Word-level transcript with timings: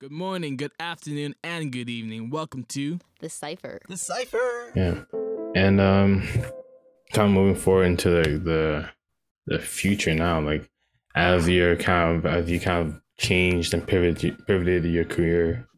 Good 0.00 0.12
morning, 0.12 0.56
good 0.56 0.72
afternoon, 0.80 1.34
and 1.44 1.70
good 1.70 1.90
evening. 1.90 2.30
Welcome 2.30 2.64
to 2.70 3.00
The 3.18 3.28
Cipher. 3.28 3.80
The 3.86 3.98
cipher. 3.98 4.72
Yeah, 4.74 5.02
and 5.54 5.78
um, 5.78 6.26
kind 7.12 7.28
of 7.28 7.30
moving 7.32 7.54
forward 7.54 7.84
into 7.84 8.08
the 8.08 8.38
the 8.38 8.88
the 9.44 9.58
future 9.58 10.14
now, 10.14 10.40
like 10.40 10.70
as 11.14 11.46
you're 11.46 11.76
kind 11.76 12.16
of 12.16 12.24
as 12.24 12.50
you 12.50 12.58
kind 12.58 12.88
of 12.88 13.02
changed 13.18 13.74
and 13.74 13.86
pivoted 13.86 14.38
pivoted 14.46 14.86
your 14.86 15.04
career 15.04 15.68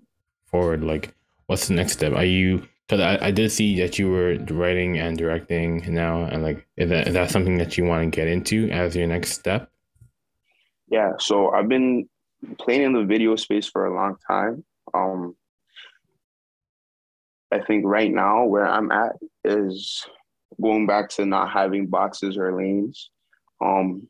forward, 0.44 0.84
like 0.84 1.16
what's 1.46 1.66
the 1.66 1.74
next 1.74 1.94
step? 1.94 2.12
Are 2.12 2.24
you 2.24 2.62
because 2.86 3.00
I, 3.00 3.26
I 3.26 3.30
did 3.32 3.50
see 3.50 3.80
that 3.80 3.98
you 3.98 4.08
were 4.08 4.36
writing 4.52 5.00
and 5.00 5.18
directing 5.18 5.92
now, 5.92 6.22
and 6.26 6.44
like 6.44 6.64
is 6.76 6.90
that 6.90 7.08
is 7.08 7.14
that 7.14 7.32
something 7.32 7.58
that 7.58 7.76
you 7.76 7.86
want 7.86 8.12
to 8.12 8.16
get 8.16 8.28
into 8.28 8.70
as 8.70 8.94
your 8.94 9.08
next 9.08 9.32
step? 9.32 9.68
Yeah, 10.88 11.14
so 11.18 11.50
I've 11.50 11.68
been 11.68 12.08
playing 12.58 12.82
in 12.82 12.92
the 12.92 13.04
video 13.04 13.36
space 13.36 13.68
for 13.68 13.86
a 13.86 13.94
long 13.94 14.16
time. 14.26 14.64
Um, 14.94 15.36
I 17.52 17.60
think 17.60 17.84
right 17.84 18.10
now 18.10 18.44
where 18.44 18.66
I'm 18.66 18.90
at 18.90 19.12
is 19.44 20.04
going 20.60 20.86
back 20.86 21.10
to 21.10 21.26
not 21.26 21.50
having 21.50 21.86
boxes 21.86 22.36
or 22.36 22.56
lanes. 22.56 23.10
Um, 23.60 24.08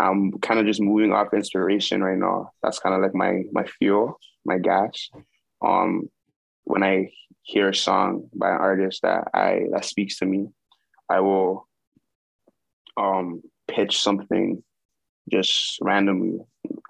I'm 0.00 0.32
kind 0.40 0.58
of 0.58 0.66
just 0.66 0.80
moving 0.80 1.12
off 1.12 1.32
inspiration 1.32 2.02
right 2.02 2.18
now. 2.18 2.50
That's 2.62 2.78
kind 2.78 2.94
of 2.94 3.02
like 3.02 3.14
my 3.14 3.42
my 3.52 3.64
fuel, 3.64 4.18
my 4.44 4.58
gas. 4.58 5.10
Um, 5.64 6.10
when 6.64 6.82
I 6.82 7.10
hear 7.42 7.68
a 7.68 7.74
song 7.74 8.28
by 8.34 8.50
an 8.50 8.56
artist 8.56 9.02
that 9.02 9.28
I 9.32 9.66
that 9.72 9.84
speaks 9.84 10.18
to 10.18 10.26
me, 10.26 10.48
I 11.08 11.20
will 11.20 11.68
um 12.96 13.42
pitch 13.68 14.00
something 14.00 14.62
just 15.30 15.78
randomly. 15.80 16.38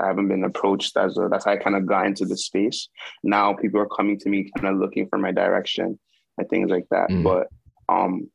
I 0.01 0.07
haven't 0.07 0.29
been 0.29 0.45
approached 0.45 0.97
as 0.97 1.17
a 1.19 1.29
that's 1.31 1.45
how 1.45 1.53
I 1.53 1.57
kind 1.57 1.77
of 1.77 1.87
got 1.87 2.07
into 2.07 2.25
the 2.27 2.37
space. 2.37 2.89
Now 3.23 3.55
people 3.55 3.81
are 3.81 3.89
coming 3.89 4.19
to 4.21 4.29
me 4.29 4.51
kind 4.57 4.75
of 4.75 4.81
looking 4.81 5.09
for 5.09 5.19
my 5.19 5.33
direction 5.33 5.99
and 6.39 6.49
things 6.49 6.71
like 6.71 6.87
that. 6.91 7.11
Mm. 7.11 7.23
But 7.23 7.49
um 7.89 8.31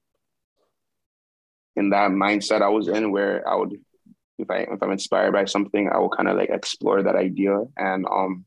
in 1.75 1.89
that 1.91 2.11
mindset 2.11 2.61
I 2.61 2.69
was 2.69 2.87
in 2.87 3.11
where 3.11 3.47
I 3.47 3.55
would 3.55 3.73
if 4.37 4.49
I 4.49 4.59
if 4.59 4.81
I'm 4.81 4.91
inspired 4.91 5.33
by 5.33 5.45
something, 5.45 5.89
I 5.89 5.97
will 5.97 6.09
kind 6.09 6.29
of 6.29 6.37
like 6.37 6.49
explore 6.49 7.03
that 7.03 7.15
idea 7.15 7.61
and 7.77 8.05
um 8.05 8.45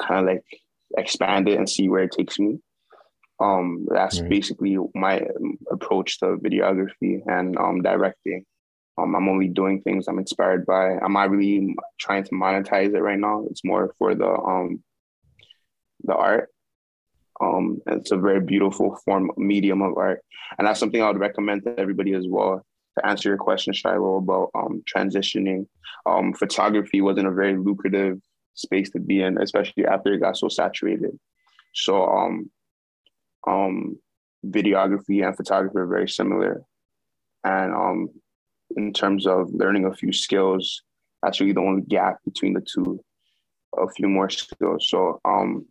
kind 0.00 0.28
of 0.28 0.34
like 0.34 0.44
expand 0.96 1.48
it 1.48 1.58
and 1.58 1.68
see 1.68 1.88
where 1.88 2.04
it 2.04 2.12
takes 2.12 2.38
me. 2.38 2.58
Um 3.40 3.86
that's 3.90 4.20
Right. 4.20 4.30
basically 4.30 4.76
my 4.94 5.26
approach 5.70 6.18
to 6.20 6.36
videography 6.36 7.20
and 7.26 7.56
um 7.58 7.82
directing. 7.82 8.44
Um, 8.98 9.14
I'm 9.14 9.28
only 9.28 9.48
doing 9.48 9.80
things 9.80 10.08
I'm 10.08 10.18
inspired 10.18 10.66
by. 10.66 10.98
I'm 10.98 11.12
not 11.12 11.30
really 11.30 11.76
trying 12.00 12.24
to 12.24 12.30
monetize 12.30 12.94
it 12.94 13.00
right 13.00 13.18
now. 13.18 13.44
It's 13.50 13.64
more 13.64 13.94
for 13.98 14.14
the 14.14 14.28
um 14.28 14.82
the 16.04 16.14
art. 16.14 16.48
Um, 17.40 17.80
it's 17.86 18.10
a 18.10 18.16
very 18.16 18.40
beautiful 18.40 18.96
form 19.04 19.30
medium 19.36 19.82
of 19.82 19.96
art, 19.96 20.22
and 20.58 20.66
that's 20.66 20.80
something 20.80 21.00
I 21.00 21.06
would 21.08 21.20
recommend 21.20 21.62
to 21.64 21.78
everybody 21.78 22.14
as 22.14 22.26
well. 22.28 22.64
To 22.98 23.06
answer 23.06 23.28
your 23.28 23.38
question, 23.38 23.72
Shiloh, 23.72 24.16
about 24.16 24.50
um 24.54 24.82
transitioning, 24.92 25.66
um, 26.04 26.32
photography 26.32 27.00
wasn't 27.00 27.28
a 27.28 27.32
very 27.32 27.56
lucrative 27.56 28.18
space 28.54 28.90
to 28.90 28.98
be 28.98 29.22
in, 29.22 29.40
especially 29.40 29.86
after 29.86 30.12
it 30.12 30.20
got 30.20 30.36
so 30.36 30.48
saturated. 30.48 31.16
So 31.74 32.04
um, 32.04 32.50
um, 33.46 33.98
videography 34.44 35.24
and 35.24 35.36
photography 35.36 35.78
are 35.78 35.86
very 35.86 36.08
similar, 36.08 36.62
and 37.44 37.72
um, 37.72 38.08
in 38.76 38.92
terms 38.92 39.26
of 39.26 39.52
learning 39.52 39.86
a 39.86 39.94
few 39.94 40.12
skills. 40.12 40.82
That's 41.22 41.40
really 41.40 41.52
the 41.52 41.60
only 41.60 41.82
gap 41.82 42.18
between 42.24 42.54
the 42.54 42.60
two, 42.60 43.00
a 43.76 43.88
few 43.88 44.08
more 44.08 44.30
skills. 44.30 44.88
So 44.88 45.20
um, 45.24 45.66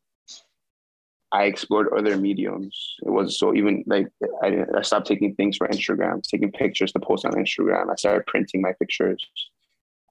I 1.31 1.44
explored 1.44 1.88
other 1.98 2.17
mediums. 2.17 2.95
It 3.06 3.09
was 3.09 3.38
so 3.38 3.54
even 3.54 3.84
like 3.88 4.08
I, 4.44 4.66
I 4.76 4.81
stopped 4.81 5.08
taking 5.08 5.36
things 5.36 5.58
for 5.58 5.67
Instagram, 5.67 6.22
taking 6.23 6.52
pictures 6.52 6.92
to 6.94 6.99
post 6.99 7.26
on 7.26 7.33
Instagram. 7.33 7.92
I 7.92 7.95
started 7.95 8.26
printing 8.27 8.61
my 8.61 8.73
pictures 8.80 9.26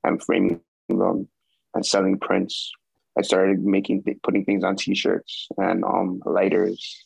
and 0.05 0.23
framing 0.23 0.61
them 0.89 1.29
and 1.75 1.85
selling 1.85 2.19
prints. 2.19 2.73
I 3.19 3.23
started 3.23 3.65
making 3.65 4.05
putting 4.23 4.45
things 4.45 4.63
on 4.63 4.77
T-shirts 4.77 5.49
and 5.57 5.85
um, 5.85 6.23
lighters. 6.27 7.03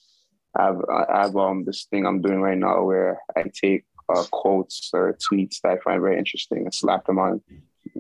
I 0.57 0.65
have 0.65 0.81
I 0.91 1.23
have 1.23 1.37
um 1.37 1.65
this 1.65 1.85
thing 1.85 2.05
I'm 2.05 2.21
doing 2.21 2.41
right 2.41 2.59
now 2.59 2.83
where 2.83 3.21
I 3.37 3.45
take 3.55 3.85
uh, 4.15 4.25
quotes 4.31 4.91
or 4.93 5.17
tweets 5.31 5.61
that 5.63 5.73
I 5.73 5.79
find 5.79 6.01
very 6.01 6.19
interesting 6.19 6.59
and 6.59 6.75
slap 6.75 7.07
them 7.07 7.19
on 7.19 7.41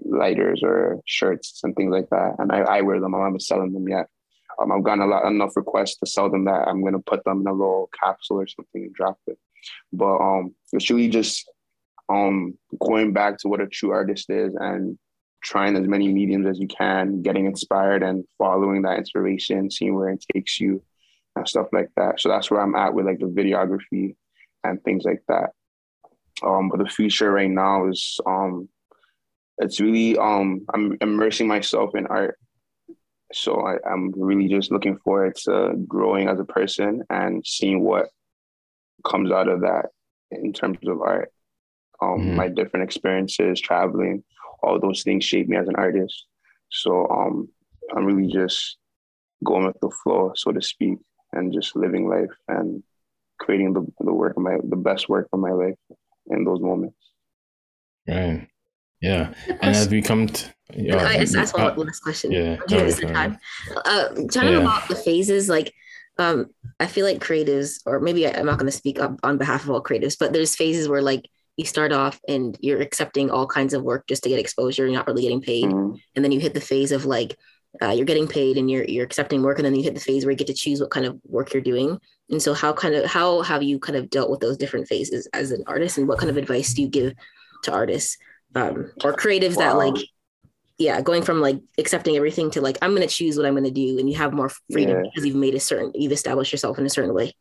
lighters 0.05 0.63
or 0.63 1.01
shirts 1.07 1.61
and 1.65 1.75
things 1.75 1.93
like 1.93 2.09
that. 2.11 2.37
And 2.39 2.53
I, 2.53 2.61
I 2.61 2.81
wear 2.83 3.01
them. 3.01 3.15
I 3.15 3.25
haven't 3.25 3.43
selling 3.43 3.73
them 3.73 3.89
yet. 3.89 4.07
Um, 4.61 4.73
I've 4.73 4.83
gotten 4.83 5.03
a 5.03 5.07
lot 5.07 5.25
enough 5.25 5.57
requests 5.57 5.97
to 5.97 6.07
sell 6.07 6.31
them 6.31 6.45
that 6.45 6.69
I'm 6.69 6.85
gonna 6.85 7.01
put 7.01 7.25
them 7.25 7.41
in 7.41 7.47
a 7.47 7.53
little 7.53 7.89
capsule 7.99 8.41
or 8.41 8.47
something 8.47 8.85
and 8.85 8.95
drop 8.95 9.19
it. 9.27 9.39
But 9.93 10.17
um, 10.17 10.55
it's 10.73 10.91
really 10.91 11.09
just 11.09 11.51
um 12.09 12.59
going 12.81 13.13
back 13.13 13.39
to 13.39 13.49
what 13.49 13.61
a 13.61 13.69
true 13.69 13.91
artist 13.91 14.31
is 14.31 14.55
and 14.55 14.99
trying 15.43 15.77
as 15.77 15.87
many 15.87 16.09
mediums 16.09 16.47
as 16.47 16.59
you 16.59 16.69
can, 16.69 17.23
getting 17.23 17.47
inspired 17.47 18.03
and 18.03 18.25
following 18.37 18.83
that 18.83 18.99
inspiration, 18.99 19.71
seeing 19.71 19.95
where 19.95 20.11
it 20.11 20.25
takes 20.35 20.61
you 20.61 20.83
and 21.37 21.49
stuff 21.49 21.69
like 21.73 21.89
that. 21.97 22.21
So 22.21 22.29
that's 22.29 22.51
where 22.51 22.61
I'm 22.61 22.75
at 22.75 22.93
with 22.93 23.07
like 23.07 23.21
the 23.21 23.27
videography 23.27 24.17
and 24.65 24.83
things 24.83 25.05
like 25.05 25.23
that. 25.29 25.51
Um, 26.43 26.69
but 26.69 26.79
the 26.79 26.89
future 26.89 27.31
right 27.31 27.51
now 27.51 27.89
is 27.89 28.19
um, 28.27 28.69
it's 29.59 29.81
really 29.81 30.17
um, 30.17 30.67
I'm 30.73 30.97
immersing 31.01 31.47
myself 31.49 31.95
in 31.95 32.07
art. 32.07 32.39
So 33.33 33.61
I, 33.61 33.77
I'm 33.89 34.13
really 34.17 34.49
just 34.49 34.73
looking 34.73 34.99
forward 34.99 35.37
to 35.45 35.75
growing 35.87 36.29
as 36.29 36.41
a 36.41 36.45
person 36.45 37.03
and 37.11 37.45
seeing 37.47 37.83
what 37.85 38.09
comes 39.07 39.31
out 39.31 39.49
of 39.49 39.61
that 39.61 39.87
in 40.31 40.53
terms 40.53 40.79
of 40.87 41.01
art. 41.01 41.33
Um, 42.03 42.21
Mhm. 42.21 42.35
My 42.37 42.49
different 42.49 42.85
experiences, 42.85 43.61
traveling, 43.61 44.25
all 44.63 44.81
those 44.81 45.03
things 45.03 45.25
shape 45.25 45.49
me 45.49 45.57
as 45.57 45.69
an 45.69 45.77
artist. 45.77 46.27
So 46.71 47.07
um, 47.09 47.49
I'm 47.95 48.05
really 48.05 48.33
just 48.33 48.79
going 49.45 49.67
with 49.67 49.79
the 49.81 49.91
flow, 50.03 50.33
so 50.35 50.53
to 50.53 50.63
speak, 50.63 50.99
and 51.33 51.53
just 51.53 51.77
living 51.77 52.09
life 52.09 52.35
and 52.49 52.83
creating 53.39 53.73
the, 53.73 53.87
the 54.01 54.13
work 54.13 54.37
of 54.37 54.43
my 54.43 54.59
the 54.63 54.77
best 54.77 55.09
work 55.09 55.29
of 55.33 55.41
my 55.41 55.51
life 55.51 55.75
in 56.31 56.45
those 56.45 56.61
moments. 56.61 56.97
Right. 58.09 58.49
Yeah, 59.01 59.33
and 59.49 59.75
as 59.75 59.89
we 59.89 60.03
come 60.03 60.27
to, 60.27 60.55
yeah, 60.75 61.03
I 61.07 61.19
just 61.21 61.35
ask 61.35 61.57
one 61.57 61.69
uh, 61.71 61.75
last 61.75 62.01
question? 62.01 62.33
yeah, 62.33 62.57
Do 62.67 62.75
you 62.75 62.81
go 62.81 62.85
have 62.85 62.89
ahead, 62.89 62.97
the 62.97 63.07
go 63.07 63.13
time? 63.15 63.39
Uh, 63.77 64.09
talking 64.31 64.53
Yeah. 64.53 64.59
about 64.61 64.89
the 64.89 64.95
phases, 64.95 65.49
like, 65.49 65.73
um, 66.19 66.49
I 66.79 66.87
feel 66.87 67.07
like 67.07 67.19
creatives, 67.19 67.81
or 67.87 67.99
maybe 68.01 68.27
I- 68.27 68.33
I'm 68.39 68.45
not 68.45 68.59
going 68.59 68.71
to 68.71 68.77
speak 68.77 69.01
up 69.01 69.19
on 69.23 69.39
behalf 69.39 69.65
of 69.65 69.71
all 69.71 69.83
creatives, 69.83 70.17
but 70.21 70.35
there's 70.35 70.55
phases 70.55 70.87
where 70.87 71.01
like 71.01 71.25
you 71.57 71.65
start 71.65 71.93
off 71.93 72.21
and 72.29 72.59
you're 72.61 72.83
accepting 72.83 73.31
all 73.31 73.47
kinds 73.47 73.73
of 73.73 73.83
work 73.83 74.07
just 74.07 74.23
to 74.25 74.29
get 74.29 74.39
exposure. 74.39 74.85
You're 74.85 74.93
not 74.95 75.07
really 75.07 75.23
getting 75.23 75.41
paid, 75.41 75.65
Mhm. 75.71 75.99
and 76.15 76.23
then 76.25 76.31
you 76.33 76.41
hit 76.41 76.53
the 76.53 76.61
phase 76.61 76.93
of 76.93 77.07
like 77.07 77.37
uh, 77.81 77.91
you're 77.93 78.05
getting 78.05 78.27
paid 78.29 78.59
and 78.59 78.69
you're 78.71 78.85
you're 78.85 79.05
accepting 79.05 79.43
work, 79.43 79.59
and 79.59 79.65
then 79.65 79.75
you 79.77 79.83
hit 79.83 79.95
the 79.95 80.01
phase 80.01 80.25
where 80.27 80.33
you 80.33 80.37
get 80.37 80.49
to 80.49 80.53
choose 80.55 80.81
what 80.81 80.91
kind 80.91 81.07
of 81.07 81.19
work 81.25 81.55
you're 81.55 81.63
doing. 81.63 81.99
And 82.31 82.41
so, 82.41 82.55
how 82.55 82.73
kind 82.73 82.95
of 82.95 83.07
how 83.07 83.43
have 83.43 83.63
you 83.63 83.79
kind 83.79 83.97
of 83.97 84.09
dealt 84.09 84.31
with 84.31 84.41
those 84.41 84.57
different 84.57 84.87
phases 84.89 85.27
as 85.33 85.51
an 85.51 85.65
artist, 85.67 85.99
and 85.99 86.07
what 86.09 86.19
kind 86.19 86.31
of 86.31 86.37
advice 86.37 86.75
do 86.75 86.83
you 86.83 86.89
give 86.89 87.15
to 87.65 87.73
artists 87.73 88.17
um, 88.55 88.91
or 89.05 89.13
creatives 89.15 89.57
that 89.57 89.77
like 89.77 89.97
yeah, 90.79 91.01
going 91.03 91.23
from 91.23 91.41
like 91.41 91.59
accepting 91.77 92.17
everything 92.17 92.51
to 92.53 92.61
like 92.61 92.79
I'm 92.81 92.95
gonna 92.95 93.07
choose 93.07 93.37
what 93.37 93.47
I'm 93.47 93.55
gonna 93.55 93.71
do, 93.71 93.99
and 93.99 94.09
you 94.09 94.17
have 94.17 94.33
more 94.33 94.51
freedom 94.73 94.97
Yeah. 94.97 95.03
because 95.03 95.27
you've 95.27 95.37
made 95.37 95.55
a 95.55 95.61
certain, 95.61 95.93
you've 95.95 96.13
established 96.13 96.53
yourself 96.53 96.79
in 96.79 96.87
a 96.87 96.91
certain 96.91 97.13
way. 97.15 97.35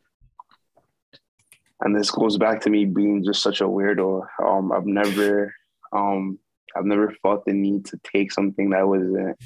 and 1.82 1.96
this 1.96 2.12
goes 2.12 2.38
back 2.38 2.60
to 2.62 2.70
me 2.70 2.84
being 2.84 3.24
just 3.24 3.42
such 3.42 3.62
a 3.62 3.64
weirdo. 3.66 4.26
Um, 4.44 4.72
I've 4.74 4.86
never, 4.86 5.54
um, 5.94 6.38
I've 6.76 6.84
never 6.84 7.16
felt 7.22 7.46
the 7.46 7.54
need 7.54 7.86
to 7.86 8.00
take 8.04 8.34
something 8.34 8.72
that 8.72 8.86
wasn't 8.86 9.38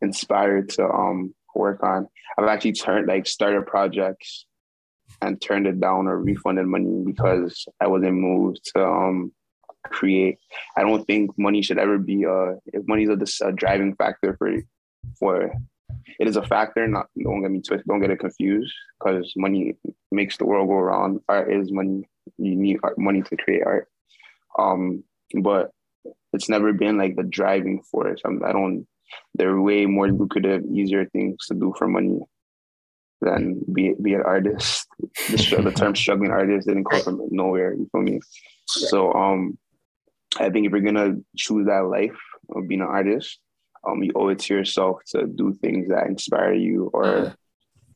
inspired 0.00 0.68
to 0.70 0.84
um 0.88 1.34
work 1.54 1.82
on. 1.82 2.08
I've 2.38 2.46
actually 2.46 2.72
turned 2.72 3.08
like 3.08 3.26
started 3.26 3.66
projects 3.66 4.46
and 5.20 5.40
turned 5.40 5.66
it 5.66 5.80
down 5.80 6.06
or 6.06 6.18
refunded 6.18 6.66
money 6.66 7.02
because 7.04 7.64
I 7.80 7.86
wasn't 7.86 8.14
moved 8.14 8.60
to 8.74 8.84
um 8.84 9.32
create. 9.84 10.38
I 10.76 10.82
don't 10.82 11.04
think 11.06 11.36
money 11.36 11.62
should 11.62 11.78
ever 11.78 11.98
be 11.98 12.24
uh 12.26 12.54
if 12.66 12.86
money 12.86 13.04
is 13.04 13.40
a, 13.40 13.48
a 13.48 13.52
driving 13.52 13.94
factor 13.96 14.36
for 14.38 14.52
for 15.18 15.52
it 16.18 16.28
is 16.28 16.36
a 16.36 16.42
factor. 16.42 16.86
Not 16.88 17.06
don't 17.22 17.42
get 17.42 17.50
me 17.50 17.60
twisted. 17.60 17.86
Don't 17.86 18.00
get 18.00 18.10
it 18.10 18.20
confused 18.20 18.72
because 18.98 19.32
money 19.36 19.76
makes 20.10 20.36
the 20.36 20.46
world 20.46 20.68
go 20.68 20.74
around. 20.74 21.20
Art 21.28 21.52
is 21.52 21.72
money. 21.72 22.08
You 22.38 22.56
need 22.56 22.78
art, 22.82 22.98
money 22.98 23.22
to 23.22 23.36
create 23.36 23.62
art. 23.64 23.88
Um, 24.58 25.04
but 25.40 25.70
it's 26.32 26.48
never 26.48 26.72
been 26.72 26.98
like 26.98 27.16
the 27.16 27.22
driving 27.22 27.82
force. 27.82 28.20
I'm, 28.24 28.42
I 28.44 28.52
don't. 28.52 28.86
There 29.34 29.50
are 29.50 29.60
way 29.60 29.86
more 29.86 30.08
lucrative, 30.10 30.64
easier 30.72 31.06
things 31.06 31.46
to 31.46 31.54
do 31.54 31.72
for 31.78 31.88
money 31.88 32.20
than 33.20 33.60
be 33.72 33.94
be 34.00 34.14
an 34.14 34.22
artist. 34.22 34.88
The, 35.28 35.62
the 35.62 35.72
term 35.76 35.94
struggling 35.96 36.30
artist 36.30 36.66
didn't 36.66 36.84
come 36.84 37.02
from 37.02 37.20
nowhere. 37.30 37.74
You 37.74 37.88
feel 37.92 38.02
me? 38.02 38.20
So 38.66 39.12
um, 39.14 39.58
I 40.38 40.50
think 40.50 40.66
if 40.66 40.72
you're 40.72 40.80
gonna 40.80 41.16
choose 41.36 41.66
that 41.66 41.86
life 41.86 42.18
of 42.54 42.68
being 42.68 42.80
an 42.80 42.88
artist, 42.88 43.38
um, 43.86 44.02
you 44.02 44.12
owe 44.14 44.28
it 44.28 44.40
to 44.40 44.54
yourself 44.54 45.00
to 45.08 45.26
do 45.26 45.52
things 45.54 45.88
that 45.88 46.06
inspire 46.06 46.54
you 46.54 46.90
or 46.92 47.04
Mhm. 47.04 47.34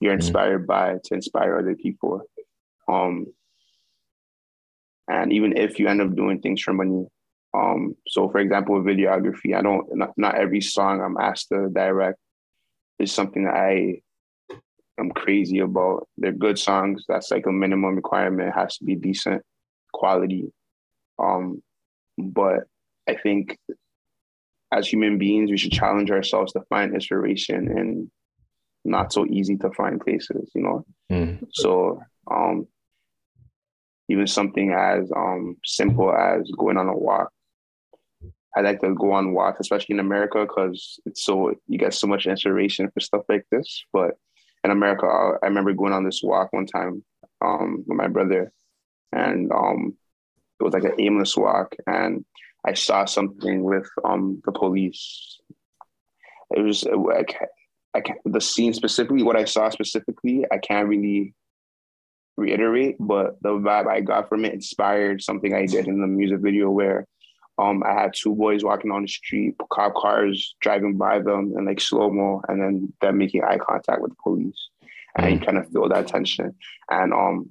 you're 0.01 0.13
Mhm. 0.13 0.21
inspired 0.21 0.67
by 0.67 0.99
to 1.05 1.15
inspire 1.15 1.59
other 1.59 1.75
people. 1.77 2.23
Um, 2.89 3.27
and 5.09 5.33
even 5.33 5.57
if 5.57 5.79
you 5.79 5.87
end 5.89 6.01
up 6.01 6.15
doing 6.15 6.41
things 6.41 6.63
for 6.63 6.73
money, 6.73 7.07
um, 7.57 7.97
so 8.07 8.29
for 8.29 8.39
example, 8.39 8.75
with 8.75 8.85
videography, 8.85 9.57
I 9.57 9.63
don't 9.63 9.87
not, 9.97 10.13
not 10.17 10.35
every 10.35 10.61
song 10.61 11.01
I'm 11.01 11.17
asked 11.17 11.49
to 11.49 11.69
direct 11.71 12.19
is 12.99 13.13
something 13.13 13.45
that 13.45 13.55
I 13.55 14.01
am 14.99 15.11
crazy 15.11 15.61
about. 15.61 16.07
They're 16.19 16.33
good 16.33 16.59
songs. 16.59 17.05
That's 17.09 17.31
like 17.31 17.47
a 17.47 17.53
minimum 17.53 17.97
requirement. 17.97 18.49
It 18.49 18.55
has 18.55 18.77
to 18.79 18.85
be 18.85 18.95
decent 18.95 19.43
quality. 19.93 20.53
Um, 21.19 21.63
but 22.19 22.65
I 23.09 23.15
think 23.15 23.59
as 24.73 24.89
human 24.89 25.17
beings, 25.17 25.51
we 25.51 25.57
should 25.57 25.73
challenge 25.73 26.11
ourselves 26.11 26.53
to 26.53 26.61
find 26.69 26.95
inspiration 26.95 27.79
in 27.79 28.11
not 28.85 29.13
so 29.13 29.27
easy 29.27 29.57
to 29.57 29.71
find 29.71 30.01
places, 30.01 30.51
you 30.55 30.63
know? 30.63 30.85
Mm. 31.11 31.47
So 31.53 32.01
um, 32.31 32.67
even 34.09 34.27
something 34.27 34.73
as 34.73 35.11
um, 35.15 35.57
simple 35.65 36.13
as 36.13 36.51
going 36.59 36.77
on 36.77 36.89
a 36.89 36.97
walk. 36.97 37.31
I 38.57 38.63
like 38.63 38.81
to 38.81 38.95
go 38.95 39.13
on 39.13 39.35
walks, 39.35 39.61
especially 39.61 39.95
in 39.95 40.01
America, 40.01 40.41
because 40.41 40.99
it's 41.05 41.23
so 41.25 41.53
you 41.69 41.79
get 41.79 41.93
so 41.93 42.07
much 42.07 42.27
inspiration 42.27 42.91
for 42.91 43.01
stuff 43.01 43.23
like 43.29 43.45
this. 43.53 43.85
But 43.93 44.13
in 44.65 44.71
America, 44.71 45.07
I, 45.07 45.33
I 45.43 45.49
remember 45.49 45.75
going 45.75 45.93
on 45.93 46.05
this 46.05 46.23
walk 46.23 46.53
one 46.53 46.67
time 46.67 47.05
um, 47.45 47.85
with 47.87 47.99
my 47.99 48.09
brother, 48.09 48.51
and 49.13 49.53
um, 49.53 49.95
it 50.59 50.65
was 50.65 50.73
like 50.73 50.85
an 50.85 50.99
aimless 50.99 51.37
walk, 51.37 51.75
and 51.87 52.25
I 52.67 52.73
saw 52.73 53.05
something 53.05 53.63
with 53.63 53.89
um, 54.05 54.41
the 54.47 54.53
police. 54.53 55.39
It 56.57 56.63
was 56.63 56.83
can't, 56.83 57.51
I 57.95 58.01
can't, 58.01 58.19
the 58.25 58.41
scene 58.41 58.73
specifically, 58.73 59.23
what 59.23 59.37
I 59.37 59.45
saw 59.45 59.69
specifically, 59.69 60.47
I 60.51 60.59
can't 60.59 60.89
really 60.89 61.35
reiterate, 62.37 62.97
but 62.99 63.37
the 63.43 63.51
vibe 63.51 63.87
I 63.87 64.01
got 64.01 64.29
from 64.29 64.45
it 64.45 64.55
inspired 64.55 65.23
something 65.23 65.55
I 65.55 65.67
did 65.67 65.89
in 65.89 66.01
the 66.01 66.07
music 66.07 66.41
video 66.41 66.71
where 66.71 67.07
um, 67.59 67.83
I 67.85 67.93
had 67.93 68.13
two 68.15 68.35
boys 68.35 68.63
walking 68.65 68.91
on 68.91 69.03
the 69.03 69.09
street, 69.09 69.55
cop 69.71 69.95
cars 69.95 70.55
driving 70.61 70.97
by 70.97 71.19
them 71.21 71.55
and 71.57 71.67
like 71.67 71.81
slow 71.81 72.11
mo, 72.11 72.43
and 72.49 72.61
then 72.61 72.93
them 73.01 73.19
making 73.19 73.43
eye 73.45 73.59
contact 73.59 74.03
with 74.03 74.11
the 74.11 74.17
police, 74.23 74.69
and 75.17 75.33
you 75.33 75.41
kind 75.41 75.59
of 75.59 75.69
feel 75.71 75.89
that 75.89 76.07
tension. 76.07 76.55
And 76.91 77.15
um, 77.15 77.51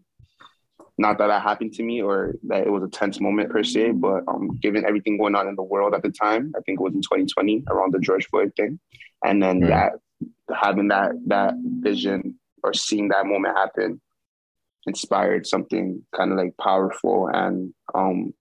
not 0.98 1.18
that 1.18 1.28
that 1.28 1.42
happened 1.42 1.74
to 1.74 1.84
me 1.84 2.02
or 2.02 2.36
that 2.48 2.66
it 2.66 2.70
was 2.70 2.84
a 2.84 2.88
tense 2.88 3.20
moment 3.20 3.50
per 3.50 3.64
se, 3.64 3.92
but 3.92 4.24
um, 4.28 4.58
given 4.62 4.86
everything 4.86 5.18
going 5.18 5.36
on 5.36 5.48
in 5.48 5.56
the 5.56 5.64
world 5.64 5.94
at 5.94 6.04
the 6.04 6.12
time, 6.12 6.54
I 6.56 6.62
think 6.62 6.80
it 6.80 6.84
was 6.84 6.94
in 6.94 7.02
2020 7.02 7.64
around 7.68 7.94
the 7.94 8.00
George 8.00 8.28
Floyd 8.28 8.52
thing, 8.56 8.80
and 9.24 9.42
then 9.42 9.62
Right. 9.62 9.70
that 9.70 10.56
having 10.56 10.90
that 10.90 11.14
that 11.28 11.56
vision 11.80 12.40
or 12.64 12.74
seeing 12.74 13.10
that 13.10 13.26
moment 13.26 13.58
happen 13.58 14.00
inspired 14.86 15.48
something 15.48 16.04
kind 16.16 16.32
of 16.32 16.38
like 16.38 16.54
powerful 16.62 17.28
and 17.34 17.74
um 17.96 18.34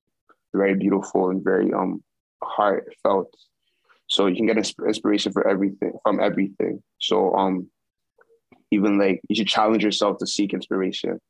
very 0.54 0.74
beautiful 0.74 1.30
and 1.30 1.42
very 1.44 1.72
um 1.72 2.02
heartfelt. 2.42 3.32
So 4.06 4.26
you 4.26 4.36
can 4.36 4.46
get 4.46 4.56
inspiration 4.58 5.32
for 5.32 5.46
everything 5.48 5.92
from 6.02 6.20
everything. 6.20 6.82
So 7.00 7.34
um 7.34 7.68
even 8.70 8.98
like 8.98 9.20
you 9.28 9.36
should 9.36 9.48
challenge 9.48 9.84
yourself 9.84 10.18
to 10.18 10.26
seek 10.26 10.52
inspiration 10.52 11.20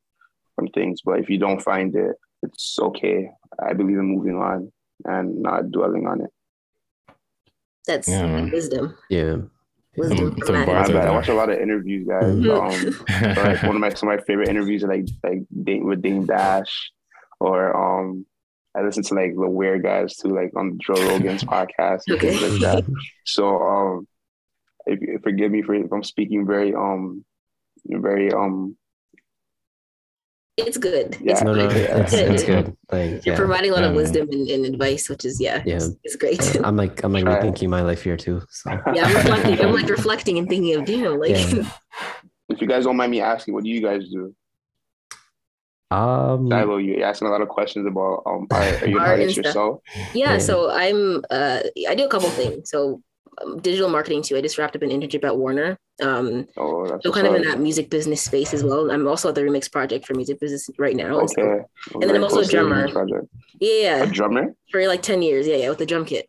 from 0.55 0.67
things. 0.69 1.01
But 1.03 1.19
if 1.19 1.29
you 1.29 1.37
don't 1.37 1.61
find 1.61 1.95
it, 1.95 2.15
it's 2.43 2.77
okay. 2.79 3.29
I 3.61 3.73
believe 3.73 3.97
in 3.97 4.05
moving 4.05 4.35
on 4.37 4.71
and 5.05 5.41
not 5.41 5.71
dwelling 5.71 6.07
on 6.07 6.21
it. 6.21 6.31
That's 7.87 8.07
Yeah, 8.07 8.49
wisdom. 8.51 8.97
Yeah. 9.09 9.37
Wisdom 9.97 10.17
Some- 10.17 10.31
from 10.35 10.45
some 10.47 10.55
that. 10.55 10.65
Bars. 10.65 10.89
I 10.89 11.11
watch 11.11 11.27
a 11.29 11.33
lot 11.33 11.49
of 11.49 11.59
interviews, 11.59 12.05
guys. 12.07 12.25
Mhm. 12.25 12.49
Um, 12.49 13.35
like 13.45 13.63
one 13.63 13.75
of 13.75 13.81
my 13.81 13.89
some 13.93 14.09
of 14.09 14.17
my 14.17 14.23
favorite 14.25 14.49
interviews 14.49 14.83
are 14.83 14.87
like 14.89 15.05
like 15.23 15.43
with 15.89 16.01
Dame 16.01 16.25
Dash, 16.25 16.91
or 17.39 17.59
um, 17.75 18.25
I 18.77 18.81
listen 18.81 19.03
to 19.03 19.13
like 19.13 19.33
the 19.35 19.49
weird 19.49 19.83
guys 19.83 20.15
too, 20.17 20.29
like 20.29 20.51
on 20.55 20.77
Joe 20.85 20.93
Rogan's 21.09 21.43
podcast 21.55 22.01
and 22.07 22.19
things 22.19 22.41
like 22.41 22.61
that. 22.61 22.85
So 23.25 23.61
um, 23.61 24.07
if, 24.85 24.99
if- 25.01 25.21
forgive 25.21 25.51
me 25.51 25.61
for 25.61 25.73
if 25.75 25.91
I'm 25.91 26.03
speaking 26.03 26.45
very 26.45 26.73
um, 26.75 27.23
very 27.85 28.31
um, 28.33 28.75
It's 30.57 30.77
good. 30.77 31.17
Yeah. 31.21 31.33
It's 31.33 31.41
No, 31.43 31.53
no, 31.53 31.67
good. 31.67 31.77
it's, 31.89 32.13
it's 32.13 32.43
good. 32.43 32.75
Like, 32.91 33.25
You're 33.25 33.33
yeah. 33.33 33.35
providing 33.35 33.71
a 33.71 33.73
lot 33.75 33.83
of 33.83 33.91
Yeah. 33.91 33.97
wisdom 33.97 34.29
and, 34.31 34.47
and 34.49 34.65
advice, 34.65 35.09
which 35.09 35.25
is 35.25 35.39
yeah, 35.39 35.61
Yeah. 35.65 35.75
It's, 35.75 35.89
it's 36.03 36.15
great. 36.15 36.41
I'm 36.63 36.75
like, 36.77 37.03
I'm 37.03 37.11
like 37.13 37.23
Try 37.25 37.39
rethinking 37.41 37.69
my 37.69 37.81
life 37.81 38.01
here 38.03 38.17
too. 38.17 38.41
So 38.49 38.71
yeah, 38.93 39.05
I'm 39.05 39.15
reflecting. 39.15 39.61
I'm 39.65 39.73
like 39.73 39.89
reflecting 39.89 40.37
and 40.37 40.47
thinking 40.49 40.75
of 40.75 40.85
damn, 40.85 41.19
like 41.19 41.31
Yeah. 41.31 41.69
if 42.49 42.61
you 42.61 42.67
guys 42.67 42.85
don't 42.85 42.95
mind 42.97 43.11
me 43.11 43.21
asking, 43.21 43.53
what 43.53 43.63
do 43.63 43.69
you 43.69 43.81
guys 43.81 44.07
do? 44.09 44.33
Um 45.91 46.49
Shiloh, 46.49 46.77
you're 46.77 47.03
asking 47.05 47.27
a 47.27 47.31
lot 47.31 47.41
of 47.41 47.47
questions 47.49 47.85
about 47.87 48.23
um, 48.25 48.47
art. 48.51 48.81
Are 48.83 48.87
you 48.87 48.97
an 48.97 49.01
Art 49.03 49.11
and 49.13 49.21
artist 49.21 49.37
yourself? 49.37 49.81
Yeah, 50.13 50.33
Yeah. 50.33 50.37
so 50.39 50.69
I'm 50.71 51.23
uh 51.29 51.59
I 51.87 51.95
do 51.95 52.05
a 52.05 52.09
couple 52.09 52.29
things. 52.29 52.69
So 52.69 53.01
um, 53.43 53.59
digital 53.59 53.89
marketing 53.89 54.21
too. 54.23 54.37
I 54.37 54.41
just 54.41 54.57
wrapped 54.57 54.75
up 54.75 54.81
an 54.81 54.89
internship 54.89 55.23
at 55.23 55.37
Warner. 55.37 55.77
Um 56.01 56.47
Oh, 56.57 56.99
so 57.03 57.11
kind 57.11 57.27
of 57.27 57.35
in 57.35 57.43
that 57.43 57.59
music 57.59 57.89
business 57.89 58.21
space 58.23 58.53
as 58.53 58.63
well. 58.63 58.89
I'm 58.91 59.07
also 59.07 59.29
at 59.29 59.35
the 59.35 59.41
remix 59.41 59.71
project 59.71 60.05
for 60.07 60.13
music 60.15 60.39
business 60.39 60.69
right 60.79 60.95
now. 60.95 61.19
And 61.19 61.29
so- 61.29 61.41
Okay. 61.41 62.07
then 62.07 62.15
I'm 62.15 62.23
also 62.23 62.39
a 62.39 62.45
drummer. 62.45 62.89
Project. 62.89 63.27
yeah, 63.59 64.03
A 64.03 64.07
drummer? 64.07 64.55
for 64.71 64.85
like 64.87 65.01
10 65.03 65.21
years. 65.21 65.45
Yeah, 65.47 65.57
yeah, 65.57 65.69
with 65.69 65.77
the 65.77 65.85
drum 65.85 66.05
kit. 66.05 66.25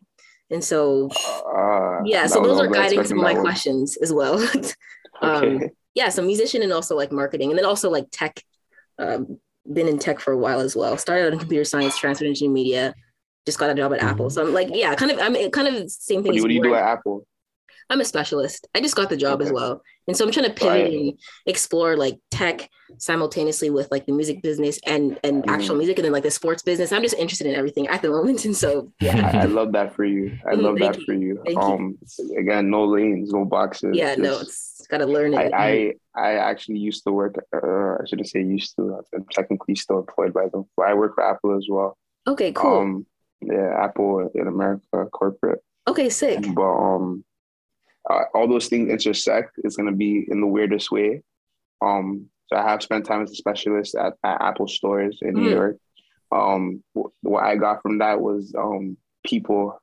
And 0.51 0.63
so 0.63 1.09
Uh, 1.57 2.03
yeah, 2.05 2.27
so 2.27 2.41
those 2.43 2.59
are 2.59 2.67
guiding 2.67 3.03
some 3.05 3.17
of 3.17 3.23
my 3.23 3.33
one. 3.33 3.41
questions 3.41 3.97
as 3.97 4.13
well. 4.13 4.35
um 5.21 5.43
Okay. 5.43 5.69
yeah, 5.95 6.09
so 6.09 6.21
musician 6.21 6.61
and 6.61 6.71
also 6.71 6.95
like 6.95 7.11
marketing 7.11 7.49
and 7.49 7.57
then 7.57 7.65
also 7.65 7.89
like 7.89 8.05
tech. 8.11 8.43
Um 8.99 9.39
been 9.73 9.87
in 9.87 9.99
tech 9.99 10.19
for 10.19 10.31
a 10.31 10.37
while 10.37 10.59
as 10.59 10.75
well. 10.75 10.97
Started 10.97 11.27
out 11.27 11.33
in 11.33 11.39
computer 11.39 11.63
science, 11.63 11.97
transferred 11.97 12.27
into 12.27 12.49
media, 12.49 12.93
just 13.45 13.59
got 13.59 13.69
a 13.69 13.75
job 13.75 13.93
at 13.93 14.01
Apple. 14.01 14.29
So 14.29 14.45
I'm 14.45 14.53
like, 14.53 14.69
yeah, 14.71 14.93
kind 14.95 15.11
of 15.11 15.19
I'm 15.19 15.35
kind 15.51 15.67
of 15.75 15.89
same 15.91 16.23
thing 16.23 16.31
What 16.31 16.33
do, 16.33 16.37
you- 16.37 16.43
what 16.43 16.47
do 16.49 16.53
you 16.55 16.63
do 16.63 16.75
at 16.75 16.83
Apple? 16.83 17.25
I'm 17.89 18.01
a 18.01 18.05
specialist. 18.05 18.67
I 18.75 18.81
just 18.81 18.97
got 18.97 19.09
the 19.09 19.15
job 19.15 19.41
as 19.41 19.49
well. 19.49 19.81
And 20.09 20.17
so 20.17 20.25
I'm 20.25 20.31
trying 20.31 20.47
to 20.47 20.51
pivot 20.53 20.83
Right. 20.83 20.91
and 20.93 21.13
explore 21.45 21.95
like 21.95 22.17
tech 22.31 22.69
simultaneously 22.97 23.69
with 23.69 23.89
like 23.91 24.05
the 24.05 24.11
music 24.11 24.41
business 24.41 24.77
and 24.85 25.17
and 25.23 25.49
actual 25.49 25.75
Mm. 25.75 25.79
music 25.79 25.97
and 25.97 26.03
then 26.05 26.11
like 26.11 26.23
the 26.23 26.31
sports 26.31 26.63
business. 26.63 26.91
I'm 26.91 27.01
just 27.01 27.15
interested 27.15 27.47
in 27.47 27.55
everything 27.55 27.87
at 27.87 28.01
the 28.01 28.09
moment. 28.17 28.43
And 28.43 28.55
so 28.55 28.91
yeah. 28.99 29.31
I, 29.33 29.43
I 29.43 29.45
love 29.45 29.71
that 29.71 29.95
for 29.95 30.03
you. 30.03 30.37
I 30.45 30.55
Mhm, 30.55 30.61
love 30.63 30.77
thank 30.79 30.93
that 30.95 30.99
you. 30.99 31.05
for 31.05 31.13
you. 31.13 31.41
Thank 31.45 31.57
you. 31.57 31.63
um, 31.63 31.97
again, 32.37 32.69
no 32.69 32.83
lanes, 32.85 33.31
no 33.31 33.45
boxes. 33.45 33.91
Yeah, 33.95 34.15
no, 34.15 34.41
just- 34.87 34.89
gotta 34.89 35.11
learn 35.11 35.33
it. 35.33 35.53
I, 35.53 35.93
I 36.15 36.29
I 36.29 36.33
actually 36.35 36.79
used 36.79 37.03
to 37.05 37.11
work. 37.11 37.35
Uh, 37.53 37.95
I 38.01 38.05
shouldn't 38.07 38.27
say 38.29 38.41
used 38.41 38.75
to. 38.77 38.99
I'm 39.13 39.25
technically 39.31 39.75
still 39.75 39.99
employed 39.99 40.33
by 40.33 40.47
them. 40.49 40.65
I 40.83 40.93
work 40.93 41.15
for 41.15 41.23
Apple 41.23 41.55
as 41.57 41.67
well. 41.69 41.97
okay, 42.27 42.51
cool. 42.51 42.79
Um, 42.79 43.05
yeah, 43.41 43.69
Apple 43.83 44.29
in 44.33 44.47
America, 44.47 45.05
corporate. 45.11 45.59
okay, 45.87 46.09
sick. 46.09 46.43
But 46.55 46.63
um, 46.73 47.23
uh, 48.09 48.23
all 48.33 48.47
those 48.47 48.67
things 48.67 48.89
intersect. 48.89 49.51
It's 49.63 49.75
gonna 49.75 49.91
be 49.95 50.25
in 50.29 50.41
the 50.41 50.47
weirdest 50.47 50.91
way. 50.91 51.21
Um, 51.81 52.29
so 52.47 52.55
I 52.55 52.63
have 52.63 52.81
spent 52.81 53.05
time 53.05 53.21
as 53.23 53.31
a 53.31 53.35
specialist 53.35 53.93
at, 53.95 54.13
at 54.23 54.41
Apple 54.41 54.67
stores 54.67 55.19
in 55.21 55.33
New 55.35 55.49
Mm. 55.49 55.51
York. 55.51 55.77
Um, 56.31 56.83
wh- 56.97 57.11
what 57.23 57.43
I 57.43 57.55
got 57.55 57.81
from 57.81 57.99
that 57.99 58.19
was 58.21 58.53
um 58.57 58.97
people, 59.25 59.79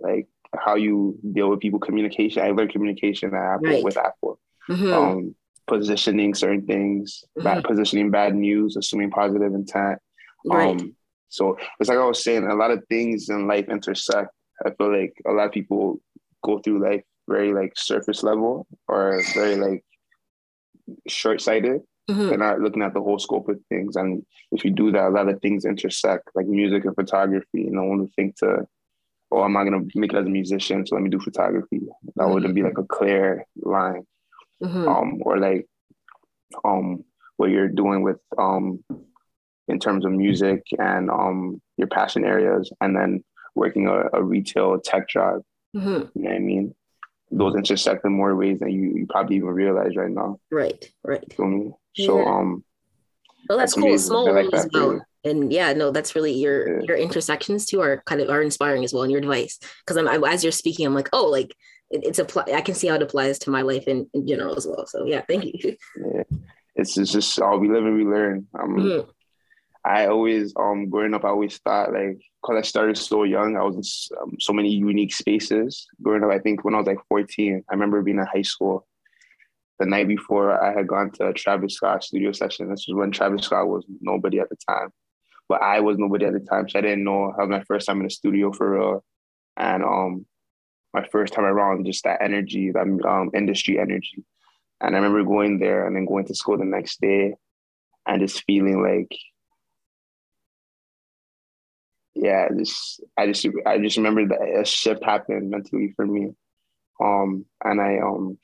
like 0.00 0.26
how 0.56 0.74
you 0.74 1.18
deal 1.32 1.48
with 1.50 1.60
people, 1.60 1.78
communication. 1.78 2.42
I 2.42 2.50
learned 2.50 2.72
communication 2.72 3.34
at 3.34 3.54
Apple 3.54 3.68
Right. 3.68 3.84
with 3.84 3.96
Apple. 3.98 4.38
Mhm. 4.68 4.92
Um, 4.92 5.34
positioning 5.66 6.34
certain 6.34 6.64
things, 6.66 7.24
bad, 7.36 7.64
positioning 7.64 8.10
bad 8.10 8.34
news, 8.34 8.76
assuming 8.76 9.10
positive 9.10 9.52
intent. 9.54 9.98
right. 10.46 10.80
Um, 10.80 10.94
so 11.28 11.56
it's 11.80 11.88
like 11.88 11.98
I 11.98 12.04
was 12.06 12.22
saying, 12.22 12.44
a 12.46 12.54
lot 12.54 12.70
of 12.70 12.84
things 12.88 13.28
in 13.28 13.46
life 13.48 13.68
intersect. 13.68 14.30
I 14.64 14.70
feel 14.70 14.96
like 14.96 15.12
a 15.26 15.32
lot 15.32 15.46
of 15.46 15.52
people 15.52 16.00
go 16.44 16.58
through 16.60 16.82
life 16.88 17.02
very 17.28 17.52
like 17.52 17.72
surface 17.76 18.22
level 18.22 18.66
or 18.86 19.20
very 19.34 19.56
like 19.56 19.84
short 21.08 21.40
sighted. 21.40 21.82
Mhm. 22.08 22.28
They're 22.28 22.38
not 22.38 22.60
looking 22.60 22.82
at 22.82 22.94
the 22.94 23.02
whole 23.02 23.18
scope 23.18 23.48
of 23.48 23.60
things. 23.68 23.96
And 23.96 24.24
if 24.52 24.64
you 24.64 24.70
do 24.70 24.92
that, 24.92 25.08
a 25.08 25.10
lot 25.10 25.28
of 25.28 25.40
things 25.42 25.64
intersect, 25.64 26.30
like 26.36 26.46
music 26.46 26.84
and 26.84 26.94
photography. 26.94 27.62
You 27.62 27.72
know, 27.72 27.84
one 27.84 28.00
would 28.02 28.14
think 28.14 28.36
to, 28.36 28.66
oh, 29.32 29.40
I'm 29.42 29.52
not 29.52 29.64
gonna 29.64 29.84
make 29.96 30.12
it 30.12 30.16
as 30.16 30.26
a 30.26 30.30
musician, 30.30 30.86
so 30.86 30.94
let 30.94 31.02
me 31.02 31.10
do 31.10 31.18
photography. 31.18 31.80
That 32.14 32.28
wouldn't 32.28 32.54
be 32.54 32.62
like 32.62 32.78
a 32.78 32.84
clear 32.84 33.44
line 33.56 34.06
Mhm. 34.62 34.88
um, 34.88 35.18
or 35.22 35.38
like 35.38 35.66
um, 36.64 37.04
what 37.36 37.50
you're 37.50 37.68
doing 37.68 38.02
with 38.02 38.18
um, 38.38 38.82
in 39.68 39.78
terms 39.78 40.04
of 40.04 40.12
music 40.12 40.62
and 40.78 41.10
um, 41.10 41.60
your 41.76 41.88
passion 41.88 42.24
areas, 42.24 42.72
and 42.80 42.96
then 42.96 43.22
working 43.54 43.88
a, 43.88 44.08
a 44.12 44.22
retail 44.22 44.78
tech 44.80 45.08
job. 45.08 45.42
Mhm. 45.74 46.10
You 46.14 46.22
know 46.22 46.30
what 46.30 46.36
I 46.36 46.38
mean? 46.38 46.74
Those 47.30 47.56
intersect 47.56 48.04
in 48.04 48.12
more 48.12 48.34
ways 48.36 48.60
than 48.60 48.70
you, 48.70 48.94
you 48.98 49.06
probably 49.08 49.36
even 49.36 49.48
realize 49.48 49.96
right 49.96 50.10
now. 50.10 50.38
Right, 50.50 50.88
right. 51.04 51.38
Me? 51.38 51.72
So 51.96 52.18
Yeah. 52.18 52.24
um, 52.36 52.64
Well, 53.48 53.58
that's 53.58 53.74
That's 53.74 53.74
cool. 53.74 53.88
amazing. 53.90 54.06
Small 54.08 54.24
like 54.26 54.34
world 54.44 54.54
as 54.54 54.68
well. 54.72 54.92
you. 54.92 55.02
And 55.24 55.52
yeah, 55.52 55.72
no, 55.72 55.90
that's 55.90 56.14
really 56.14 56.32
your 56.32 56.58
Yeah. 56.68 56.82
your 56.88 56.96
intersections 56.96 57.66
too 57.66 57.80
are 57.80 58.00
kind 58.06 58.20
of 58.20 58.30
are 58.30 58.42
inspiring 58.42 58.84
as 58.84 58.92
well, 58.94 59.02
and 59.02 59.10
your 59.10 59.18
advice. 59.20 59.58
Because 59.84 59.96
I'm 59.96 60.06
I, 60.08 60.16
as 60.32 60.44
you're 60.44 60.52
speaking, 60.52 60.86
I'm 60.86 60.94
like, 60.94 61.08
oh, 61.12 61.26
like 61.26 61.52
it, 61.90 62.04
it's 62.04 62.18
apply. 62.18 62.44
I 62.54 62.60
can 62.60 62.74
see 62.74 62.88
how 62.88 62.94
it 62.96 63.02
applies 63.02 63.38
to 63.40 63.50
my 63.50 63.62
life 63.62 63.84
in, 63.86 64.08
in 64.14 64.26
general 64.26 64.56
as 64.56 64.66
well. 64.66 64.86
So 64.86 65.04
yeah, 65.06 65.22
thank 65.28 65.44
you. 65.44 65.76
Yeah. 65.96 66.22
It's, 66.74 66.98
it's 66.98 67.12
just 67.12 67.40
all 67.40 67.58
we 67.58 67.68
live 67.68 67.86
and 67.86 67.96
we 67.96 68.04
learn. 68.04 68.46
Um, 68.58 68.76
Mhm. 68.76 69.08
I 69.84 70.06
always, 70.08 70.52
um, 70.56 70.90
growing 70.90 71.14
up, 71.14 71.24
I 71.24 71.28
always 71.28 71.58
thought 71.58 71.92
like, 71.92 72.20
cause 72.44 72.56
I 72.58 72.62
started 72.62 72.98
so 72.98 73.22
young, 73.22 73.56
I 73.56 73.62
was 73.62 74.10
in 74.10 74.18
um, 74.20 74.32
so 74.40 74.52
many 74.52 74.68
unique 74.68 75.14
spaces. 75.14 75.86
Growing 76.02 76.24
up, 76.24 76.30
I 76.30 76.40
think 76.40 76.64
when 76.64 76.74
I 76.74 76.78
was 76.78 76.88
like 76.88 76.98
14, 77.08 77.62
I 77.70 77.72
remember 77.72 78.02
being 78.02 78.18
in 78.18 78.26
high 78.26 78.42
school. 78.42 78.84
The 79.78 79.86
night 79.86 80.08
before, 80.08 80.60
I 80.60 80.72
had 80.72 80.88
gone 80.88 81.12
to 81.12 81.28
a 81.28 81.32
Travis 81.32 81.74
Scott 81.74 82.02
studio 82.02 82.32
session. 82.32 82.68
This 82.68 82.86
was 82.88 82.96
when 82.96 83.12
Travis 83.12 83.42
Scott 83.44 83.68
was 83.68 83.84
nobody 84.00 84.40
at 84.40 84.48
the 84.48 84.56
time, 84.68 84.88
but 85.48 85.62
I 85.62 85.80
was 85.80 85.98
nobody 85.98 86.24
at 86.24 86.32
the 86.32 86.40
time, 86.40 86.68
so 86.68 86.78
I 86.78 86.82
didn't 86.82 87.04
know. 87.04 87.32
That 87.36 87.46
was 87.46 87.50
my 87.50 87.62
first 87.64 87.86
time 87.86 87.98
in 87.98 88.04
the 88.04 88.10
studio 88.10 88.52
for 88.52 88.72
real, 88.72 89.04
and 89.56 89.84
um, 89.84 90.26
my 90.96 91.06
first 91.12 91.34
time 91.34 91.44
around, 91.44 91.84
just 91.84 92.04
that 92.04 92.22
energy, 92.22 92.72
that 92.72 92.86
um, 93.06 93.30
industry 93.34 93.78
energy. 93.78 94.24
And 94.80 94.94
I 94.94 94.98
remember 94.98 95.22
going 95.24 95.58
there 95.58 95.86
and 95.86 95.94
then 95.94 96.06
going 96.06 96.26
to 96.26 96.34
school 96.34 96.56
the 96.56 96.64
next 96.64 97.00
day 97.00 97.34
and 98.06 98.20
just 98.20 98.44
feeling 98.44 98.82
like, 98.82 99.14
yeah, 102.14 102.48
this 102.50 102.98
I 103.16 103.26
just 103.26 103.46
I 103.66 103.78
just 103.78 103.98
remember 103.98 104.26
that 104.28 104.60
a 104.60 104.64
shift 104.64 105.04
happened 105.04 105.50
mentally 105.50 105.92
for 105.94 106.06
me. 106.06 106.32
Um 107.02 107.44
and 107.62 107.78
I 107.80 107.98
um 107.98 108.38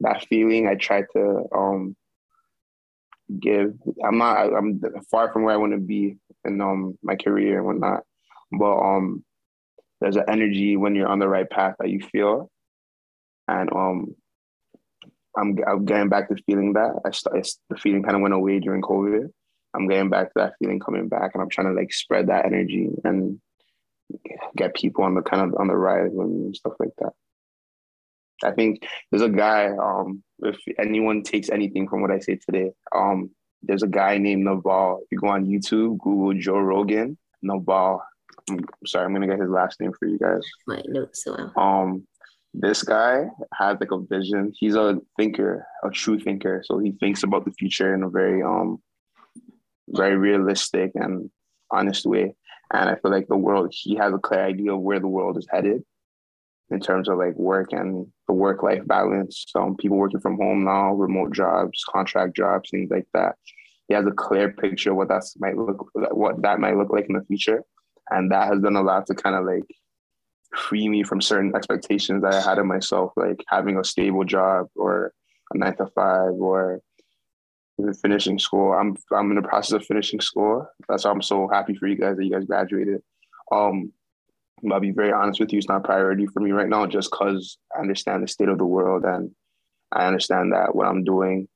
that 0.00 0.26
feeling 0.30 0.66
I 0.66 0.76
tried 0.76 1.04
to 1.12 1.44
um 1.54 1.94
give. 3.38 3.74
I'm 4.02 4.16
not 4.16 4.38
I, 4.38 4.56
I'm 4.56 4.80
far 5.10 5.30
from 5.30 5.42
where 5.42 5.54
I 5.54 5.58
want 5.58 5.72
to 5.72 5.78
be 5.78 6.16
in 6.46 6.60
um 6.62 6.98
my 7.02 7.16
career 7.16 7.58
and 7.58 7.66
whatnot. 7.66 8.04
But 8.50 8.78
um 8.78 9.24
there's 10.00 10.16
an 10.16 10.24
energy 10.28 10.76
when 10.76 10.94
you're 10.94 11.08
on 11.08 11.18
the 11.18 11.28
right 11.28 11.48
path 11.48 11.76
that 11.78 11.90
you 11.90 12.00
feel. 12.00 12.50
And 13.48 13.70
um 13.72 14.14
I'm, 15.36 15.56
I'm 15.66 15.84
getting 15.84 16.08
back 16.08 16.28
to 16.28 16.36
feeling 16.44 16.72
that. 16.72 17.00
I 17.04 17.10
st- 17.10 17.56
the 17.68 17.76
feeling 17.76 18.02
kind 18.02 18.16
of 18.16 18.22
went 18.22 18.34
away 18.34 18.58
during 18.58 18.82
COVID. 18.82 19.30
I'm 19.74 19.86
getting 19.86 20.10
back 20.10 20.28
to 20.28 20.32
that 20.36 20.54
feeling 20.58 20.80
coming 20.80 21.08
back, 21.08 21.30
and 21.34 21.42
I'm 21.42 21.48
trying 21.48 21.68
to 21.68 21.72
like 21.72 21.92
spread 21.92 22.26
that 22.26 22.46
energy 22.46 22.88
and 23.04 23.40
get 24.56 24.74
people 24.74 25.04
on 25.04 25.14
the 25.14 25.22
kind 25.22 25.42
of 25.42 25.60
on 25.60 25.68
the 25.68 26.10
with 26.12 26.26
and 26.26 26.56
stuff 26.56 26.72
like 26.80 26.90
that. 26.98 27.12
I 28.42 28.52
think 28.52 28.86
there's 29.10 29.22
a 29.22 29.28
guy. 29.28 29.68
Um, 29.68 30.22
if 30.40 30.58
anyone 30.78 31.22
takes 31.22 31.50
anything 31.50 31.88
from 31.88 32.02
what 32.02 32.10
I 32.10 32.18
say 32.18 32.36
today, 32.36 32.72
um, 32.94 33.30
there's 33.62 33.82
a 33.82 33.88
guy 33.88 34.18
named 34.18 34.44
Naval. 34.44 35.00
If 35.02 35.12
you 35.12 35.18
go 35.18 35.28
on 35.28 35.46
YouTube, 35.46 35.98
Google 35.98 36.34
Joe 36.40 36.58
Rogan, 36.58 37.18
Naval. 37.42 38.02
I'm 38.50 38.86
sorry, 38.86 39.04
I'm 39.04 39.12
gonna 39.12 39.26
get 39.26 39.40
his 39.40 39.50
last 39.50 39.80
name 39.80 39.92
for 39.98 40.06
you 40.06 40.18
guys. 40.18 40.42
My 40.66 40.82
notes. 40.86 41.24
So 41.24 41.50
Um, 41.56 42.06
this 42.52 42.82
guy 42.82 43.26
has 43.54 43.76
like 43.80 43.92
a 43.92 44.00
vision. 44.00 44.52
He's 44.58 44.74
a 44.74 44.98
thinker, 45.16 45.66
a 45.84 45.90
true 45.90 46.18
thinker. 46.18 46.62
So 46.64 46.78
he 46.78 46.92
thinks 46.92 47.22
about 47.22 47.44
the 47.44 47.52
future 47.52 47.94
in 47.94 48.02
a 48.02 48.10
very 48.10 48.42
um, 48.42 48.82
very 49.88 50.16
realistic 50.16 50.92
and 50.94 51.30
honest 51.70 52.06
way. 52.06 52.34
And 52.72 52.88
I 52.88 52.96
feel 52.96 53.10
like 53.10 53.28
the 53.28 53.36
world, 53.36 53.72
he 53.72 53.96
has 53.96 54.12
a 54.12 54.18
clear 54.18 54.44
idea 54.44 54.74
of 54.74 54.80
where 54.80 55.00
the 55.00 55.08
world 55.08 55.36
is 55.38 55.46
headed 55.50 55.82
in 56.70 56.80
terms 56.80 57.08
of 57.08 57.18
like 57.18 57.34
work 57.34 57.72
and 57.72 58.06
the 58.28 58.34
work 58.34 58.62
life 58.62 58.86
balance. 58.86 59.44
So 59.48 59.74
people 59.78 59.96
working 59.96 60.20
from 60.20 60.36
home 60.36 60.64
now, 60.64 60.94
remote 60.94 61.32
jobs, 61.32 61.84
contract 61.88 62.36
jobs, 62.36 62.70
things 62.70 62.90
like 62.90 63.06
that. 63.12 63.34
He 63.88 63.94
has 63.94 64.06
a 64.06 64.12
clear 64.12 64.52
picture 64.52 64.92
of 64.92 64.96
what 64.96 65.08
that 65.08 65.24
might 65.38 65.56
look, 65.56 65.90
what 65.94 66.42
that 66.42 66.60
might 66.60 66.76
look 66.76 66.92
like 66.92 67.06
in 67.08 67.16
the 67.16 67.24
future, 67.24 67.64
and 68.10 68.30
that 68.30 68.48
has 68.48 68.60
done 68.60 68.76
a 68.76 68.82
lot 68.82 69.06
to 69.06 69.14
kind 69.14 69.36
of 69.36 69.44
like 69.44 69.64
free 70.54 70.88
me 70.88 71.02
from 71.02 71.20
certain 71.20 71.54
expectations 71.54 72.22
that 72.22 72.34
I 72.34 72.40
had 72.40 72.58
of 72.58 72.66
myself, 72.66 73.12
like 73.16 73.44
having 73.48 73.78
a 73.78 73.84
stable 73.84 74.24
job 74.24 74.66
or 74.74 75.12
a 75.52 75.58
nine 75.58 75.76
to 75.76 75.86
five 75.94 76.32
or 76.32 76.80
even 77.78 77.94
finishing 77.94 78.38
school. 78.38 78.72
I'm 78.72 78.96
I'm 79.12 79.30
in 79.30 79.36
the 79.36 79.48
process 79.48 79.72
of 79.72 79.86
finishing 79.86 80.20
school. 80.20 80.66
That's 80.88 81.04
why 81.04 81.10
I'm 81.10 81.22
so 81.22 81.48
happy 81.48 81.74
for 81.74 81.86
you 81.86 81.96
guys 81.96 82.16
that 82.16 82.24
you 82.24 82.32
guys 82.32 82.44
graduated. 82.44 83.02
Um, 83.52 83.92
I'll 84.70 84.80
be 84.80 84.90
very 84.90 85.12
honest 85.12 85.40
with 85.40 85.52
you, 85.52 85.58
it's 85.58 85.68
not 85.68 85.78
a 85.78 85.84
priority 85.84 86.26
for 86.26 86.40
me 86.40 86.50
right 86.52 86.68
now, 86.68 86.86
just 86.86 87.10
because 87.10 87.58
I 87.74 87.80
understand 87.80 88.22
the 88.22 88.28
state 88.28 88.48
of 88.48 88.58
the 88.58 88.66
world 88.66 89.04
and 89.04 89.30
I 89.92 90.06
understand 90.06 90.52
that 90.52 90.74
what 90.74 90.86
I'm 90.86 91.02
doing 91.02 91.48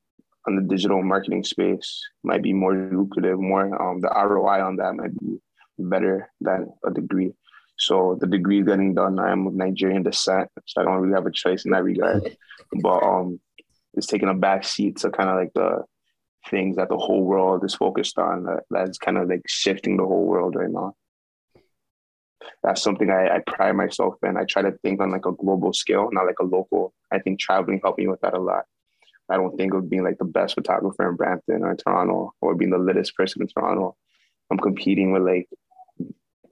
on 0.46 0.56
the 0.56 0.62
digital 0.62 1.02
marketing 1.02 1.44
space 1.44 2.02
might 2.22 2.42
be 2.42 2.52
more 2.52 2.74
lucrative, 2.74 3.38
more 3.38 3.80
um, 3.80 4.00
the 4.00 4.08
ROI 4.08 4.62
on 4.62 4.76
that 4.76 4.94
might 4.94 5.18
be 5.18 5.38
better 5.78 6.30
than 6.40 6.72
a 6.84 6.90
degree. 6.90 7.32
So 7.78 8.16
the 8.20 8.26
degree 8.26 8.60
is 8.60 8.66
getting 8.66 8.94
done. 8.94 9.18
I 9.18 9.32
am 9.32 9.46
of 9.46 9.54
Nigerian 9.54 10.02
descent, 10.02 10.48
so 10.66 10.80
I 10.80 10.84
don't 10.84 11.00
really 11.00 11.14
have 11.14 11.26
a 11.26 11.32
choice 11.32 11.64
in 11.64 11.72
that 11.72 11.84
regard. 11.84 12.36
But 12.82 13.02
um, 13.02 13.40
it's 13.94 14.06
taking 14.06 14.28
a 14.28 14.34
back 14.34 14.64
seat 14.64 14.96
to 14.98 15.10
kind 15.10 15.30
of 15.30 15.36
like 15.36 15.52
the 15.54 15.84
things 16.50 16.76
that 16.76 16.88
the 16.88 16.96
whole 16.96 17.22
world 17.22 17.64
is 17.64 17.74
focused 17.74 18.18
on. 18.18 18.44
That, 18.44 18.64
that's 18.70 18.98
kind 18.98 19.18
of 19.18 19.28
like 19.28 19.42
shifting 19.46 19.96
the 19.96 20.04
whole 20.04 20.24
world 20.24 20.56
right 20.56 20.70
now. 20.70 20.94
That's 22.62 22.82
something 22.82 23.10
I, 23.10 23.36
I 23.36 23.38
pride 23.46 23.76
myself 23.76 24.14
in. 24.22 24.36
I 24.36 24.44
try 24.44 24.62
to 24.62 24.72
think 24.82 25.00
on 25.00 25.10
like 25.10 25.26
a 25.26 25.32
global 25.32 25.72
scale, 25.72 26.08
not 26.12 26.26
like 26.26 26.38
a 26.40 26.44
local. 26.44 26.92
I 27.12 27.18
think 27.18 27.38
traveling 27.38 27.80
helped 27.82 27.98
me 27.98 28.08
with 28.08 28.20
that 28.22 28.34
a 28.34 28.40
lot. 28.40 28.64
I 29.28 29.36
don't 29.36 29.56
think 29.56 29.72
of 29.74 29.88
being 29.88 30.04
like 30.04 30.18
the 30.18 30.24
best 30.24 30.54
photographer 30.54 31.08
in 31.08 31.16
Brampton 31.16 31.62
or 31.62 31.74
Toronto 31.74 32.32
or 32.40 32.54
being 32.54 32.70
the 32.70 32.78
littest 32.78 33.14
person 33.16 33.42
in 33.42 33.48
Toronto. 33.48 33.96
I'm 34.50 34.58
competing 34.58 35.12
with 35.12 35.22
like 35.22 35.48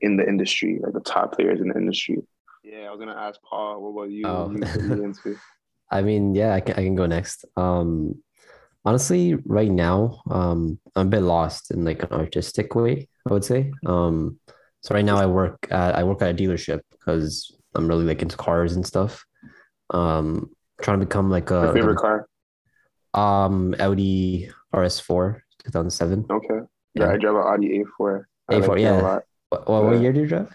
in 0.02 0.16
the 0.16 0.26
industry, 0.26 0.78
like 0.82 0.92
the 0.92 1.00
top 1.00 1.34
players 1.36 1.60
in 1.60 1.68
the 1.68 1.76
industry. 1.76 2.18
Yeah, 2.64 2.86
I 2.88 2.90
was 2.90 2.98
gonna 3.00 3.16
ask 3.18 3.40
Paul, 3.42 3.80
what 3.82 3.90
about 4.02 4.10
you? 4.10 4.26
What 4.26 4.98
you- 4.98 5.04
into? 5.04 5.36
I 5.90 6.00
mean, 6.02 6.34
yeah, 6.34 6.54
I 6.54 6.60
can, 6.60 6.74
I 6.74 6.84
can 6.84 6.94
go 6.94 7.04
next. 7.06 7.44
Um, 7.56 8.22
honestly, 8.84 9.34
right 9.44 9.70
now, 9.70 10.22
um, 10.30 10.78
I'm 10.96 11.08
a 11.08 11.10
bit 11.10 11.20
lost 11.20 11.70
in 11.70 11.84
like 11.84 12.02
an 12.02 12.12
artistic 12.12 12.74
way, 12.74 13.08
I 13.28 13.32
would 13.32 13.44
say. 13.44 13.72
Um, 13.84 14.38
so 14.80 14.94
right 14.94 15.04
now 15.04 15.16
I 15.18 15.26
work 15.26 15.66
at 15.70 15.94
I 15.94 16.02
work 16.04 16.22
at 16.22 16.30
a 16.30 16.34
dealership 16.34 16.80
because 16.90 17.54
I'm 17.74 17.86
really 17.86 18.04
like 18.04 18.22
into 18.22 18.36
cars 18.36 18.74
and 18.74 18.86
stuff. 18.86 19.24
Um, 19.90 20.50
trying 20.80 20.98
to 21.00 21.06
become 21.06 21.30
like 21.30 21.50
Your 21.50 21.66
a 21.66 21.72
favorite 21.74 21.98
car? 21.98 22.26
um 23.14 23.74
Audi 23.78 24.50
RS4 24.74 25.40
2007. 25.64 26.26
Okay. 26.30 26.60
Yeah, 26.94 27.10
I 27.10 27.16
drive 27.18 27.34
an 27.36 27.42
Audi 27.42 27.84
A4. 28.00 28.24
I 28.48 28.54
A4, 28.54 28.68
like 28.68 28.78
it 28.78 28.80
yeah. 28.80 29.18
What, 29.52 29.68
what, 29.68 29.84
what 29.84 30.00
year 30.00 30.12
did 30.14 30.20
you 30.22 30.26
drive? 30.28 30.48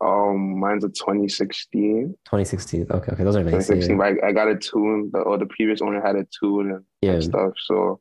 Um, 0.00 0.58
mine's 0.58 0.84
a 0.84 0.88
2016. 0.88 2.14
2016. 2.24 2.86
Okay, 2.90 3.12
okay, 3.12 3.24
those 3.24 3.36
are 3.36 3.44
nice. 3.44 3.66
2016, 3.68 3.98
Yeah, 3.98 4.04
I, 4.24 4.28
I 4.28 4.32
got 4.32 4.48
a 4.48 4.56
tune. 4.56 5.10
The, 5.12 5.18
or 5.20 5.36
the 5.36 5.46
previous 5.46 5.82
owner 5.82 6.00
had 6.00 6.16
a 6.16 6.26
tune 6.40 6.70
and, 6.72 6.84
yeah. 7.02 7.20
stuff. 7.20 7.52
So 7.66 8.00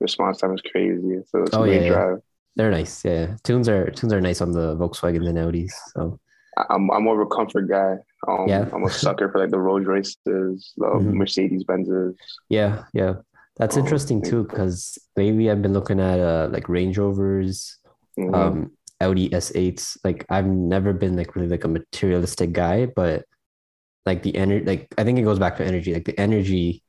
response 0.00 0.38
time 0.38 0.52
is 0.54 0.60
crazy. 0.70 1.20
So 1.28 1.42
it's 1.42 1.54
Oh, 1.54 1.62
a 1.62 1.66
great 1.66 1.86
yeah, 1.86 1.92
yeah. 1.92 2.16
they're 2.56 2.70
nice. 2.70 3.02
Yeah, 3.04 3.36
tunes 3.42 3.68
are 3.70 3.90
tunes 3.90 4.12
are 4.12 4.20
nice 4.20 4.42
on 4.42 4.52
the 4.52 4.76
Volkswagen 4.76 5.26
and 5.26 5.38
Audis. 5.38 5.72
So 5.94 6.20
I'm 6.68 6.90
I'm 6.90 7.04
more 7.04 7.18
of 7.20 7.26
a 7.26 7.34
comfort 7.34 7.68
guy. 7.70 7.94
Um, 8.28 8.46
Yeah. 8.46 8.68
I'm 8.72 8.84
a 8.84 8.90
sucker 8.90 9.30
for 9.32 9.38
like 9.40 9.50
the 9.50 9.58
Rolls 9.58 9.86
Royces, 9.86 10.72
the 10.76 10.84
Mhm. 10.86 11.14
Mercedes 11.14 11.64
Benzes. 11.64 12.14
Yeah, 12.50 12.84
yeah. 12.92 13.14
That's 13.56 13.76
Oh, 13.76 13.80
interesting 13.80 14.20
too, 14.22 14.44
because 14.44 14.98
lately 15.16 15.50
I've 15.50 15.62
been 15.62 15.72
looking 15.72 16.00
at 16.00 16.20
uh 16.20 16.48
like 16.52 16.68
Range 16.68 16.96
Rovers, 16.98 17.78
Mhm. 18.18 18.34
um, 18.34 18.70
Audi 19.00 19.28
S8s. 19.32 19.96
Like 20.04 20.24
I've 20.28 20.46
never 20.46 20.92
been 20.92 21.16
like 21.16 21.34
really 21.36 21.48
like 21.48 21.64
a 21.64 21.68
materialistic 21.68 22.52
guy, 22.52 22.86
but 22.86 23.24
like 24.06 24.22
the 24.22 24.34
energy, 24.36 24.64
like 24.64 24.88
I 24.98 25.04
think 25.04 25.18
it 25.18 25.22
goes 25.22 25.38
back 25.38 25.56
to 25.58 25.64
energy, 25.64 25.92
like 25.94 26.04
the 26.04 26.18
energy 26.18 26.82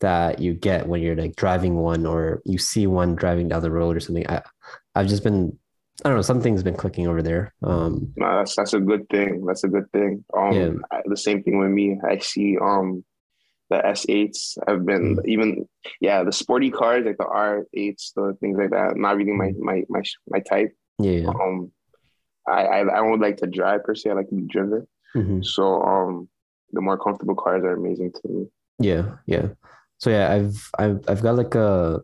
that 0.00 0.38
you 0.38 0.54
get 0.54 0.86
when 0.86 1.02
you're 1.02 1.16
like 1.16 1.34
driving 1.36 1.74
one 1.76 2.06
or 2.06 2.40
you 2.44 2.58
see 2.58 2.86
one 2.86 3.16
driving 3.16 3.48
down 3.48 3.62
the 3.62 3.70
road 3.70 3.96
or 3.96 4.00
something. 4.00 4.28
I, 4.28 4.42
I've 4.94 5.08
just 5.08 5.24
been, 5.24 5.58
I 6.04 6.08
don't 6.08 6.16
know, 6.16 6.22
something's 6.22 6.62
been 6.62 6.76
clicking 6.76 7.08
over 7.08 7.22
there. 7.22 7.52
Um, 7.62 8.12
No, 8.16 8.38
that's 8.38 8.54
that's 8.54 8.74
a 8.74 8.80
good 8.80 9.08
thing. 9.08 9.44
That's 9.44 9.64
a 9.64 9.68
good 9.68 9.90
thing. 9.92 10.24
Um, 10.36 10.52
Yeah. 10.52 10.70
I- 10.92 11.02
the 11.06 11.16
same 11.16 11.42
thing 11.42 11.58
with 11.58 11.70
me. 11.70 11.98
I 12.06 12.18
see 12.18 12.56
um 12.58 13.04
the 13.70 13.84
S8s 13.84 14.56
have 14.66 14.86
been 14.86 15.16
Mm. 15.16 15.26
even 15.26 15.68
yeah 16.00 16.22
the 16.24 16.32
sporty 16.32 16.70
cars 16.70 17.04
like 17.04 17.18
the 17.18 17.26
R8s, 17.26 18.12
the 18.14 18.34
things 18.40 18.56
like 18.58 18.70
that. 18.70 18.96
Not 18.96 19.16
really 19.16 19.32
my 19.32 19.52
my 19.58 19.84
my 19.88 20.02
my 20.28 20.40
type. 20.40 20.72
Yeah. 20.98 21.28
Um, 21.28 21.72
I 22.46 22.64
I, 22.64 22.80
I 22.80 22.96
don't 23.02 23.20
like 23.20 23.36
to 23.38 23.46
drive 23.46 23.84
per 23.84 23.94
se. 23.94 24.10
I 24.10 24.14
like 24.14 24.28
to 24.30 24.34
be 24.34 24.42
driven. 24.42 24.86
Mhm. 25.14 25.44
So 25.44 25.82
um, 25.82 26.28
the 26.72 26.80
more 26.80 26.98
comfortable 26.98 27.34
cars 27.34 27.62
are 27.64 27.72
amazing 27.74 28.12
to 28.12 28.28
me. 28.28 28.46
Yeah, 28.78 29.16
yeah. 29.26 29.48
So 29.98 30.10
yeah, 30.10 30.32
I've 30.32 30.70
I've 30.78 31.00
I've 31.08 31.22
got 31.22 31.36
like 31.36 31.54
a 31.54 32.00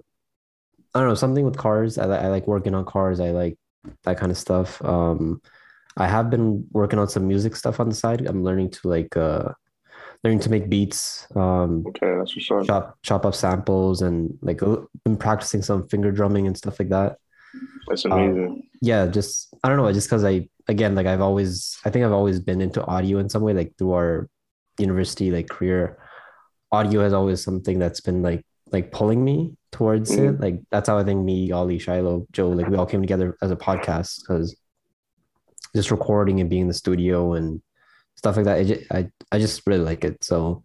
I 0.94 1.00
don't 1.00 1.08
know 1.08 1.14
something 1.14 1.44
with 1.44 1.56
cars. 1.56 1.98
I 1.98 2.06
like 2.06 2.20
I 2.20 2.28
like 2.28 2.46
working 2.46 2.74
on 2.74 2.84
cars. 2.84 3.20
I 3.20 3.30
like 3.30 3.56
that 4.04 4.16
kind 4.18 4.32
of 4.32 4.38
stuff. 4.38 4.82
Um, 4.84 5.40
I 5.96 6.06
have 6.08 6.30
been 6.30 6.66
working 6.72 6.98
on 6.98 7.08
some 7.08 7.28
music 7.28 7.54
stuff 7.56 7.78
on 7.80 7.88
the 7.88 7.94
side. 7.94 8.26
I'm 8.26 8.42
learning 8.42 8.70
to 8.70 8.88
like 8.88 9.16
uh 9.16 9.52
learning 10.24 10.40
to 10.40 10.50
make 10.50 10.68
beats. 10.70 11.26
Um, 11.36 11.84
Okay, 11.88 12.14
that's 12.16 12.34
what's 12.34 12.50
up. 12.50 12.66
chop 12.66 12.98
chop 13.02 13.26
up 13.26 13.34
samples 13.34 14.02
and 14.02 14.36
like 14.42 14.60
been 15.04 15.16
practicing 15.16 15.62
some 15.62 15.86
finger 15.88 16.10
drumming 16.10 16.46
and 16.46 16.56
stuff 16.56 16.78
like 16.80 16.88
that. 16.88 17.18
That's 17.88 18.04
Um, 18.06 18.12
amazing. 18.12 18.62
Yeah, 18.84 19.06
just 19.06 19.54
I 19.64 19.68
don't 19.68 19.78
know, 19.78 19.90
just 19.92 20.08
because 20.08 20.24
I 20.24 20.48
again 20.68 20.94
like 20.94 21.06
I've 21.06 21.20
always 21.28 21.78
I 21.86 21.90
think 21.90 22.04
I've 22.04 22.12
always 22.20 22.38
been 22.38 22.60
into 22.60 22.84
audio 22.84 23.18
in 23.18 23.28
some 23.28 23.42
way 23.42 23.54
like 23.54 23.72
through 23.78 23.92
our 23.92 24.28
university 24.78 25.30
like 25.30 25.48
career, 25.48 25.98
audio 26.70 27.00
has 27.00 27.12
always 27.12 27.42
something 27.42 27.78
that's 27.78 28.00
been 28.00 28.20
like 28.22 28.44
like 28.72 28.92
pulling 28.92 29.24
me 29.24 29.56
towards 29.72 30.10
it. 30.10 30.36
Mhm. 30.36 30.40
Like 30.40 30.56
that's 30.70 30.88
how 30.88 30.98
I 30.98 31.04
think 31.04 31.24
me, 31.24 31.52
Ollie, 31.52 31.78
Shiloh, 31.78 32.26
Joe, 32.32 32.50
like 32.50 32.68
we 32.68 32.76
all 32.76 32.86
came 32.86 33.00
together 33.00 33.36
as 33.40 33.50
a 33.50 33.56
podcast 33.56 34.20
because 34.20 34.54
just 35.74 35.90
recording 35.90 36.40
and 36.40 36.50
being 36.50 36.62
in 36.62 36.68
the 36.68 36.74
studio 36.74 37.34
and 37.34 37.62
stuff 38.16 38.36
like 38.36 38.44
that. 38.44 38.58
I 38.58 38.64
just, 38.64 38.92
I, 38.92 39.10
I 39.32 39.38
just 39.38 39.62
really 39.66 39.84
like 39.84 40.04
it. 40.04 40.22
So 40.22 40.62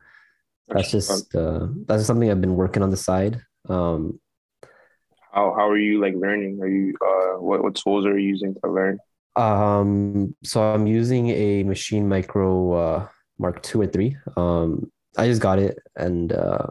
that's 0.67 0.91
just 0.91 1.33
uh, 1.35 1.67
that's 1.87 2.05
something 2.05 2.29
I've 2.29 2.41
been 2.41 2.55
working 2.55 2.83
on 2.83 2.91
the 2.91 2.97
side. 3.09 3.41
Um, 3.67 4.19
how 5.33 5.53
how 5.57 5.69
are 5.69 5.77
you 5.77 6.01
like 6.01 6.15
learning? 6.15 6.59
Are 6.61 6.67
you 6.67 6.95
uh 7.01 7.39
what 7.41 7.63
what 7.63 7.75
tools 7.75 8.05
are 8.05 8.17
you 8.17 8.27
using 8.29 8.55
to 8.63 8.71
learn? 8.71 8.99
um, 9.35 10.35
so 10.43 10.61
I'm 10.61 10.85
using 10.87 11.29
a 11.29 11.63
Maschine 11.63 12.03
Mikro 12.05 12.51
uh, 13.03 13.07
Mark 13.37 13.61
two 13.63 13.79
or 13.81 13.87
three. 13.87 14.17
Um, 14.35 14.91
I 15.17 15.27
just 15.27 15.41
got 15.41 15.59
it 15.59 15.79
and 15.95 16.33
uh, 16.33 16.67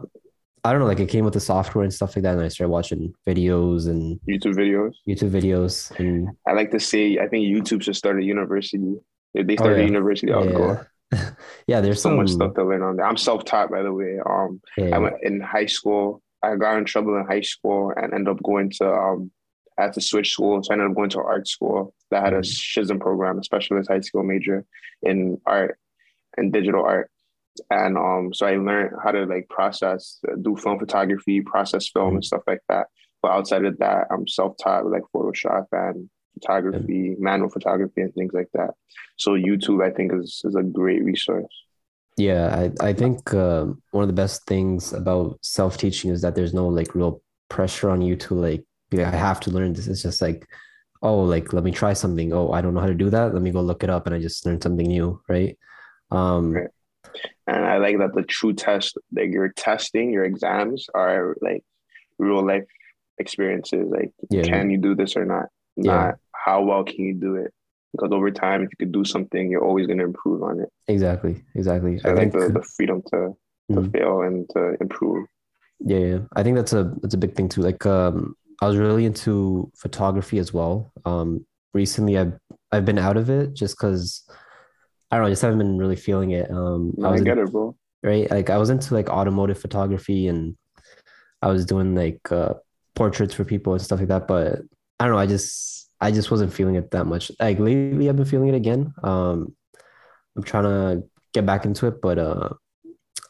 I 0.63 0.71
don't 0.71 0.81
know, 0.81 0.87
like 0.87 0.99
it 0.99 1.09
came 1.09 1.25
with 1.25 1.33
the 1.33 1.39
software 1.39 1.83
and 1.83 1.93
stuff 1.93 2.15
like 2.15 2.23
that, 2.23 2.35
and 2.35 2.43
I 2.43 2.49
started 2.49 2.69
watching 2.71 3.13
videos 3.27 3.87
and 3.87 4.19
YouTube 4.29 4.55
videos. 4.55 4.93
YouTube 5.07 5.31
videos 5.31 5.97
and 5.99 6.29
I 6.47 6.51
like 6.53 6.71
to 6.71 6.79
say 6.79 7.17
I 7.17 7.27
think 7.27 7.45
YouTube 7.45 7.81
should 7.81 7.95
start 7.95 8.19
a 8.19 8.23
university. 8.23 8.95
If 9.33 9.47
they 9.47 9.55
Oh, 9.57 9.69
yeah. 9.69 9.83
a 9.83 9.85
university, 9.85 10.31
I 10.33 10.37
would 10.37 10.55
go. 10.55 10.79
yeah, 11.13 11.31
yeah. 11.67 11.81
There's 11.81 12.01
So 12.01 12.09
some 12.09 12.17
much 12.17 12.29
stuff 12.31 12.53
to 12.55 12.63
learn 12.63 12.81
on 12.83 12.97
there. 12.97 13.05
I'm 13.05 13.17
self-taught, 13.17 13.71
by 13.71 13.83
the 13.83 13.93
way. 13.93 14.19
Um, 14.25 14.61
Yeah, 14.77 14.95
I 14.95 14.99
went 14.99 15.15
in 15.23 15.39
high 15.39 15.67
school. 15.67 16.21
I 16.43 16.55
got 16.55 16.77
in 16.77 16.85
trouble 16.85 17.17
in 17.17 17.25
high 17.25 17.41
school 17.41 17.93
and 17.95 18.13
ended 18.13 18.29
up 18.29 18.43
going 18.43 18.71
to 18.77 18.91
um. 18.91 19.31
I 19.77 19.83
had 19.83 19.93
to 19.93 20.01
switch 20.01 20.31
schools. 20.33 20.67
So 20.67 20.71
I 20.71 20.73
ended 20.73 20.89
up 20.89 20.95
going 20.97 21.09
to 21.11 21.19
art 21.21 21.47
school 21.47 21.93
that 22.11 22.21
had 22.21 22.33
a 22.33 22.39
Mhm. 22.39 22.43
SHSM 22.43 22.99
program, 22.99 23.39
a 23.39 23.43
specialist 23.45 23.89
high 23.89 24.01
school 24.01 24.23
major 24.23 24.65
in 25.03 25.39
art 25.45 25.79
and 26.35 26.51
digital 26.51 26.83
art. 26.83 27.09
And 27.71 27.97
um, 27.97 28.33
so 28.33 28.45
I 28.45 28.57
learned 28.57 28.97
how 29.01 29.11
to 29.11 29.25
like 29.25 29.47
process, 29.47 30.19
do 30.41 30.57
film 30.57 30.79
photography, 30.79 31.39
process 31.41 31.87
film 31.89 32.15
and 32.15 32.25
stuff 32.25 32.41
like 32.45 32.59
that. 32.67 32.87
But 33.21 33.31
outside 33.31 33.63
of 33.63 33.77
that, 33.77 34.07
I'm 34.11 34.27
self-taught 34.27 34.83
with 34.83 34.93
like 34.93 35.03
Photoshop 35.15 35.67
and 35.71 36.09
photography, 36.33 37.15
manual 37.17 37.49
photography, 37.49 38.01
and 38.01 38.13
things 38.13 38.33
like 38.33 38.49
that. 38.53 38.71
So 39.17 39.31
YouTube, 39.31 39.81
I 39.81 39.91
think, 39.91 40.11
is 40.13 40.41
is 40.43 40.55
a 40.55 40.63
great 40.63 41.03
resource. 41.05 41.47
Yeah, 42.19 42.69
I, 42.81 42.89
I 42.89 42.93
think 42.93 43.33
um, 43.33 43.81
one 43.91 44.03
of 44.03 44.09
the 44.09 44.21
best 44.21 44.45
things 44.45 44.91
about 44.91 45.39
self-teaching 45.41 46.11
is 46.11 46.21
that 46.21 46.35
there's 46.35 46.53
no 46.53 46.67
like 46.67 46.93
real 46.93 47.21
pressure 47.47 47.89
on 47.89 48.01
you 48.01 48.17
to 48.17 48.35
like 48.35 48.65
be 48.89 48.97
like, 48.97 49.13
I 49.13 49.17
have 49.17 49.39
to 49.41 49.51
learn 49.51 49.71
this. 49.71 49.87
It's 49.87 50.03
just 50.03 50.21
like, 50.21 50.45
oh, 51.01 51.21
like 51.21 51.53
let 51.53 51.63
me 51.63 51.71
try 51.71 51.93
something. 51.93 52.33
Oh, 52.33 52.51
I 52.51 52.59
don't 52.59 52.73
know 52.73 52.81
how 52.81 52.87
to 52.87 52.93
do 52.93 53.09
that. 53.09 53.33
Let 53.33 53.41
me 53.41 53.51
go 53.51 53.61
look 53.61 53.85
it 53.85 53.89
up 53.89 54.05
and 54.05 54.13
I 54.13 54.19
just 54.19 54.45
learned 54.45 54.61
something 54.61 54.85
new, 54.85 55.21
right? 55.29 55.57
Um, 56.11 56.51
Right. 56.53 56.67
And 57.47 57.65
I 57.65 57.77
like 57.77 57.97
that 57.99 58.13
the 58.13 58.23
true 58.23 58.53
test, 58.53 58.97
like 59.15 59.31
your 59.31 59.49
testing, 59.49 60.11
your 60.11 60.25
exams 60.25 60.87
are 60.93 61.35
like 61.41 61.63
real 62.17 62.45
life 62.45 62.67
experiences. 63.17 63.87
Like, 63.89 64.11
Yeah. 64.29 64.43
can 64.43 64.69
you 64.69 64.77
do 64.77 64.93
this 64.93 65.15
or 65.15 65.25
not? 65.25 65.45
Yeah. 65.77 65.91
Not 65.93 66.15
how 66.33 66.63
well 66.63 66.83
can 66.83 66.99
you 66.99 67.13
do 67.13 67.35
it? 67.35 67.53
Because 67.91 68.11
over 68.11 68.29
time, 68.31 68.61
if 68.63 68.69
you 68.71 68.77
could 68.85 68.91
do 68.91 69.03
something, 69.03 69.49
you're 69.49 69.63
always 69.65 69.87
going 69.87 69.97
to 69.99 70.05
improve 70.05 70.43
on 70.43 70.59
it. 70.59 70.69
exactly, 70.87 71.43
exactly. 71.55 71.97
So 71.99 72.09
I, 72.09 72.11
I 72.11 72.15
like 72.15 72.31
think 72.31 72.53
the, 72.53 72.59
the 72.59 72.63
freedom 72.77 73.01
to, 73.11 73.33
to 73.73 73.81
Mhm. 73.81 73.91
fail 73.91 74.21
and 74.21 74.47
to 74.55 74.75
improve. 74.81 75.27
Yeah, 75.79 75.97
yeah. 75.97 76.19
I 76.35 76.43
think 76.43 76.55
that's 76.57 76.73
a 76.73 76.93
that's 77.01 77.13
a 77.13 77.17
big 77.17 77.35
thing 77.35 77.49
too. 77.49 77.61
Like 77.61 77.85
um 77.85 78.35
I 78.61 78.67
was 78.67 78.77
really 78.77 79.05
into 79.05 79.71
photography 79.77 80.37
as 80.39 80.53
well. 80.53 80.91
Um 81.05 81.45
recently 81.73 82.17
I've 82.17 82.33
I've 82.71 82.85
been 82.85 82.97
out 82.99 83.15
of 83.17 83.29
it 83.29 83.53
just 83.53 83.77
because 83.77 84.27
I 85.11 85.15
don't 85.15 85.23
know, 85.23 85.27
I 85.27 85.31
just 85.31 85.41
haven't 85.41 85.59
been 85.59 85.77
really 85.77 85.95
feeling 85.95 86.31
it. 86.31 86.51
Um 86.51 86.93
I 87.03 87.07
I, 87.07 87.11
was 87.11 87.21
in- 87.21 87.25
get 87.25 87.37
it, 87.37 87.51
bro. 87.51 87.75
right? 88.03 88.29
Like 88.29 88.49
I 88.49 88.57
was 88.57 88.69
into 88.69 88.93
like 88.93 89.09
automotive 89.09 89.59
photography 89.59 90.27
and 90.27 90.57
I 91.41 91.47
was 91.47 91.65
doing 91.65 91.95
like 91.95 92.31
uh 92.31 92.55
portraits 92.95 93.33
for 93.33 93.45
people 93.45 93.73
and 93.73 93.81
stuff 93.81 93.99
like 93.99 94.09
that, 94.09 94.27
but 94.27 94.59
I 94.99 95.05
don't 95.05 95.13
know, 95.13 95.19
I 95.19 95.27
just 95.27 95.78
I 96.01 96.11
just 96.11 96.31
wasn't 96.31 96.53
feeling 96.53 96.75
it 96.75 96.91
that 96.91 97.05
much. 97.05 97.31
Like 97.39 97.59
lately 97.59 98.09
I've 98.09 98.15
been 98.15 98.25
feeling 98.25 98.49
it 98.49 98.55
again. 98.55 98.93
Um 99.03 99.55
I'm 100.35 100.43
trying 100.43 100.65
to 100.65 101.03
get 101.33 101.45
back 101.45 101.65
into 101.65 101.87
it, 101.87 102.01
but 102.01 102.19
uh 102.19 102.49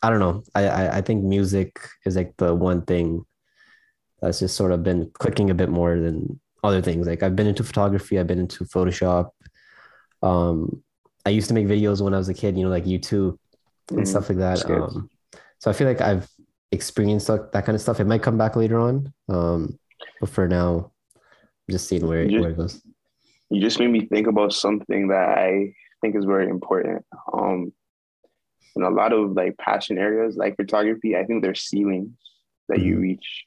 I 0.04 0.10
don't 0.10 0.20
know. 0.20 0.44
I, 0.56 0.68
I 0.68 0.98
I 0.98 1.02
think 1.02 1.24
music 1.24 1.80
is 2.06 2.16
like 2.16 2.36
the 2.38 2.56
one 2.56 2.84
thing 2.84 3.26
that's 4.22 4.40
just 4.40 4.56
sort 4.56 4.72
of 4.72 4.84
been 4.84 5.12
clicking 5.14 5.50
a 5.50 5.54
bit 5.56 5.70
more 5.70 6.00
than 6.00 6.40
other 6.64 6.82
things. 6.82 7.08
Like 7.08 7.24
I've 7.24 7.36
been 7.36 7.48
into 7.48 7.64
photography, 7.64 8.20
I've 8.20 8.28
been 8.28 8.40
into 8.40 8.66
Photoshop. 8.66 9.32
Um 10.22 10.84
I 11.26 11.32
used 11.32 11.48
to 11.50 11.54
make 11.54 11.68
videos 11.68 12.02
when 12.02 12.14
I 12.14 12.18
was 12.18 12.30
a 12.30 12.34
kid, 12.34 12.58
you 12.58 12.64
know, 12.64 12.70
like 12.70 12.86
YouTube 12.86 13.38
and 13.98 14.08
Mhm. 14.08 14.08
stuff 14.08 14.30
like 14.30 14.40
that. 14.40 14.70
Um, 14.70 15.10
so 15.60 15.70
I 15.70 15.74
feel 15.74 15.88
like 15.88 16.02
I've 16.02 16.30
experienced 16.72 17.28
that, 17.28 17.52
that 17.54 17.66
kind 17.66 17.76
of 17.76 17.82
stuff. 17.82 18.00
It 18.00 18.08
might 18.08 18.24
come 18.24 18.38
back 18.38 18.56
later 18.56 18.80
on, 18.80 19.14
um, 19.30 19.80
but 20.20 20.30
for 20.30 20.48
now, 20.48 20.92
just 21.70 21.88
seeing 21.88 22.06
where, 22.08 22.22
it- 22.24 22.32
You- 22.32 22.42
where 22.42 22.52
it 22.52 22.58
goes. 22.58 22.82
you 23.50 23.62
just 23.62 23.80
made 23.80 23.90
me 23.92 24.06
think 24.06 24.28
about 24.28 24.54
something 24.54 25.08
that 25.10 25.38
I 25.38 25.74
think 26.02 26.16
is 26.16 26.26
very 26.26 26.48
important. 26.50 27.06
Um, 27.34 27.74
in 28.76 28.84
a 28.84 28.90
lot 28.90 29.12
of 29.14 29.32
like 29.34 29.58
passion 29.58 29.98
areas, 29.98 30.38
like 30.38 30.56
photography, 30.56 31.16
I 31.16 31.26
think 31.26 31.42
there's 31.44 31.62
ceilings 31.62 32.12
that 32.70 32.80
you 32.80 32.96
Mhm. 32.98 33.02
reach, 33.02 33.46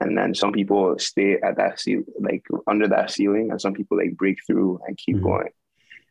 and 0.00 0.16
then 0.16 0.34
some 0.34 0.52
people 0.52 0.98
stay 0.98 1.38
at 1.40 1.56
that 1.56 1.80
ceiling, 1.80 2.04
like 2.20 2.44
under 2.66 2.86
that 2.88 3.10
ceiling, 3.10 3.50
and 3.50 3.60
some 3.60 3.74
people 3.74 3.96
like 3.96 4.16
break 4.16 4.38
through 4.46 4.80
and 4.86 4.96
keep 4.96 5.16
Mhm. 5.16 5.22
going. 5.22 5.48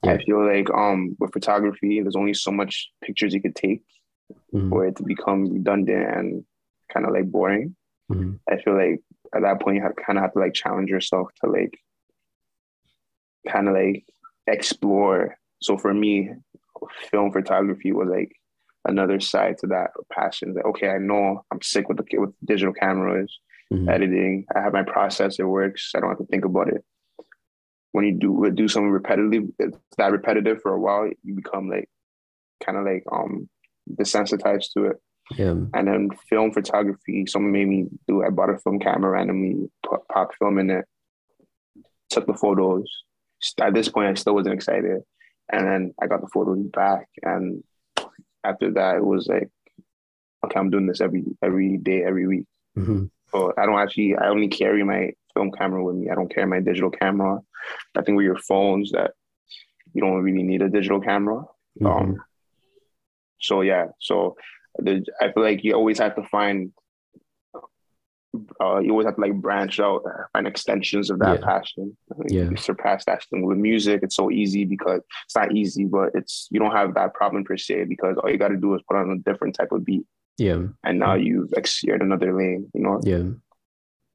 Yeah. 0.04 0.12
I 0.13 0.17
feel 0.24 0.45
like 0.45 0.69
um 0.71 1.15
with 1.19 1.32
photography, 1.34 2.02
there's 2.02 2.15
only 2.17 2.34
so 2.34 2.52
much 2.52 2.91
pictures 3.02 3.34
you 3.34 3.41
could 3.41 3.56
take 3.56 3.84
Mhm, 4.54 4.69
for 4.69 4.86
it 4.86 4.95
to 4.98 5.04
become 5.04 5.45
redundant 5.52 6.08
and 6.15 6.45
kind 6.91 7.06
of 7.06 7.13
like 7.13 7.32
boring. 7.32 7.76
mhm, 8.12 8.39
I 8.48 8.58
feel 8.62 8.76
like 8.76 9.02
at 9.36 9.41
that 9.41 9.62
point 9.62 9.78
you 9.78 9.84
have 9.84 9.95
kind 9.95 10.17
of 10.17 10.24
have 10.24 10.34
to 10.34 10.39
like 10.39 10.54
challenge 10.54 10.89
yourself 10.89 11.30
to 11.43 11.50
like 11.50 11.78
kind 13.48 13.67
of 13.67 13.76
like 13.76 14.06
explore. 14.48 15.38
So 15.62 15.78
for 15.78 15.93
me, 15.93 16.32
film 17.12 17.32
photography 17.32 17.91
was 17.91 18.10
like 18.10 18.32
another 18.88 19.19
side 19.19 19.58
to 19.60 19.67
that 19.67 19.91
passion. 20.12 20.54
That 20.54 20.65
okay, 20.65 20.89
I 20.89 20.98
know 20.98 21.43
I'm 21.52 21.62
sick 21.62 21.88
with 21.88 21.98
the 21.98 22.17
with 22.17 22.34
digital 22.43 22.74
cameras, 22.74 23.39
mhm. 23.71 23.89
editing. 23.89 24.45
I 24.56 24.62
have 24.62 24.74
my 24.74 24.84
process; 24.84 25.39
it 25.39 25.43
works. 25.43 25.91
I 25.95 26.00
don't 26.00 26.10
have 26.10 26.19
to 26.19 26.26
think 26.26 26.45
about 26.45 26.69
it. 26.69 26.84
When 27.91 28.06
you 28.06 28.13
do 28.13 28.52
do 28.52 28.67
something 28.67 28.91
repetitive, 28.91 29.43
it's 29.60 29.78
that 29.98 30.12
repetitive 30.12 30.62
for 30.62 30.74
a 30.74 30.80
while, 30.80 31.10
you 31.24 31.36
become 31.36 31.69
like 31.69 31.89
kind 32.63 32.78
of 32.78 32.86
like 32.86 33.04
um 33.12 33.50
desensitized 33.89 34.74
to 34.74 34.86
it. 34.86 34.98
Yeah. 35.32 35.56
And 35.74 35.88
then 35.88 36.10
film 36.30 36.52
photography, 36.52 37.26
someone 37.26 37.52
made 37.52 37.68
me 37.68 37.88
do. 38.08 38.24
I 38.24 38.30
bought 38.30 38.52
a 38.52 38.60
film 38.60 38.80
camera 38.80 39.12
randomly, 39.12 39.70
put, 39.84 40.08
popped 40.08 40.36
film 40.38 40.60
in 40.60 40.70
it, 40.70 40.86
took 42.10 42.28
the 42.28 42.34
photos. 42.34 42.86
At 43.60 43.74
this 43.74 43.90
point, 43.90 44.08
I 44.08 44.14
still 44.14 44.36
wasn't 44.36 44.56
excited, 44.56 45.02
and 45.52 45.68
then 45.68 45.94
I 46.02 46.08
got 46.08 46.22
the 46.22 46.28
photos 46.28 46.60
back. 46.68 47.08
And 47.24 47.64
after 48.44 48.72
that, 48.74 48.98
it 48.98 49.06
was 49.06 49.28
like, 49.28 49.50
okay, 50.46 50.60
I'm 50.60 50.70
doing 50.70 50.86
this 50.88 51.02
every 51.02 51.24
every 51.42 51.78
day, 51.78 52.04
every 52.04 52.28
week. 52.28 52.46
mhm. 52.78 53.10
So 53.32 53.52
I 53.58 53.66
don't 53.66 53.80
actually. 53.80 54.16
I 54.16 54.28
only 54.30 54.48
carry 54.48 54.84
my 54.84 55.12
film 55.34 55.52
camera 55.52 55.84
with 55.84 55.96
me. 55.96 56.10
I 56.10 56.16
don't 56.16 56.34
carry 56.34 56.48
my 56.48 56.60
digital 56.60 56.92
camera. 56.92 57.40
I 57.98 58.02
think 58.04 58.16
with 58.16 58.26
your 58.26 58.38
phones, 58.38 58.92
that 58.92 59.12
you 59.94 60.02
don't 60.02 60.22
really 60.22 60.44
need 60.44 60.62
a 60.62 60.70
digital 60.70 61.02
camera. 61.02 61.44
Mhm. 61.82 61.86
Um, 62.02 62.24
so 63.40 63.62
yeah, 63.62 63.88
so 64.00 64.38
I 65.22 65.32
feel 65.32 65.44
like 65.44 65.64
you 65.64 65.74
always 65.74 66.00
have 66.00 66.16
to 66.16 66.24
find, 66.24 66.72
uh, 68.62 68.80
you 68.80 68.92
always 68.92 69.06
have 69.06 69.16
to 69.16 69.22
like 69.22 69.34
branch 69.42 69.80
out, 69.80 70.04
uh, 70.06 70.24
find 70.34 70.46
extensions 70.48 71.10
of 71.10 71.20
that 71.20 71.40
Yeah. 71.40 71.46
passion. 71.46 71.98
Yeah. 72.28 72.50
You 72.50 72.58
surpass 72.58 73.06
that 73.06 73.24
thing 73.26 73.46
with 73.46 73.58
music. 73.58 74.02
It's 74.04 74.16
so 74.16 74.30
easy 74.30 74.66
because 74.66 75.02
it's 75.26 75.36
not 75.36 75.54
easy, 75.56 75.86
but 75.86 76.12
it's 76.14 76.48
you 76.52 76.60
don't 76.60 76.72
have 76.76 76.94
that 76.96 77.14
problem 77.14 77.44
per 77.46 77.58
se 77.58 77.86
because 77.86 78.18
all 78.18 78.30
you 78.30 78.38
got 78.38 78.50
to 78.50 78.58
do 78.58 78.76
is 78.76 78.82
put 78.88 78.98
on 78.98 79.10
a 79.12 79.18
different 79.30 79.56
type 79.56 79.72
of 79.72 79.86
beat, 79.86 80.06
Yeah. 80.38 80.64
and 80.84 81.00
now 81.00 81.14
you've 81.16 81.54
exceeded 81.56 82.02
another 82.02 82.36
lane. 82.38 82.70
You 82.74 82.82
know, 82.82 83.00
Yeah. 83.04 83.24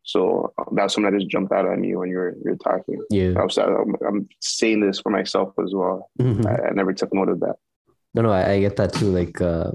so 0.02 0.52
uh, 0.58 0.64
that's 0.72 0.94
something 0.94 1.10
that 1.10 1.18
just 1.18 1.30
jumped 1.30 1.52
out 1.52 1.66
at 1.66 1.78
me 1.78 1.96
when 1.96 2.10
you're 2.10 2.34
you're 2.44 2.56
talking. 2.56 3.00
Yeah. 3.10 3.32
I 3.38 3.44
was, 3.44 3.56
I'm, 3.56 3.94
I'm 4.06 4.28
saying 4.40 4.80
this 4.80 5.00
for 5.00 5.08
myself 5.10 5.54
as 5.64 5.72
well. 5.74 6.10
Mhm. 6.20 6.44
I, 6.46 6.68
I 6.68 6.70
never 6.72 6.92
took 6.92 7.14
note 7.14 7.30
of 7.30 7.40
that. 7.40 7.56
No, 8.12 8.22
no, 8.22 8.30
I, 8.32 8.52
I 8.52 8.60
get 8.60 8.76
that 8.76 8.92
too. 8.92 9.10
Like 9.10 9.40
uh 9.40 9.70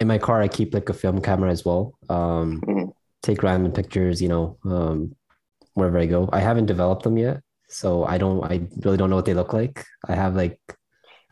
in 0.00 0.08
my 0.08 0.18
car 0.18 0.40
I 0.42 0.48
keep 0.48 0.74
like 0.74 0.88
a 0.88 0.94
film 0.94 1.20
camera 1.20 1.50
as 1.50 1.64
well. 1.64 1.94
Um 2.08 2.66
Mhm. 2.66 2.92
take 3.22 3.42
random 3.42 3.72
pictures, 3.72 4.20
you 4.22 4.28
know, 4.28 4.58
um 4.64 5.16
wherever 5.74 5.98
I 5.98 6.06
go. 6.06 6.28
I 6.32 6.40
haven't 6.40 6.66
developed 6.66 7.04
them 7.04 7.18
yet, 7.18 7.42
so 7.68 8.04
I 8.04 8.18
don't 8.18 8.44
I 8.44 8.66
really 8.84 8.96
don't 8.96 9.10
know 9.10 9.16
what 9.16 9.26
they 9.26 9.34
look 9.34 9.52
like. 9.52 9.84
I 10.08 10.14
have 10.14 10.36
like 10.36 10.60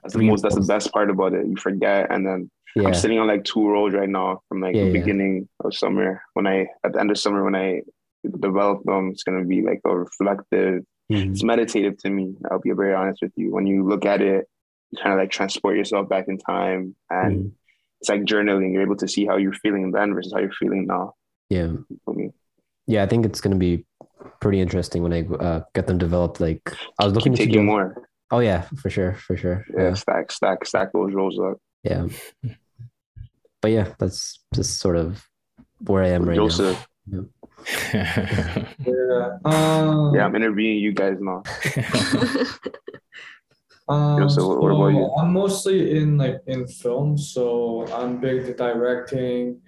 That's 0.03 0.15
the 0.15 0.23
most. 0.23 0.43
That's 0.43 0.55
the 0.55 0.61
best 0.63 0.93
part 0.93 1.11
about 1.11 1.33
it. 1.35 1.47
You 1.47 1.57
forget, 1.57 2.11
and 2.11 2.27
then 2.27 2.51
yeah, 2.75 2.87
I'm 2.87 2.95
sitting 2.95 3.19
on 3.19 3.29
like 3.29 3.45
two 3.45 3.69
roads 3.69 3.95
right 3.95 4.09
now 4.09 4.41
from 4.49 4.61
like 4.61 4.75
Yeah, 4.75 4.83
the 4.83 4.87
yeah. 4.87 4.93
beginning 5.01 5.49
of 5.65 5.75
summer. 5.75 6.23
When 6.35 6.47
I 6.47 6.67
at 6.85 6.93
the 6.93 7.01
end 7.01 7.11
of 7.11 7.19
summer 7.19 7.45
when 7.45 7.55
I 7.55 7.83
develop 8.41 8.83
them, 8.85 9.11
it's 9.11 9.23
gonna 9.23 9.45
be 9.45 9.63
like 9.63 9.81
a 9.85 9.97
reflective. 9.97 10.85
Mhm. 11.11 11.31
It's 11.33 11.45
meditative 11.45 11.99
to 11.99 12.11
me. 12.11 12.35
I'll 12.51 12.59
be 12.61 12.73
very 12.73 12.95
honest 12.95 13.23
with 13.23 13.33
you. 13.37 13.53
When 13.53 13.67
you 13.67 13.87
look 13.87 14.05
at 14.07 14.23
it, 14.23 14.47
you 14.91 14.99
kind 15.01 15.13
of 15.13 15.19
like 15.19 15.31
transport 15.31 15.77
yourself 15.77 16.09
back 16.09 16.27
in 16.29 16.39
time, 16.39 16.97
and 17.11 17.47
Mhm. 17.47 17.53
It's 18.03 18.09
like 18.09 18.23
journaling. 18.25 18.73
You're 18.73 18.83
able 18.83 18.97
to 18.97 19.07
see 19.07 19.25
how 19.25 19.37
you're 19.37 19.53
feeling 19.53 19.93
then 19.93 20.13
versus 20.13 20.33
how 20.33 20.41
you're 20.41 20.51
feeling 20.59 20.87
now. 20.89 21.15
Yeah. 21.49 21.69
For 22.05 22.15
me, 22.15 22.33
Yeah, 22.89 23.05
I 23.05 23.07
think 23.07 23.25
it's 23.25 23.41
gonna 23.41 23.55
be 23.57 23.87
pretty 24.41 24.61
interesting 24.61 25.05
when 25.05 25.13
I 25.13 25.23
uh, 25.23 25.61
get 25.73 25.87
them 25.87 25.99
developed. 25.99 26.41
Like 26.41 26.63
I 26.99 27.05
was 27.05 27.15
looking 27.15 27.33
keep 27.35 27.39
to 27.43 27.47
taking 27.47 27.61
do- 27.63 27.67
more. 27.67 28.09
Oh 28.33 28.41
yeah, 28.41 28.63
for 28.81 28.91
sure, 28.91 29.13
for 29.15 29.37
sure. 29.37 29.65
Yeah, 29.77 29.83
Yeah, 29.91 29.95
stack, 29.95 30.33
stack, 30.33 30.67
stack 30.67 30.93
those 30.93 31.13
rolls 31.13 31.39
up. 31.39 31.59
yeah. 31.85 32.07
But 33.61 33.71
yeah, 33.71 33.93
that's 34.01 34.41
just 34.55 34.79
sort 34.81 34.97
of 34.97 35.25
where 35.87 36.03
I 36.03 36.09
am 36.09 36.25
right 36.25 36.37
now. 36.37 36.49
Joseph, 36.49 36.89
Yeah. 37.93 39.39
Um, 39.45 40.15
yeah, 40.17 40.25
I'm 40.25 40.35
interviewing 40.35 40.79
you 40.79 40.93
guys 40.93 41.19
now. 41.21 41.43
Um, 43.89 44.29
so 44.31 44.49
what- 44.49 44.61
what 44.63 44.69
about 44.71 44.93
so 44.93 44.99
you? 44.99 45.05
I'm 45.19 45.33
mostly 45.33 45.99
in 45.99 46.17
like 46.19 46.41
in 46.47 46.67
film, 46.67 47.19
so 47.19 47.87
I'm 47.93 48.21
big 48.21 48.45
to 48.47 48.55
directing. 48.55 49.61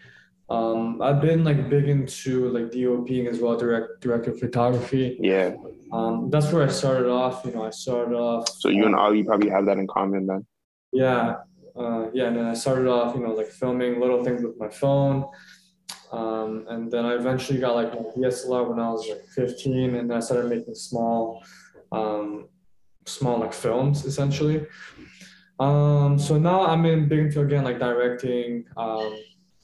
Um, 0.50 1.00
I've 1.02 1.20
been 1.20 1.42
like 1.42 1.68
big 1.70 1.88
into 1.88 2.48
like 2.50 2.70
DOPing 2.70 3.26
as 3.28 3.40
well, 3.40 3.56
direct 3.56 4.00
director 4.00 4.32
photography. 4.32 5.16
Yeah. 5.20 5.56
Um, 5.92 6.28
that's 6.30 6.52
where 6.52 6.64
I 6.64 6.68
started 6.68 7.08
off. 7.08 7.44
You 7.44 7.52
know, 7.52 7.64
I 7.64 7.70
started 7.70 8.14
off. 8.14 8.48
So 8.48 8.68
you 8.68 8.84
and 8.86 8.94
Ollie 8.94 9.22
probably 9.24 9.50
have 9.50 9.66
that 9.66 9.78
in 9.78 9.86
common 9.86 10.26
then. 10.26 10.46
Yeah, 10.92 11.36
uh, 11.76 12.06
yeah, 12.12 12.26
and 12.28 12.36
then 12.36 12.44
I 12.46 12.54
started 12.54 12.86
off, 12.88 13.16
you 13.16 13.22
know, 13.22 13.32
like 13.32 13.46
filming 13.48 14.00
little 14.00 14.22
things 14.22 14.42
with 14.44 14.56
my 14.58 14.68
phone. 14.68 15.24
Um, 16.12 16.66
and 16.68 16.90
then 16.90 17.04
I 17.04 17.14
eventually 17.14 17.58
got 17.58 17.74
like 17.74 17.92
my 17.92 18.06
DSLR 18.16 18.68
when 18.68 18.78
I 18.78 18.90
was 18.90 19.08
like 19.08 19.24
15, 19.34 19.96
and 19.96 20.08
then 20.10 20.16
I 20.16 20.20
started 20.20 20.48
making 20.48 20.74
small, 20.76 21.42
um, 21.90 22.46
small 23.06 23.38
like 23.38 23.52
films 23.52 24.04
essentially. 24.04 24.66
Um, 25.60 26.18
so 26.18 26.36
now 26.36 26.66
I'm 26.66 26.84
in 26.84 27.08
big 27.08 27.20
into 27.20 27.40
again 27.40 27.64
like 27.64 27.78
directing, 27.78 28.64
um, 28.76 29.16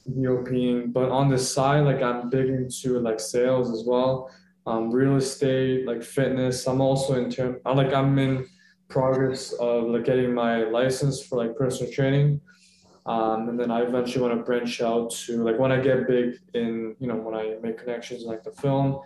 DOPing, 0.09 0.93
but 0.93 1.09
on 1.09 1.29
the 1.29 1.37
side, 1.37 1.81
like 1.81 2.01
I'm 2.01 2.29
big 2.29 2.47
into 2.47 2.99
like 2.99 3.19
sales 3.19 3.71
as 3.71 3.85
well, 3.85 4.31
um, 4.65 4.89
real 4.89 5.17
estate, 5.17 5.85
like 5.85 6.01
fitness. 6.01 6.65
I'm 6.67 6.81
also 6.81 7.21
in 7.21 7.29
term, 7.29 7.59
I 7.65 7.73
like 7.73 7.93
I'm 7.93 8.17
in 8.17 8.47
progress 8.87 9.53
of 9.53 9.85
like 9.85 10.05
getting 10.05 10.33
my 10.33 10.63
license 10.63 11.21
for 11.21 11.37
like 11.37 11.55
personal 11.55 11.91
training. 11.91 12.41
Um, 13.05 13.49
and 13.49 13.59
then 13.59 13.71
I 13.71 13.81
eventually 13.81 14.21
want 14.21 14.39
to 14.39 14.43
branch 14.43 14.79
out 14.81 15.09
to 15.25 15.43
like 15.43 15.57
when 15.57 15.71
I 15.71 15.81
get 15.81 16.07
big 16.07 16.35
in, 16.53 16.95
you 16.99 17.07
know, 17.07 17.15
when 17.15 17.33
I 17.33 17.55
make 17.61 17.77
connections 17.77 18.23
like 18.23 18.43
the 18.43 18.51
film 18.51 19.01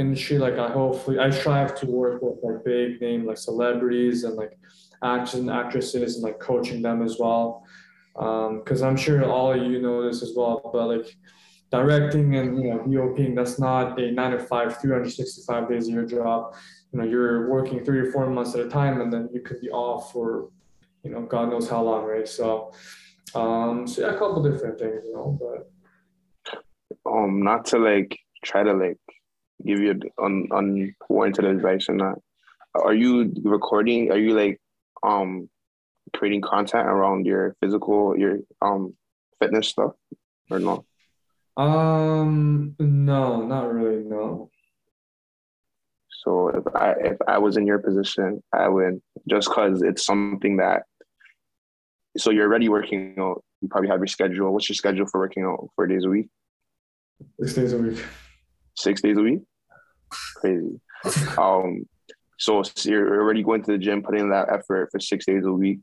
industry, 0.00 0.38
like 0.38 0.58
I 0.58 0.68
hopefully 0.70 1.18
I 1.18 1.30
strive 1.30 1.74
to 1.80 1.86
work 1.86 2.22
with 2.22 2.38
like 2.42 2.64
big 2.64 3.00
name 3.00 3.26
like 3.26 3.38
celebrities 3.38 4.24
and 4.24 4.34
like 4.36 4.58
actors 5.02 5.34
and 5.34 5.50
actresses 5.50 6.16
and 6.16 6.24
like 6.24 6.38
coaching 6.40 6.82
them 6.82 7.02
as 7.02 7.16
well. 7.18 7.64
Um, 8.16 8.62
cause 8.66 8.82
I'm 8.82 8.96
sure 8.96 9.24
all 9.24 9.52
of 9.52 9.62
you 9.62 9.80
know 9.80 10.02
this 10.06 10.22
as 10.22 10.32
well, 10.36 10.70
but 10.72 10.88
like 10.94 11.16
directing 11.70 12.34
and 12.36 12.60
you 12.62 12.70
know 12.70 12.80
DOPing, 12.80 13.36
that's 13.36 13.58
not 13.58 14.00
a 14.00 14.10
nine 14.10 14.32
to 14.32 14.38
five, 14.40 14.80
365 14.80 15.68
days 15.68 15.88
a 15.88 15.92
year 15.92 16.06
job 16.06 16.54
you 16.92 16.98
know 16.98 17.04
you're 17.04 17.48
working 17.48 17.84
three 17.84 18.00
or 18.00 18.10
four 18.10 18.28
months 18.28 18.54
at 18.54 18.66
a 18.66 18.68
time 18.68 19.00
and 19.00 19.12
then 19.12 19.28
you 19.32 19.40
could 19.40 19.60
be 19.60 19.70
off 19.70 20.12
for 20.12 20.50
you 21.04 21.10
know 21.10 21.22
god 21.22 21.50
knows 21.50 21.68
how 21.68 21.82
long 21.82 22.04
right 22.04 22.28
so 22.28 22.72
um 23.34 23.86
so 23.86 24.02
yeah 24.02 24.14
a 24.14 24.18
couple 24.18 24.42
different 24.42 24.78
things 24.78 25.02
you 25.04 25.14
know 25.14 25.38
but 25.40 25.70
Um, 27.06 27.42
not 27.42 27.64
to 27.66 27.78
like 27.78 28.18
try 28.44 28.62
to 28.62 28.72
like 28.72 28.98
give 29.64 29.80
you 29.80 30.00
un 30.22 30.48
unwarranted 30.50 31.44
advice 31.44 31.88
or 31.88 31.94
not. 31.94 32.18
Are 32.74 32.94
you 32.94 33.32
recording? 33.42 34.10
Are 34.10 34.18
you 34.18 34.34
like 34.34 34.60
um 35.02 35.48
creating 36.14 36.40
content 36.40 36.86
around 36.86 37.26
your 37.26 37.56
physical, 37.60 38.16
your 38.16 38.38
um 38.62 38.94
fitness 39.40 39.68
stuff, 39.68 39.92
or 40.50 40.58
not? 40.58 40.84
um 41.56 42.74
no 42.78 43.44
not 43.44 43.72
really 43.72 44.04
no 44.04 44.50
So 46.08 46.48
if 46.48 46.64
I 46.74 46.92
if 46.92 47.16
I 47.26 47.38
was 47.38 47.56
in 47.56 47.66
your 47.66 47.78
position, 47.78 48.42
I 48.52 48.68
would 48.68 49.02
just 49.28 49.48
because 49.48 49.82
it's 49.82 50.04
something 50.04 50.58
that. 50.58 50.84
So 52.16 52.30
you're 52.30 52.46
already 52.46 52.68
working 52.68 53.14
out. 53.18 53.44
You 53.60 53.68
probably 53.68 53.88
have 53.90 54.00
your 54.00 54.06
schedule. 54.06 54.52
What's 54.52 54.68
your 54.68 54.74
schedule 54.74 55.06
for 55.06 55.20
working 55.20 55.44
out? 55.44 55.68
Four 55.76 55.86
days 55.86 56.04
a 56.04 56.08
week, 56.08 56.28
six 57.38 57.54
days 57.54 57.72
a 57.72 57.78
week 57.78 58.02
six 58.80 59.00
days 59.00 59.16
a 59.16 59.20
week. 59.20 59.40
Crazy. 60.10 60.80
Um, 61.38 61.86
so 62.38 62.62
you're 62.84 63.20
already 63.20 63.42
going 63.42 63.62
to 63.64 63.72
the 63.72 63.78
gym, 63.78 64.02
putting 64.02 64.22
in 64.22 64.30
that 64.30 64.48
effort 64.50 64.88
for 64.90 64.98
six 64.98 65.26
days 65.26 65.44
a 65.44 65.52
week. 65.52 65.80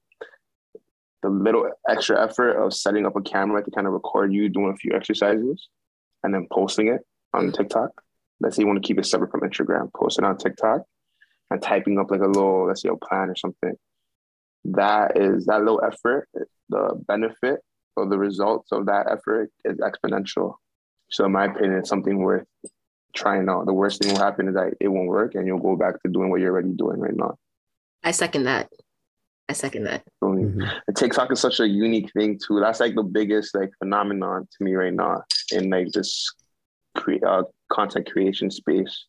The 1.24 1.30
little 1.30 1.70
extra 1.90 2.24
effort 2.24 2.54
of 2.54 2.74
setting 2.74 3.06
up 3.06 3.16
a 3.16 3.22
camera 3.22 3.64
to 3.64 3.72
kind 3.72 3.88
of 3.88 3.94
record 3.94 4.34
you 4.34 4.50
doing 4.50 4.72
a 4.72 4.76
few 4.76 4.94
exercises, 4.94 5.68
and 6.24 6.34
then 6.34 6.48
posting 6.52 6.88
it 6.88 7.02
on 7.34 7.52
TikTok. 7.52 7.90
Let's 8.40 8.56
say 8.56 8.64
you 8.64 8.68
want 8.68 8.82
to 8.82 8.88
keep 8.88 9.00
it 9.00 9.06
separate 9.06 9.32
from 9.32 9.42
Instagram, 9.42 9.92
post 9.94 10.20
it 10.20 10.26
on 10.26 10.38
TikTok, 10.38 10.82
and 11.50 11.62
typing 11.62 11.98
up 12.00 12.12
like 12.12 12.22
a 12.22 12.28
little, 12.28 12.68
let's 12.68 12.82
say, 12.82 12.90
a 12.90 12.96
plan 12.96 13.30
or 13.30 13.36
something. 13.36 13.74
That 14.66 15.18
is 15.18 15.46
that 15.46 15.60
little 15.60 15.82
effort. 15.84 16.28
The 16.70 17.02
benefit 17.08 17.62
or 17.96 18.08
the 18.08 18.18
results 18.18 18.72
of 18.72 18.88
that 18.88 19.08
effort 19.10 19.52
is 19.66 19.78
exponential. 19.78 20.56
So, 21.10 21.26
in 21.26 21.32
my 21.32 21.46
opinion, 21.46 21.80
it's 21.80 21.90
something 21.90 22.20
worth 22.20 22.46
trying 23.18 23.50
out. 23.50 23.66
The 23.66 23.74
worst 23.74 24.02
thing 24.02 24.14
will 24.14 24.20
happen 24.22 24.48
is 24.48 24.56
that 24.56 24.74
it 24.80 24.88
won't 24.88 25.08
work, 25.08 25.36
and 25.36 25.46
you'll 25.48 25.60
go 25.60 25.76
back 25.76 26.02
to 26.04 26.10
doing 26.12 26.30
what 26.30 26.40
you're 26.40 26.52
already 26.54 26.74
doing 26.74 27.00
right 27.00 27.16
now. 27.16 27.36
I 28.04 28.12
second 28.12 28.44
that. 28.44 28.70
I 29.50 29.54
second 29.54 29.84
that. 29.86 30.04
So, 30.20 30.28
Mhm. 30.30 30.82
and 30.88 30.96
TikTok 30.98 31.32
is 31.32 31.40
such 31.40 31.60
a 31.60 31.68
unique 31.68 32.12
thing 32.14 32.38
too. 32.38 32.60
That's 32.60 32.80
like 32.80 32.96
the 32.96 33.04
biggest 33.04 33.56
like 33.56 33.72
phenomenon 33.80 34.48
to 34.52 34.64
me 34.64 34.76
right 34.76 34.94
now 34.94 35.24
in 35.52 35.70
like 35.70 35.88
this 35.92 36.32
cre- 36.96 37.26
uh, 37.26 37.44
content 37.70 38.12
creation 38.12 38.52
space. 38.52 39.06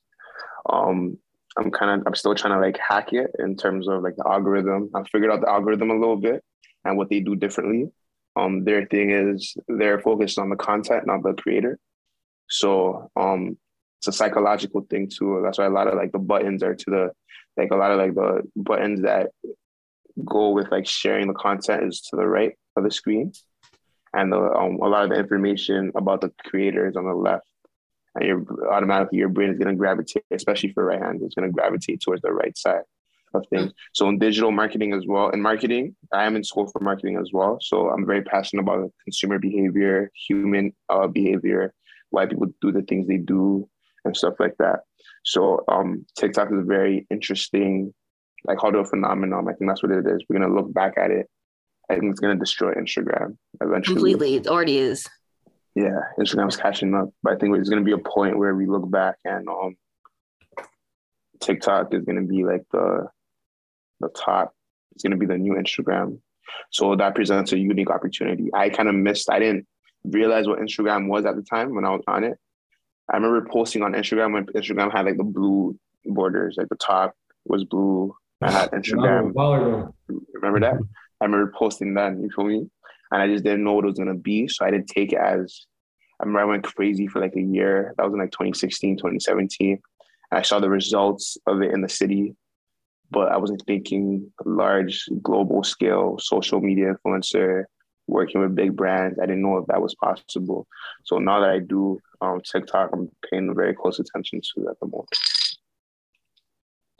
Um, 0.71 1.19
I'm 1.57 1.71
kind 1.71 1.91
of 2.01 2.07
I'm 2.07 2.15
still 2.15 2.35
trying 2.35 2.55
to 2.55 2.61
like 2.61 2.79
hack 2.79 3.13
it 3.13 3.31
in 3.41 3.57
terms 3.57 3.89
of 3.89 4.03
like 4.03 4.17
the 4.17 4.27
algorithm. 4.29 4.91
I 4.95 5.03
figured 5.11 5.31
out 5.33 5.41
the 5.41 5.51
algorithm 5.51 5.91
a 5.91 5.99
little 5.99 6.17
bit 6.29 6.43
and 6.85 6.97
what 6.97 7.09
they 7.11 7.21
do 7.21 7.35
differently. 7.35 7.91
Um, 8.37 8.65
their 8.65 8.87
thing 8.87 9.11
is 9.11 9.57
they're 9.67 10.01
focused 10.01 10.39
on 10.39 10.49
the 10.51 10.57
content, 10.57 11.07
not 11.07 11.23
the 11.25 11.35
creator. 11.35 11.79
So 12.49 13.11
um, 13.17 13.59
it's 13.99 14.09
a 14.09 14.13
psychological 14.13 14.83
thing 14.89 15.09
too. 15.09 15.41
That's 15.43 15.59
why 15.59 15.67
a 15.67 15.71
lot 15.71 15.89
of 15.89 15.95
like 15.95 16.13
the 16.13 16.19
buttons 16.19 16.63
are 16.63 16.75
to 16.75 16.91
the 16.91 17.11
like 17.57 17.71
a 17.73 17.77
lot 17.77 17.91
of 17.91 17.99
like 17.99 18.15
the 18.15 18.43
buttons 18.55 19.03
that 19.03 19.31
go 20.25 20.51
with 20.51 20.71
like 20.71 20.87
sharing 20.87 21.27
the 21.27 21.35
content 21.35 21.85
is 21.85 22.01
to 22.03 22.17
the 22.17 22.27
right 22.27 22.53
of 22.77 22.85
the 22.85 22.91
screen, 22.91 23.33
and 24.15 24.33
the, 24.33 24.39
um, 24.39 24.79
a 24.81 24.89
lot 24.89 25.05
of 25.05 25.11
the 25.11 25.17
information 25.19 25.93
about 25.97 26.21
the 26.21 26.33
creator 26.45 26.89
is 26.89 26.97
on 26.97 27.05
the 27.05 27.15
left. 27.15 27.47
And 28.15 28.27
you're 28.27 28.73
automatically 28.73 29.19
your 29.19 29.29
brain 29.29 29.51
is 29.51 29.59
going 29.59 29.69
to 29.69 29.79
gravitate, 29.79 30.25
especially 30.31 30.73
for 30.73 30.85
right 30.85 31.01
hand, 31.01 31.21
it's 31.23 31.35
going 31.35 31.49
to 31.49 31.53
gravitate 31.53 32.01
towards 32.01 32.23
the 32.23 32.33
right 32.33 32.57
side 32.57 32.83
of 33.35 33.45
things. 33.51 33.73
So 33.93 34.09
in 34.09 34.19
digital 34.19 34.51
marketing 34.51 34.93
as 34.93 35.07
well, 35.07 35.31
in 35.31 35.43
marketing, 35.43 35.95
I 36.13 36.25
am 36.25 36.37
in 36.37 36.45
school 36.45 36.69
for 36.69 36.81
marketing 36.81 37.19
as 37.19 37.31
well. 37.33 37.59
So 37.61 37.91
I'm 37.91 38.07
very 38.07 38.23
passionate 38.23 38.63
about 38.63 38.93
consumer 39.05 39.39
behavior, 39.39 40.11
human 40.15 40.73
uh, 40.89 41.07
behavior, 41.07 41.75
why 42.11 42.27
people 42.27 42.47
do 42.61 42.73
the 42.73 42.83
things 42.83 43.07
they 43.07 43.19
do, 43.19 43.69
and 44.09 44.17
stuff 44.17 44.35
like 44.41 44.57
that. 44.59 44.81
So 45.25 45.63
um, 45.69 46.07
TikTok 46.19 46.51
is 46.51 46.59
a 46.59 46.63
very 46.63 47.07
interesting 47.11 47.95
like 48.45 48.59
how 48.61 48.69
a 48.69 48.85
phenomenon. 48.85 49.47
I 49.49 49.53
think 49.53 49.71
that's 49.71 49.83
what 49.83 49.93
it 49.93 50.07
is. 50.07 50.25
We're 50.29 50.41
gonna 50.41 50.55
look 50.55 50.73
back 50.73 50.95
at 50.97 51.11
it. 51.11 51.29
I 51.91 51.95
think 51.95 52.11
it's 52.11 52.21
gonna 52.21 52.37
destroy 52.37 52.73
Instagram 52.75 53.37
eventually. 53.61 54.13
Completely. 54.13 54.37
It 54.37 54.47
already 54.47 54.79
is. 54.79 55.07
Yeah, 55.75 56.01
Instagram's 56.19 56.57
catching 56.57 56.95
up, 56.95 57.11
but 57.23 57.35
I 57.35 57.37
think 57.37 57.55
there's 57.55 57.69
gonna 57.69 57.83
be 57.83 57.93
a 57.93 57.99
point 57.99 58.39
where 58.39 58.55
we 58.55 58.67
look 58.67 58.91
back 58.91 59.17
and 59.25 59.49
um, 59.49 59.77
TikTok 61.41 61.95
is 61.95 62.05
gonna 62.05 62.23
be 62.23 62.45
like 62.45 62.65
the 62.73 63.09
the 64.01 64.09
top. 64.09 64.55
It's 64.93 65.03
gonna 65.03 65.17
be 65.17 65.27
the 65.27 65.39
new 65.39 65.55
Instagram. 65.55 66.21
So 66.71 66.97
that 66.97 67.15
presents 67.15 67.53
a 67.53 67.59
unique 67.59 67.91
opportunity. 67.91 68.49
I 68.55 68.71
kind 68.71 68.89
of 68.89 68.95
missed. 68.95 69.31
I 69.31 69.39
didn't 69.39 69.67
realize 70.05 70.47
what 70.47 70.61
Instagram 70.61 71.09
was 71.09 71.27
at 71.27 71.37
the 71.37 71.43
time 71.43 71.75
when 71.75 71.85
I 71.85 71.91
was 71.91 72.03
on 72.07 72.25
it. 72.25 72.39
I 73.11 73.17
remember 73.17 73.49
posting 73.51 73.83
on 73.83 73.93
Instagram 73.93 74.35
when 74.35 74.47
Instagram 74.47 74.93
had 74.93 75.07
like 75.07 75.17
the 75.17 75.25
blue 75.25 75.79
borders, 76.05 76.57
like 76.59 76.69
the 76.69 76.77
top 76.77 77.15
was 77.45 77.65
blue. 77.65 78.15
I 78.43 78.51
had 78.51 78.71
Instagram. 78.73 79.33
Remember 80.35 80.61
that? 80.61 80.77
I 81.21 81.25
remember 81.25 81.53
posting 81.57 81.95
that, 81.95 82.13
you 82.13 82.31
feel 82.35 82.45
me? 82.45 82.69
And 83.11 83.23
I 83.23 83.27
just 83.27 83.45
didn't 83.45 83.65
know 83.65 83.73
what 83.73 83.85
it 83.85 83.89
was 83.89 83.99
gonna 83.99 84.15
be. 84.15 84.49
So 84.49 84.65
I 84.65 84.71
didn't 84.71 84.89
take 84.89 85.13
it 85.13 85.19
as 85.19 85.67
I 86.21 86.25
remember 86.25 86.41
I 86.41 86.45
went 86.45 86.65
crazy 86.65 87.07
for 87.07 87.21
like 87.21 87.37
a 87.37 87.43
year. 87.43 87.95
That 87.97 88.05
was 88.05 88.13
in 88.13 88.21
like 88.21 88.33
2016, 88.33 88.97
2017. 88.97 89.81
And 90.31 90.39
I 90.39 90.43
saw 90.43 90.59
the 90.59 90.69
results 90.69 91.39
of 91.47 91.63
it 91.63 91.73
in 91.73 91.81
the 91.81 91.89
city, 91.89 92.35
but 93.11 93.31
I 93.31 93.37
wasn't 93.37 93.63
thinking 93.67 94.33
large 94.45 95.09
global 95.23 95.63
scale 95.63 96.19
social 96.19 96.61
media 96.61 96.95
influencer, 96.95 97.65
working 98.09 98.41
with 98.41 98.55
big 98.55 98.77
brands. 98.77 99.19
I 99.19 99.27
didn't 99.27 99.43
know 99.43 99.59
if 99.59 99.67
that 99.67 99.81
was 99.81 99.95
possible. 99.95 100.67
So 101.05 101.19
now 101.19 101.41
that 101.41 101.51
I 101.51 101.61
do 101.61 102.01
um, 102.21 102.41
TikTok, 102.41 102.91
I'm 102.93 103.11
paying 103.31 103.55
very 103.55 103.75
close 103.75 103.99
attention 103.99 104.41
to 104.41 104.69
at 104.69 104.81
the 104.81 104.87
moment. 104.87 105.09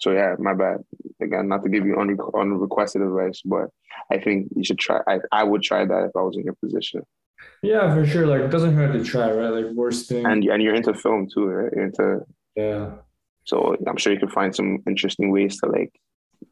So 0.01 0.13
yeah, 0.13 0.37
my 0.39 0.55
bad. 0.55 0.79
Again, 1.21 1.49
not 1.49 1.65
to 1.65 1.69
give 1.69 1.85
you 1.85 1.97
unre- 1.97 2.41
unrequested 2.41 3.03
advice, 3.03 3.43
but 3.45 3.69
I 4.13 4.19
think 4.19 4.49
you 4.55 4.63
should 4.63 4.79
try. 4.79 5.01
I, 5.09 5.19
I 5.33 5.43
would 5.43 5.63
try 5.63 5.85
that 5.85 6.05
if 6.05 6.11
I 6.17 6.21
was 6.21 6.37
in 6.37 6.45
your 6.45 6.55
position. 6.55 7.03
Yeah, 7.63 7.93
for 7.93 8.07
sure. 8.07 8.27
Like 8.27 8.43
it 8.43 8.51
doesn't 8.51 8.75
hurt 8.75 8.93
to 8.93 9.05
try, 9.05 9.31
right? 9.33 9.49
Like 9.49 9.75
worst 9.75 10.09
thing. 10.09 10.25
And 10.25 10.45
and 10.45 10.63
you're 10.63 10.75
into 10.75 10.95
film 10.95 11.29
too, 11.33 11.47
right? 11.47 11.73
You're 11.75 11.87
into 11.87 12.21
yeah. 12.55 12.91
so 13.45 13.77
I'm 13.87 13.97
sure 13.97 14.13
you 14.13 14.19
can 14.19 14.29
find 14.29 14.55
some 14.55 14.79
interesting 14.87 15.31
ways 15.33 15.59
to 15.61 15.67
like 15.67 15.93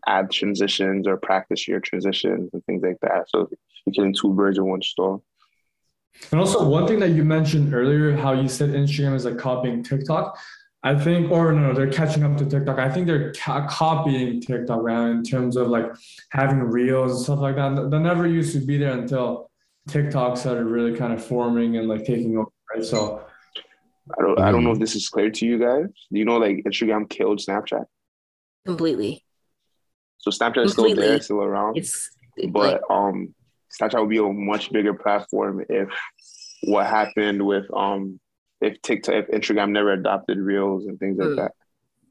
add 0.07 0.31
transitions 0.31 1.07
or 1.07 1.17
practice 1.17 1.69
your 1.69 1.81
transitions 1.81 2.51
and 2.53 2.65
things 2.65 2.83
like 2.83 2.99
that. 3.03 3.29
So 3.29 3.49
you're 3.87 3.95
killing 3.95 4.15
two 4.15 4.35
birds 4.35 4.59
in 4.59 4.67
one 4.67 4.83
stone. 4.83 5.21
And 6.31 6.41
also 6.41 6.69
one 6.69 6.87
thing 6.87 6.99
that 7.01 7.11
you 7.11 7.25
mentioned 7.25 7.73
earlier, 7.73 8.17
how 8.17 8.33
you 8.33 8.49
said 8.49 8.71
Instagram 8.71 9.15
is 9.15 9.25
like 9.25 9.39
copying 9.39 9.83
TikTok. 9.83 10.39
I 10.83 10.97
think, 10.97 11.33
or 11.33 11.53
no, 11.53 11.73
they're 11.73 11.91
catching 11.91 12.23
up 12.23 12.37
to 12.37 12.47
TikTok. 12.47 12.79
I 12.79 12.89
think 12.89 13.07
they're 13.07 13.33
ca- 13.33 13.67
copying 13.67 14.41
TikTok 14.41 14.83
right, 14.83 15.11
in 15.11 15.25
terms 15.25 15.57
of 15.57 15.69
like 15.69 15.87
having 16.31 16.61
reels 16.61 17.13
and 17.13 17.21
stuff 17.25 17.41
like 17.41 17.57
that. 17.57 17.91
That 17.91 18.01
never 18.01 18.27
used 18.27 18.53
to 18.53 18.65
be 18.65 18.79
there 18.79 18.93
until 18.93 19.51
TikTok 19.89 20.37
started 20.37 20.65
really 20.65 20.97
kind 20.97 21.13
of 21.13 21.25
forming 21.25 21.77
and 21.77 21.89
like 21.89 22.05
taking 22.05 22.39
over, 22.39 22.51
right? 22.73 22.85
So 22.85 23.25
I 24.17 24.23
don't 24.23 24.41
I 24.41 24.53
don't 24.53 24.65
know 24.65 24.73
if 24.73 24.79
this 24.79 24.95
is 24.95 25.09
clear 25.09 25.31
to 25.31 25.47
you 25.47 25.59
guys. 25.59 25.87
Do 26.13 26.19
you 26.19 26.25
know 26.25 26.37
like 26.37 26.63
Instagram 26.65 27.09
killed 27.09 27.41
Snapchat? 27.41 27.85
Completely. 28.65 29.25
So 30.19 30.31
Snapchat 30.31 30.67
is 30.67 30.73
still 30.73 30.95
there, 30.95 31.21
still 31.21 31.43
around. 31.43 31.79
It's 31.79 32.11
it, 32.37 32.53
but 32.53 32.75
like 32.75 32.83
um 32.91 33.35
Snapchat 33.81 34.01
would 34.01 34.11
be 34.11 34.19
a 34.19 34.23
much 34.23 34.73
bigger 34.73 34.95
platform 34.95 35.65
if 35.69 35.89
what 36.63 36.87
happened 36.87 37.45
with 37.47 37.65
um 37.75 38.19
if 38.61 38.81
TikTok 38.83 39.15
if 39.15 39.29
Instagram 39.29 39.71
never 39.71 39.93
adopted 39.93 40.39
reels 40.39 40.87
and 40.87 40.99
things 40.99 41.19
like 41.19 41.29
Mm. 41.29 41.37
that. 41.37 41.53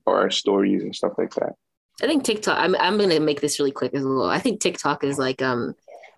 Or 0.08 0.30
stories 0.30 0.84
and 0.84 0.96
stuff 0.96 1.14
like 1.18 1.34
that. 1.34 1.54
I 2.04 2.06
think 2.06 2.24
TikTok. 2.24 2.58
I'm 2.60 2.76
I'm 2.76 2.98
gonna 3.00 3.20
make 3.20 3.42
this 3.42 3.60
really 3.60 3.72
quick 3.72 3.96
as 3.96 4.04
well. 4.04 4.30
I 4.30 4.38
think 4.38 4.62
TikTok 4.62 5.04
is 5.04 5.18
like 5.18 5.42
um 5.42 5.74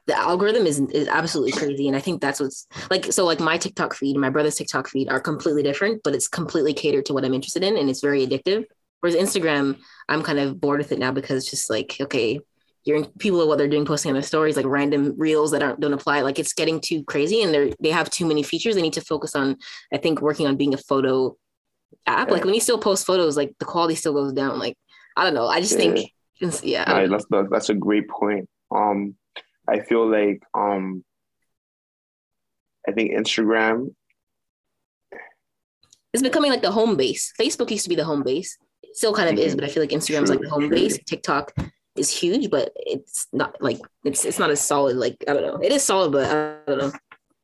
the 0.08 0.18
algorithm 0.18 0.66
is 0.66 0.80
is 0.80 1.08
absolutely 1.08 1.54
crazy, 1.54 1.88
and 1.88 1.96
I 1.96 2.02
think 2.02 2.20
that's 2.22 2.40
what's 2.42 2.68
like. 2.90 3.06
So 3.14 3.24
like 3.26 3.40
my 3.40 3.58
TikTok 3.58 3.94
feed 3.94 4.12
and 4.16 4.22
my 4.22 4.30
brother's 4.30 4.56
TikTok 4.56 4.90
feed 4.90 5.08
are 5.10 5.20
completely 5.22 5.64
different, 5.64 6.02
but 6.04 6.14
it's 6.16 6.28
completely 6.28 6.74
catered 6.74 7.06
to 7.06 7.14
what 7.14 7.24
I'm 7.24 7.34
interested 7.34 7.64
in, 7.64 7.78
and 7.78 7.90
it's 7.90 8.02
very 8.02 8.26
addictive. 8.28 8.66
Whereas 9.00 9.16
Instagram, 9.16 9.78
I'm 10.10 10.24
kind 10.24 10.40
of 10.40 10.60
bored 10.60 10.80
with 10.80 10.92
it 10.92 11.00
now 11.00 11.12
because 11.12 11.44
it's 11.44 11.52
just 11.52 11.70
like 11.70 11.96
okay, 12.02 12.40
you're 12.88 13.06
people 13.20 13.46
what 13.48 13.58
they're 13.58 13.68
doing 13.68 13.86
posting 13.86 14.10
on 14.10 14.14
their 14.14 14.24
stories 14.24 14.56
like 14.56 14.66
random 14.66 15.14
reels 15.18 15.52
that 15.52 15.62
aren't 15.62 15.80
don't 15.80 15.94
apply. 15.94 16.22
Like 16.22 16.40
it's 16.40 16.54
getting 16.54 16.80
too 16.80 17.04
crazy, 17.04 17.42
and 17.44 17.54
they 17.54 17.74
they 17.80 17.92
have 17.92 18.10
too 18.10 18.26
many 18.26 18.44
features. 18.44 18.76
They 18.76 18.82
need 18.82 18.94
to 18.94 19.02
focus 19.02 19.36
on 19.36 19.58
I 19.94 19.98
think 19.98 20.22
working 20.22 20.48
on 20.48 20.56
being 20.58 20.74
a 20.74 20.78
photo 20.78 21.36
app. 22.06 22.32
Like 22.32 22.46
when 22.46 22.54
you 22.54 22.62
still 22.62 22.80
post 22.80 23.06
photos, 23.06 23.36
like 23.38 23.54
the 23.60 23.66
quality 23.66 23.96
still 23.96 24.14
goes 24.14 24.34
down. 24.34 24.58
Like 24.58 24.78
I 25.16 25.24
don't 25.24 25.34
know. 25.34 25.48
I 25.48 25.60
just 25.60 25.74
Yeah. 25.74 25.94
think 25.94 26.12
yeah. 26.64 26.92
Right, 26.92 27.10
that's 27.10 27.26
that's 27.52 27.70
a 27.70 27.74
great 27.74 28.08
point. 28.08 28.48
Um, 28.72 29.16
I 29.68 29.80
feel 29.82 30.10
like 30.10 30.42
um, 30.54 31.04
I 32.88 32.92
think 32.94 33.12
Instagram. 33.12 33.94
It's 36.14 36.24
becoming 36.24 36.52
like 36.52 36.62
the 36.62 36.72
home 36.72 36.96
base. 36.96 37.34
Facebook 37.40 37.70
used 37.70 37.84
to 37.84 37.90
be 37.90 37.96
the 37.96 38.06
home 38.06 38.24
base. 38.24 38.58
It 38.82 38.96
still 38.96 39.14
kind 39.14 39.30
of 39.30 39.38
is, 39.44 39.56
but 39.56 39.64
I 39.64 39.68
feel 39.68 39.84
like 39.84 39.90
Instagram's 39.90 40.30
like 40.30 40.40
the 40.40 40.50
home 40.50 40.68
True. 40.68 40.78
base. 40.78 40.98
TikTok 41.06 41.54
is 41.98 42.10
huge, 42.12 42.50
but 42.50 42.72
it's 42.76 43.28
not 43.34 43.62
like 43.62 43.80
it's 44.04 44.26
it's 44.26 44.40
not 44.40 44.50
as 44.50 44.62
solid. 44.62 44.98
Like 44.98 45.24
I 45.28 45.34
don't 45.34 45.42
know. 45.44 45.60
It 45.62 45.72
is 45.72 45.84
solid, 45.84 46.12
but 46.12 46.26
I 46.30 46.58
don't 46.72 46.78
know. 46.80 46.92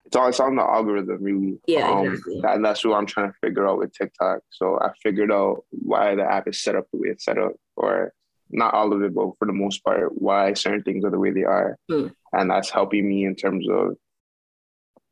It's 0.05 0.15
all 0.15 0.27
it's 0.27 0.39
on 0.39 0.55
the 0.55 0.61
algorithm, 0.61 1.23
really. 1.23 1.57
Yeah, 1.65 1.89
um, 1.89 2.07
exactly. 2.07 2.41
that- 2.41 2.55
and 2.55 2.65
that's 2.65 2.85
what 2.85 2.95
I'm 2.95 3.05
trying 3.07 3.31
to 3.31 3.37
figure 3.41 3.67
out 3.67 3.79
with 3.79 3.93
TikTok. 3.93 4.41
So 4.51 4.77
I 4.79 4.91
figured 5.01 5.31
out 5.31 5.65
why 5.71 6.15
the 6.15 6.23
app 6.23 6.47
is 6.47 6.61
set 6.61 6.75
up 6.75 6.85
the 6.91 6.99
way 6.99 7.07
it's 7.09 7.25
set 7.25 7.37
up, 7.39 7.53
or 7.75 8.13
not 8.51 8.73
all 8.75 8.93
of 8.93 9.01
it, 9.01 9.15
but 9.15 9.35
for 9.39 9.45
the 9.47 9.53
most 9.53 9.83
part, 9.83 10.11
why 10.21 10.53
certain 10.53 10.83
things 10.83 11.03
are 11.03 11.09
the 11.09 11.17
way 11.17 11.31
they 11.31 11.43
are, 11.45 11.77
Hmm. 11.89 12.07
and 12.31 12.49
that's 12.51 12.69
helping 12.69 13.07
me 13.09 13.25
in 13.25 13.35
terms 13.35 13.67
of. 13.69 13.97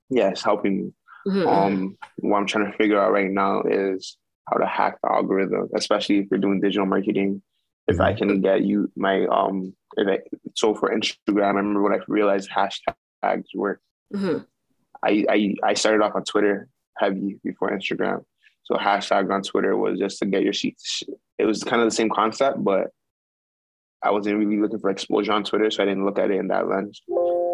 Yeah, 0.10 0.30
it's 0.30 0.44
helping 0.44 0.78
me. 0.86 0.94
Mhm. 1.28 1.48
Um, 1.48 1.98
what 2.20 2.38
I'm 2.38 2.46
trying 2.46 2.70
to 2.72 2.78
figure 2.78 3.00
out 3.00 3.12
right 3.14 3.32
now 3.32 3.62
is 3.64 4.18
how 4.50 4.58
to 4.58 4.66
hack 4.66 4.98
the 5.02 5.12
algorithm, 5.12 5.70
especially 5.76 6.20
if 6.20 6.28
you're 6.30 6.40
doing 6.40 6.60
digital 6.60 6.86
marketing. 6.86 7.42
If 7.92 8.00
I 8.02 8.14
can 8.14 8.42
get 8.42 8.64
you 8.64 8.92
my 8.96 9.26
um, 9.28 9.74
if 9.98 10.08
I, 10.08 10.20
so 10.56 10.74
for 10.76 10.90
Instagram, 10.96 11.44
I 11.44 11.48
remember 11.48 11.82
when 11.84 11.94
I 11.94 12.00
realized 12.08 12.50
hashtags 12.50 13.46
work. 13.56 13.82
Mhm. 14.14 14.46
I, 15.04 15.26
I 15.30 15.56
I 15.64 15.74
started 15.74 16.04
off 16.04 16.16
on 16.16 16.24
Twitter 16.24 16.68
heavy 16.98 17.40
before 17.44 17.72
Instagram. 17.72 18.24
So 18.64 18.76
hashtag 18.76 19.32
on 19.34 19.42
Twitter 19.42 19.76
was 19.76 20.00
just 20.00 20.20
to 20.20 20.26
get 20.26 20.44
your 20.44 20.54
sheets. 20.54 21.04
It 21.40 21.46
was 21.46 21.64
kind 21.64 21.82
of 21.82 21.88
the 21.88 21.96
same 21.96 22.10
concept, 22.10 22.64
but 22.64 22.92
I 24.04 24.12
wasn't 24.12 24.38
really 24.38 24.60
looking 24.60 24.80
for 24.80 24.90
exposure 24.90 25.32
on 25.32 25.44
Twitter, 25.44 25.70
so 25.70 25.84
I 25.84 25.86
didn't 25.86 26.06
look 26.06 26.18
at 26.20 26.32
it 26.32 26.38
in 26.38 26.48
that 26.48 26.68
lens. 26.68 27.02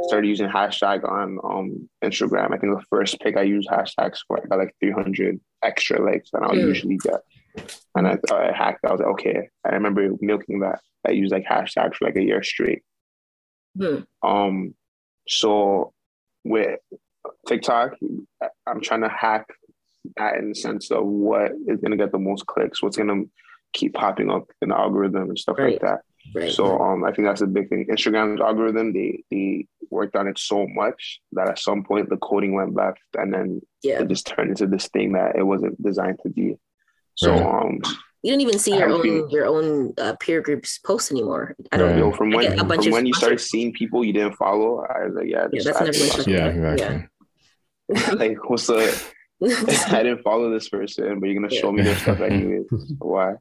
Started 0.07 0.27
using 0.27 0.47
hashtag 0.49 1.03
on 1.09 1.39
um, 1.43 1.89
Instagram. 2.03 2.53
I 2.53 2.57
think 2.57 2.73
the 2.77 2.85
first 2.89 3.19
pick 3.19 3.35
I 3.35 3.41
used 3.41 3.67
hashtags 3.69 4.19
for, 4.27 4.37
I 4.41 4.45
got 4.47 4.59
like 4.59 4.75
300 4.79 5.39
extra 5.63 6.01
likes 6.03 6.29
than 6.31 6.43
I 6.43 6.47
would 6.47 6.57
Mm. 6.59 6.67
usually 6.67 6.97
get. 6.97 7.21
And 7.97 8.07
I, 8.07 8.17
I 8.33 8.51
hacked. 8.51 8.85
I 8.85 8.91
was 8.91 8.99
like, 8.99 9.09
okay. 9.09 9.49
I 9.65 9.69
remember 9.69 10.09
milking 10.21 10.59
that. 10.61 10.79
I 11.07 11.11
used 11.11 11.31
like 11.31 11.45
hashtags 11.45 11.95
for 11.95 12.05
like 12.05 12.15
a 12.15 12.23
year 12.23 12.43
straight. 12.43 12.83
Hmm. 13.79 13.99
Um, 14.23 14.75
so 15.27 15.93
with 16.43 16.79
TikTok, 17.47 17.93
I'm 18.65 18.81
trying 18.81 19.01
to 19.01 19.09
hack 19.09 19.47
that 20.15 20.37
in 20.37 20.49
the 20.49 20.55
sense 20.55 20.91
of 20.91 21.05
what 21.05 21.51
is 21.67 21.79
going 21.79 21.91
to 21.91 21.97
get 21.97 22.11
the 22.11 22.19
most 22.19 22.45
clicks, 22.45 22.81
what's 22.81 22.97
going 22.97 23.09
to 23.09 23.29
keep 23.73 23.93
popping 23.93 24.31
up 24.31 24.49
in 24.61 24.69
the 24.69 24.77
algorithm 24.77 25.29
and 25.29 25.39
stuff 25.39 25.57
Right. 25.57 25.73
like 25.73 25.81
that. 25.81 26.01
Right. 26.35 26.51
So 26.51 26.79
um, 26.79 27.03
I 27.03 27.11
think 27.11 27.27
that's 27.27 27.41
a 27.41 27.47
big 27.47 27.69
thing. 27.69 27.87
Instagram's 27.89 28.41
algorithm, 28.41 28.93
they 28.93 29.23
they 29.31 29.65
worked 29.89 30.15
on 30.15 30.27
it 30.27 30.37
so 30.37 30.67
much 30.67 31.21
that 31.31 31.49
at 31.49 31.59
some 31.59 31.83
point 31.83 32.09
the 32.09 32.17
coding 32.17 32.53
went 32.53 32.75
left, 32.75 32.99
and 33.17 33.33
then 33.33 33.61
yeah. 33.81 34.01
it 34.01 34.09
just 34.09 34.27
turned 34.27 34.49
into 34.49 34.67
this 34.67 34.89
thing 34.89 35.13
that 35.13 35.37
it 35.37 35.43
wasn't 35.43 35.81
designed 35.81 36.19
to 36.23 36.29
be. 36.29 36.57
So 37.17 37.31
Right. 37.33 37.41
um, 37.63 37.79
You 38.23 38.31
don't 38.33 38.41
even 38.41 38.57
see 38.59 38.75
your 38.75 38.89
own 38.89 39.01
been- 39.03 39.29
your 39.29 39.45
own 39.45 39.93
uh, 39.97 40.15
peer 40.19 40.41
groups 40.41 40.79
post 40.79 41.11
anymore. 41.11 41.55
I 41.71 41.77
don't 41.77 41.89
Right. 41.89 41.95
know. 41.97 42.09
know, 42.09 42.15
from 42.17 42.31
when 42.31 42.59
a 42.59 42.63
bunch 42.63 42.81
from 42.83 42.87
of 42.87 42.93
when 42.93 43.05
you 43.05 43.13
started 43.13 43.39
seeing 43.39 43.71
people 43.73 44.03
you 44.03 44.11
didn't 44.13 44.35
follow, 44.35 44.83
I 44.85 45.05
was 45.05 45.13
like, 45.15 45.27
yeah, 45.27 45.47
Yeah, 45.53 45.61
that's 45.63 45.79
never 45.79 45.93
feel 45.93 46.03
interesting. 46.05 46.33
Yeah, 46.33 46.53
Yeah. 46.53 46.71
exactly. 46.73 47.09
like 48.27 48.49
what's 48.49 48.67
the 48.67 48.81
I 49.97 50.03
didn't 50.03 50.23
follow 50.23 50.49
this 50.51 50.67
person, 50.67 51.19
but 51.19 51.27
you're 51.29 51.39
gonna 51.39 51.53
show 51.53 51.71
me 51.71 51.83
their 51.83 51.95
stuff 51.95 52.19
anyway. 52.29 52.63
Why? 52.99 53.35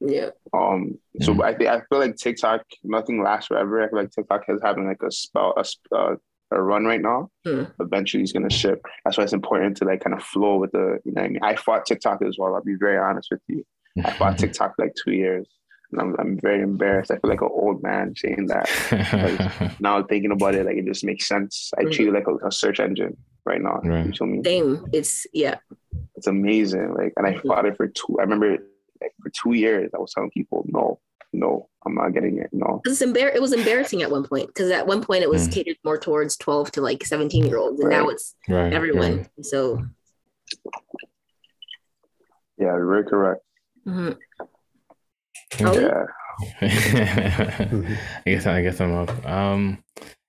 yeah. 0.00 0.30
Um, 0.54 0.98
so 1.20 1.42
I 1.42 1.54
think 1.54 1.68
I 1.68 1.80
feel 1.88 1.98
like 1.98 2.16
TikTok, 2.16 2.62
nothing 2.84 3.22
lasts 3.22 3.48
forever. 3.48 3.82
I 3.82 3.88
feel 3.90 3.98
like 3.98 4.10
TikTok 4.12 4.44
has 4.46 4.60
having 4.62 4.86
like 4.86 5.02
a 5.02 5.10
spell, 5.10 5.52
a, 5.56 5.64
sp- 5.66 5.92
uh, 5.94 6.14
a 6.52 6.60
run 6.60 6.84
right 6.84 7.00
now. 7.00 7.30
Hmm. 7.46 7.64
Eventually, 7.80 8.22
he's 8.22 8.32
gonna 8.32 8.50
ship. 8.50 8.80
That's 9.04 9.16
why 9.18 9.24
it's 9.24 9.32
important 9.32 9.76
to 9.78 9.84
like 9.84 10.00
kind 10.02 10.14
of 10.14 10.22
flow 10.22 10.56
with 10.56 10.72
the. 10.72 10.98
You 11.04 11.12
know, 11.12 11.22
what 11.22 11.24
I 11.24 11.28
mean, 11.28 11.40
I 11.42 11.56
fought 11.56 11.86
TikTok 11.86 12.22
as 12.22 12.36
well. 12.38 12.54
I'll 12.54 12.62
be 12.62 12.74
very 12.74 12.98
honest 12.98 13.28
with 13.30 13.40
you. 13.48 13.64
I 14.04 14.10
fought 14.18 14.38
TikTok 14.38 14.76
for 14.76 14.84
like 14.86 14.94
two 15.02 15.12
years, 15.12 15.46
and 15.92 16.00
I'm 16.00 16.16
I'm 16.18 16.38
very 16.40 16.62
embarrassed. 16.62 17.10
I 17.10 17.18
feel 17.18 17.30
like 17.30 17.40
an 17.42 17.48
old 17.50 17.82
man 17.82 18.14
saying 18.16 18.46
that. 18.48 19.76
Now 19.80 20.02
thinking 20.02 20.32
about 20.32 20.54
it, 20.54 20.66
like 20.66 20.76
it 20.76 20.84
just 20.86 21.04
makes 21.04 21.26
sense. 21.26 21.70
I 21.78 21.84
Mhm. 21.84 21.92
treat 21.92 22.08
it 22.08 22.12
like 22.14 22.26
a, 22.26 22.46
a 22.46 22.52
search 22.52 22.80
engine 22.80 23.16
right 23.46 23.60
now. 23.62 23.80
Right. 23.82 24.06
You 24.06 24.12
feel 24.12 24.26
me? 24.26 24.42
Same. 24.44 24.86
It's 24.92 25.26
yeah. 25.32 25.56
It's 26.16 26.26
amazing. 26.26 26.94
Like, 26.94 27.12
and 27.16 27.26
I 27.26 27.32
Mhm. 27.34 27.46
fought 27.46 27.64
it 27.66 27.76
for 27.76 27.86
two. 27.88 28.16
I 28.18 28.22
remember 28.22 28.58
like 29.00 29.12
for 29.22 29.30
two 29.30 29.54
years, 29.54 29.90
I 29.94 29.98
was 29.98 30.12
telling 30.12 30.30
people, 30.30 30.64
no, 30.68 31.00
no, 31.32 31.68
I'm 31.86 31.94
not 31.94 32.10
getting 32.12 32.38
it. 32.38 32.50
No. 32.52 32.80
It's 32.84 33.00
embar- 33.02 33.34
It 33.34 33.40
was 33.40 33.52
embarrassing 33.52 34.02
at 34.02 34.10
one 34.10 34.24
point 34.26 34.48
because 34.48 34.70
at 34.70 34.86
one 34.86 35.02
point 35.02 35.22
it 35.22 35.30
was 35.30 35.48
Mm. 35.48 35.52
catered 35.52 35.76
more 35.84 35.98
towards 35.98 36.36
twelve 36.36 36.70
to 36.72 36.80
like 36.80 37.04
seventeen 37.06 37.46
year 37.46 37.58
olds, 37.58 37.80
and 37.80 37.90
now 37.90 38.08
it's 38.08 38.34
right. 38.48 38.72
everyone. 38.72 39.26
So 39.42 39.82
Yeah, 42.58 42.72
very 42.76 43.04
correct. 43.04 43.42
mhm. 43.86 44.16
right. 45.60 45.76
Oh, 45.76 45.78
Yeah. 45.80 46.06
I 46.60 48.22
guess 48.24 48.46
I 48.46 48.62
guess 48.62 48.80
I'm 48.80 48.92
up. 48.94 49.26
Um, 49.26 49.82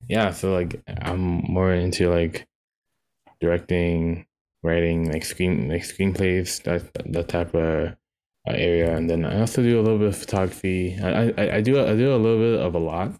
yeah. 0.08 0.32
So 0.32 0.52
like 0.54 0.82
I'm 1.02 1.20
more 1.20 1.74
into 1.74 2.10
like 2.10 2.48
directing, 3.40 4.26
writing, 4.64 5.12
like 5.12 5.24
screen 5.26 5.70
like 5.70 5.84
screenplays, 5.84 6.62
that 6.64 6.92
that 7.14 7.28
type 7.30 7.54
of 7.56 7.96
area, 8.48 8.96
and 8.96 9.10
then 9.10 9.26
I 9.26 9.40
also 9.42 9.62
do 9.62 9.80
a 9.80 9.84
little 9.84 10.00
bit 10.00 10.10
of 10.10 10.18
photography. 10.18 10.98
I, 11.02 11.30
I 11.32 11.56
I 11.58 11.62
do 11.62 11.80
I 11.80 11.96
do 11.96 12.14
a 12.14 12.18
little 12.18 12.40
bit 12.40 12.60
of 12.60 12.76
a 12.76 12.80
lot, 12.80 13.14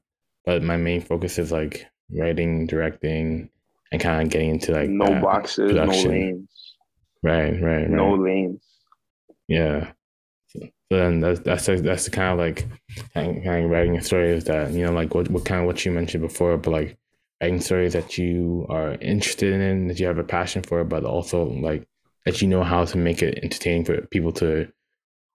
but 0.46 0.64
my 0.64 0.78
main 0.78 1.02
focus 1.02 1.38
is 1.40 1.52
like 1.52 1.86
writing, 2.12 2.68
directing, 2.68 3.50
and 3.92 4.02
kind 4.02 4.24
of 4.24 4.30
getting 4.32 4.50
into 4.52 4.72
like 4.74 4.90
no 4.90 5.06
that 5.06 5.22
boxes, 5.22 5.72
no 5.74 5.86
production. 5.86 6.12
lanes, 6.12 6.76
Right, 7.24 7.52
right, 7.62 7.90
right. 7.90 7.90
no 7.90 8.16
lanes. 8.16 8.64
Yeah. 9.48 9.92
So 10.48 10.60
so 10.62 10.98
then 10.98 11.20
that's 11.22 11.40
that's 11.42 11.68
like- 11.68 11.80
that's 11.84 12.06
the 12.06 12.12
kind 12.12 12.34
of 12.34 12.40
like 12.40 12.68
kind 13.14 13.46
of 13.66 13.70
writing 13.72 13.98
a 13.98 14.02
story 14.04 14.32
is 14.32 14.46
that 14.46 14.72
you 14.72 14.86
know 14.86 14.92
like 14.92 15.14
what 15.16 15.30
what 15.30 15.46
kind 15.46 15.62
of 15.62 15.68
what 15.68 15.86
you 15.86 15.92
mentioned 15.92 16.24
before, 16.24 16.58
but 16.58 16.72
like 16.72 16.98
writing 17.42 17.62
stories 17.62 17.94
that 17.94 18.18
you 18.18 18.66
are 18.70 18.94
interested 18.96 19.54
in, 19.54 19.88
that 19.88 20.00
you 20.00 20.08
have 20.08 20.18
a 20.18 20.24
passion 20.24 20.64
for, 20.64 20.84
but 20.84 21.04
also 21.06 21.46
like 21.46 21.88
that 22.26 22.42
you 22.42 22.48
know 22.48 22.64
how 22.64 22.86
to 22.86 22.98
make 22.98 23.22
it 23.22 23.40
entertaining 23.44 23.86
for 23.86 24.02
people 24.08 24.32
to 24.34 24.72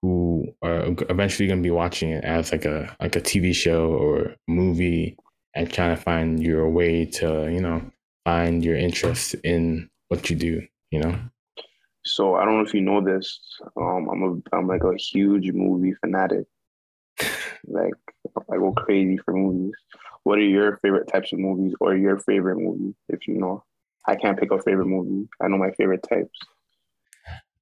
who 0.06 0.54
are 0.62 0.94
eventually 1.10 1.48
going 1.48 1.58
to 1.58 1.66
be 1.66 1.70
watching 1.70 2.10
it 2.10 2.24
as 2.24 2.52
like 2.52 2.64
a 2.64 2.94
like 3.00 3.16
a 3.16 3.20
TV 3.20 3.54
show 3.54 3.92
or 3.92 4.36
movie 4.46 5.16
and 5.54 5.72
trying 5.72 5.96
to 5.96 6.00
find 6.00 6.42
your 6.42 6.68
way 6.70 7.04
to 7.04 7.50
you 7.52 7.60
know 7.60 7.82
find 8.24 8.64
your 8.64 8.76
interest 8.76 9.34
in 9.42 9.88
what 10.08 10.30
you 10.30 10.36
do, 10.36 10.62
you 10.90 11.00
know? 11.00 11.18
So 12.04 12.36
I 12.36 12.44
don't 12.44 12.58
know 12.58 12.64
if 12.64 12.74
you 12.74 12.82
know 12.82 13.00
this. 13.00 13.40
Um, 13.76 14.08
I'm 14.10 14.22
a 14.22 14.56
I'm 14.56 14.68
like 14.68 14.84
a 14.84 14.96
huge 14.96 15.50
movie 15.52 15.94
fanatic. 16.00 16.46
like 17.66 17.94
I 18.52 18.56
go 18.56 18.72
crazy 18.72 19.18
for 19.24 19.34
movies. 19.34 19.74
What 20.22 20.38
are 20.38 20.42
your 20.42 20.76
favorite 20.78 21.08
types 21.08 21.32
of 21.32 21.38
movies 21.38 21.74
or 21.80 21.96
your 21.96 22.18
favorite 22.18 22.58
movie, 22.58 22.94
if 23.08 23.26
you 23.26 23.38
know? 23.38 23.64
I 24.08 24.14
can't 24.14 24.38
pick 24.38 24.52
a 24.52 24.62
favorite 24.62 24.86
movie. 24.86 25.28
I 25.40 25.48
know 25.48 25.58
my 25.58 25.72
favorite 25.72 26.04
types. 26.08 26.38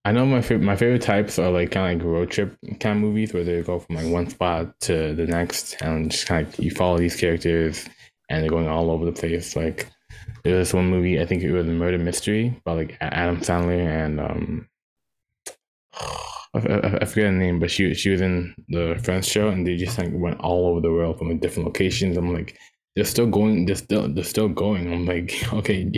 I 0.04 0.12
know 0.12 0.26
my 0.26 0.42
favorite 0.42 0.64
my 0.64 0.76
favorite 0.76 1.02
types 1.02 1.38
are 1.38 1.50
like 1.50 1.70
kind 1.70 2.00
of 2.00 2.06
like 2.06 2.14
road 2.14 2.30
trip 2.30 2.56
kind 2.80 2.96
of 2.96 3.02
movies 3.02 3.32
where 3.32 3.44
they 3.44 3.62
go 3.62 3.78
from 3.78 3.96
like 3.96 4.06
one 4.06 4.28
spot 4.28 4.78
to 4.82 5.14
the 5.14 5.26
next 5.26 5.80
and 5.80 6.10
just 6.10 6.26
kind 6.26 6.46
of 6.46 6.58
you 6.58 6.70
follow 6.70 6.98
these 6.98 7.16
characters 7.16 7.88
and 8.28 8.42
they're 8.42 8.50
going 8.50 8.68
all 8.68 8.90
over 8.90 9.06
the 9.06 9.12
place. 9.12 9.56
Like 9.56 9.88
there 10.42 10.58
was 10.58 10.74
one 10.74 10.90
movie 10.90 11.20
I 11.20 11.26
think 11.26 11.42
it 11.42 11.52
was 11.52 11.66
a 11.66 11.70
murder 11.70 11.98
mystery 11.98 12.60
by 12.64 12.72
like 12.72 12.98
Adam 13.00 13.38
Sandler 13.38 13.86
and 13.86 14.20
um 14.20 14.68
I, 16.54 16.58
I, 16.58 16.98
I 17.00 17.04
forget 17.06 17.32
the 17.32 17.38
name, 17.38 17.58
but 17.58 17.70
she 17.70 17.94
she 17.94 18.10
was 18.10 18.20
in 18.20 18.54
the 18.68 19.00
Friends 19.02 19.26
show 19.26 19.48
and 19.48 19.66
they 19.66 19.76
just 19.76 19.98
like 19.98 20.10
went 20.12 20.40
all 20.40 20.66
over 20.66 20.80
the 20.80 20.92
world 20.92 21.18
from 21.18 21.30
like 21.30 21.40
different 21.40 21.66
locations. 21.66 22.16
I'm 22.18 22.32
like 22.34 22.58
they're 22.94 23.04
still 23.04 23.26
going 23.26 23.66
they're 23.66 23.74
still 23.74 24.08
they're 24.12 24.24
still 24.24 24.48
going 24.48 24.92
i'm 24.92 25.06
like 25.06 25.32
okay 25.52 25.90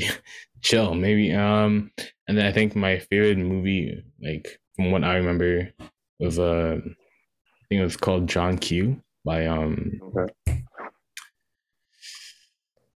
chill 0.67 0.95
maybe 0.95 1.33
um 1.33 1.91
and 2.27 2.37
then 2.37 2.45
i 2.47 2.53
think 2.53 2.75
my 2.75 2.99
favorite 2.99 3.39
movie 3.39 4.03
like 4.21 4.59
from 4.75 4.91
what 4.91 5.05
i 5.05 5.15
remember 5.17 5.71
was 6.19 6.39
uh 6.39 6.77
i 6.83 7.63
think 7.69 7.81
it 7.81 7.85
was 7.85 7.97
called 7.97 8.27
john 8.29 8.59
q 8.59 9.01
by 9.25 9.47
um 9.47 9.93
Okay. 10.03 10.63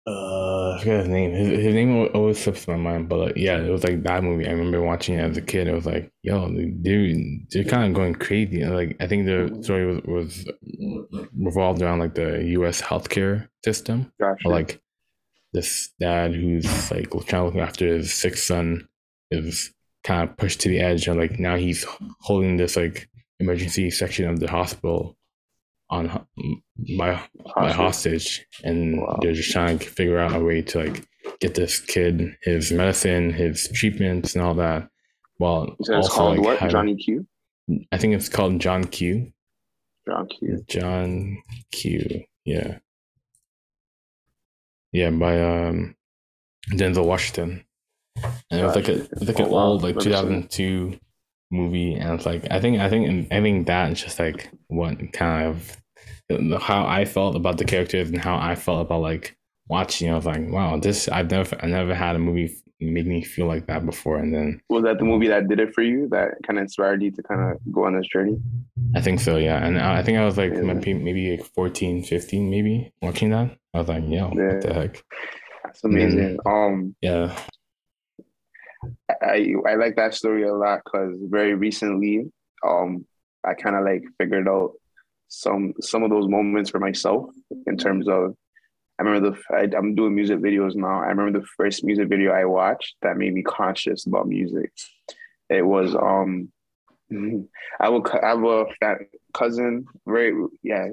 uh 0.06 0.72
I 0.72 0.78
forget 0.78 1.00
his 1.00 1.09
name. 1.09 1.30
His, 1.33 1.48
his 1.64 1.74
name 1.74 2.09
always 2.14 2.38
slips 2.42 2.66
my 2.66 2.76
mind, 2.76 3.09
but 3.09 3.18
like, 3.18 3.37
yeah, 3.37 3.59
it 3.59 3.70
was 3.70 3.85
like 3.85 4.02
that 4.04 4.22
movie. 4.24 4.46
I 4.48 4.52
remember 4.52 4.80
watching 4.80 5.16
it 5.16 5.30
as 5.30 5.37
a 5.37 5.42
kid. 5.42 5.68
It 5.68 5.74
was 5.74 5.85
like, 5.85 6.11
yo, 6.22 6.48
dude, 6.48 7.46
they're 7.50 7.64
kind 7.64 7.85
of 7.87 7.94
going 7.94 8.14
crazy. 8.14 8.62
And, 8.62 8.74
like, 8.74 8.96
I 9.00 9.06
think 9.06 9.26
the 9.26 9.59
story 9.62 9.87
was, 9.87 10.02
was 10.06 10.46
revolved 11.37 11.83
around 11.83 11.98
like 11.98 12.14
the 12.14 12.42
U.S. 12.59 12.80
healthcare 12.80 13.48
system, 13.64 14.11
Gotcha. 14.18 14.48
or 14.48 14.52
like 14.52 14.80
this 15.52 15.90
dad 16.00 16.34
who's 16.34 16.90
like 16.90 17.10
trying 17.10 17.24
to 17.26 17.44
look 17.44 17.56
after 17.56 17.86
his 17.86 18.12
sick 18.12 18.36
son 18.36 18.88
is 19.30 19.72
kind 20.04 20.28
of 20.28 20.36
pushed 20.36 20.60
to 20.60 20.68
the 20.68 20.80
edge, 20.80 21.06
and 21.08 21.18
like 21.18 21.38
now 21.38 21.56
he's 21.56 21.84
holding 22.20 22.56
this 22.56 22.76
like 22.76 23.08
emergency 23.40 23.90
section 23.90 24.28
of 24.28 24.38
the 24.40 24.48
hospital 24.50 25.16
on 25.90 26.24
my 26.88 27.20
my 27.56 27.72
hostage 27.72 28.46
and 28.62 29.00
Wow. 29.00 29.18
they're 29.20 29.32
just 29.32 29.50
trying 29.50 29.78
to 29.80 29.88
figure 29.88 30.18
out 30.18 30.36
a 30.36 30.38
way 30.40 30.62
to 30.62 30.78
like 30.84 31.04
get 31.40 31.54
this 31.56 31.80
kid 31.80 32.36
his 32.42 32.70
medicine 32.70 33.32
his 33.32 33.68
treatments 33.74 34.34
and 34.36 34.44
all 34.44 34.54
that 34.54 34.88
You 35.40 35.76
said 35.82 35.98
it's 35.98 36.08
also 36.08 36.08
called 36.14 36.36
like 36.38 36.46
what? 36.46 36.58
having- 36.58 36.70
Johnny 36.72 36.96
Q? 36.96 37.26
i 37.90 37.98
think 37.98 38.14
it's 38.14 38.28
called 38.28 38.60
john 38.60 38.84
q 38.84 39.32
John 40.06 40.28
Q. 40.28 40.64
john 40.68 41.38
q 41.72 42.24
yeah 42.44 42.78
yeah 44.92 45.11
by 45.11 45.40
um 45.40 45.94
denzel 46.72 47.05
washington 47.07 47.64
and 48.50 48.61
it 48.61 48.64
was 48.64 48.74
like 48.76 48.88
a 48.88 49.03
it's 49.03 49.22
like 49.26 49.38
an 49.38 49.46
Oh, 49.46 49.48
wow. 49.48 49.64
old 49.66 49.83
like 49.83 49.96
Never 49.96 50.03
seen 50.16 50.33
it. 50.33 50.50
2002 50.50 50.98
movie 51.53 51.94
and 51.94 52.14
it's 52.14 52.26
like 52.26 52.44
i 52.50 52.61
think 52.61 52.79
i 52.81 52.88
think 52.88 53.33
i 53.33 53.40
think 53.40 53.66
that 53.66 53.90
is 53.92 54.00
just 54.03 54.18
like 54.18 54.50
what 54.68 55.12
kind 55.12 55.46
of 55.48 55.76
how 56.61 56.87
i 56.87 57.05
felt 57.05 57.35
about 57.35 57.59
the 57.59 57.64
characters 57.64 58.09
and 58.09 58.18
how 58.18 58.37
i 58.37 58.55
felt 58.55 58.83
about 58.83 59.00
like 59.03 59.37
watching 59.68 60.11
i 60.11 60.14
was 60.14 60.26
like 60.26 60.48
wow 60.50 60.76
this 60.79 61.09
i've 61.09 61.31
never 61.31 61.57
i 61.62 61.66
never 61.66 61.94
had 61.94 62.14
a 62.14 62.18
movie 62.18 62.55
make 62.80 63.06
me 63.06 63.22
feel 63.22 63.46
like 63.46 63.66
that 63.66 63.84
before 63.86 64.16
and 64.18 64.34
then 64.34 64.60
Was 64.70 64.84
that 64.84 64.98
the 64.98 65.04
movie 65.04 65.28
that 65.28 65.48
did 65.48 65.60
it 65.60 65.74
for 65.74 65.82
you? 65.82 66.08
That 66.10 66.28
kind 66.46 66.58
of 66.58 66.62
inspired 66.62 67.02
you 67.02 67.10
to 67.12 67.22
kind 67.22 67.40
of 67.52 67.58
go 67.72 67.84
on 67.84 67.96
this 67.96 68.06
journey? 68.08 68.36
i 68.96 69.00
think 69.00 69.20
so 69.20 69.36
yeah 69.36 69.64
and 69.64 69.78
i 69.78 69.98
I 69.98 70.02
think 70.02 70.18
i 70.18 70.24
was 70.24 70.36
like 70.38 70.52
Yeah. 70.54 70.62
maybe, 70.62 70.94
maybe 70.94 71.36
like 71.36 71.44
14 71.44 72.02
15 72.04 72.50
maybe 72.50 72.92
watching 73.02 73.30
that 73.30 73.56
i 73.74 73.78
was 73.78 73.88
like 73.88 74.04
yo 74.08 74.10
Yeah. 74.10 74.26
what 74.54 74.60
the 74.62 74.74
heck 74.74 75.04
That's 75.64 75.84
amazing. 75.84 76.38
Um, 76.46 76.94
yeah 77.00 77.36
I 79.22 79.54
I 79.68 79.74
like 79.74 79.96
that 79.96 80.14
story 80.14 80.44
a 80.48 80.54
lot 80.54 80.80
because 80.84 81.14
very 81.28 81.54
recently, 81.54 82.30
um, 82.66 83.04
I 83.44 83.52
kind 83.54 83.76
of 83.76 83.84
like 83.84 84.02
figured 84.18 84.48
out 84.48 84.72
some 85.28 85.74
some 85.80 86.02
of 86.02 86.10
those 86.10 86.28
moments 86.28 86.70
for 86.70 86.78
myself 86.80 87.26
in 87.66 87.76
terms 87.76 88.08
of. 88.08 88.34
I 89.00 89.02
remember 89.02 89.30
the 89.30 89.56
I, 89.56 89.78
I'm 89.78 89.94
doing 89.94 90.14
music 90.14 90.40
videos 90.40 90.74
now. 90.74 91.00
I 91.00 91.06
remember 91.06 91.40
the 91.40 91.46
first 91.56 91.82
music 91.84 92.08
video 92.08 92.32
I 92.32 92.44
watched 92.44 92.96
that 93.00 93.16
made 93.16 93.32
me 93.32 93.42
conscious 93.42 94.04
about 94.04 94.28
music. 94.28 94.70
It 95.48 95.62
was 95.62 95.94
um, 95.94 96.52
I 97.80 97.88
will 97.88 98.06
I 98.22 98.28
have 98.28 98.44
a 98.44 98.96
cousin, 99.32 99.86
very 100.06 100.34
yeah, 100.62 100.88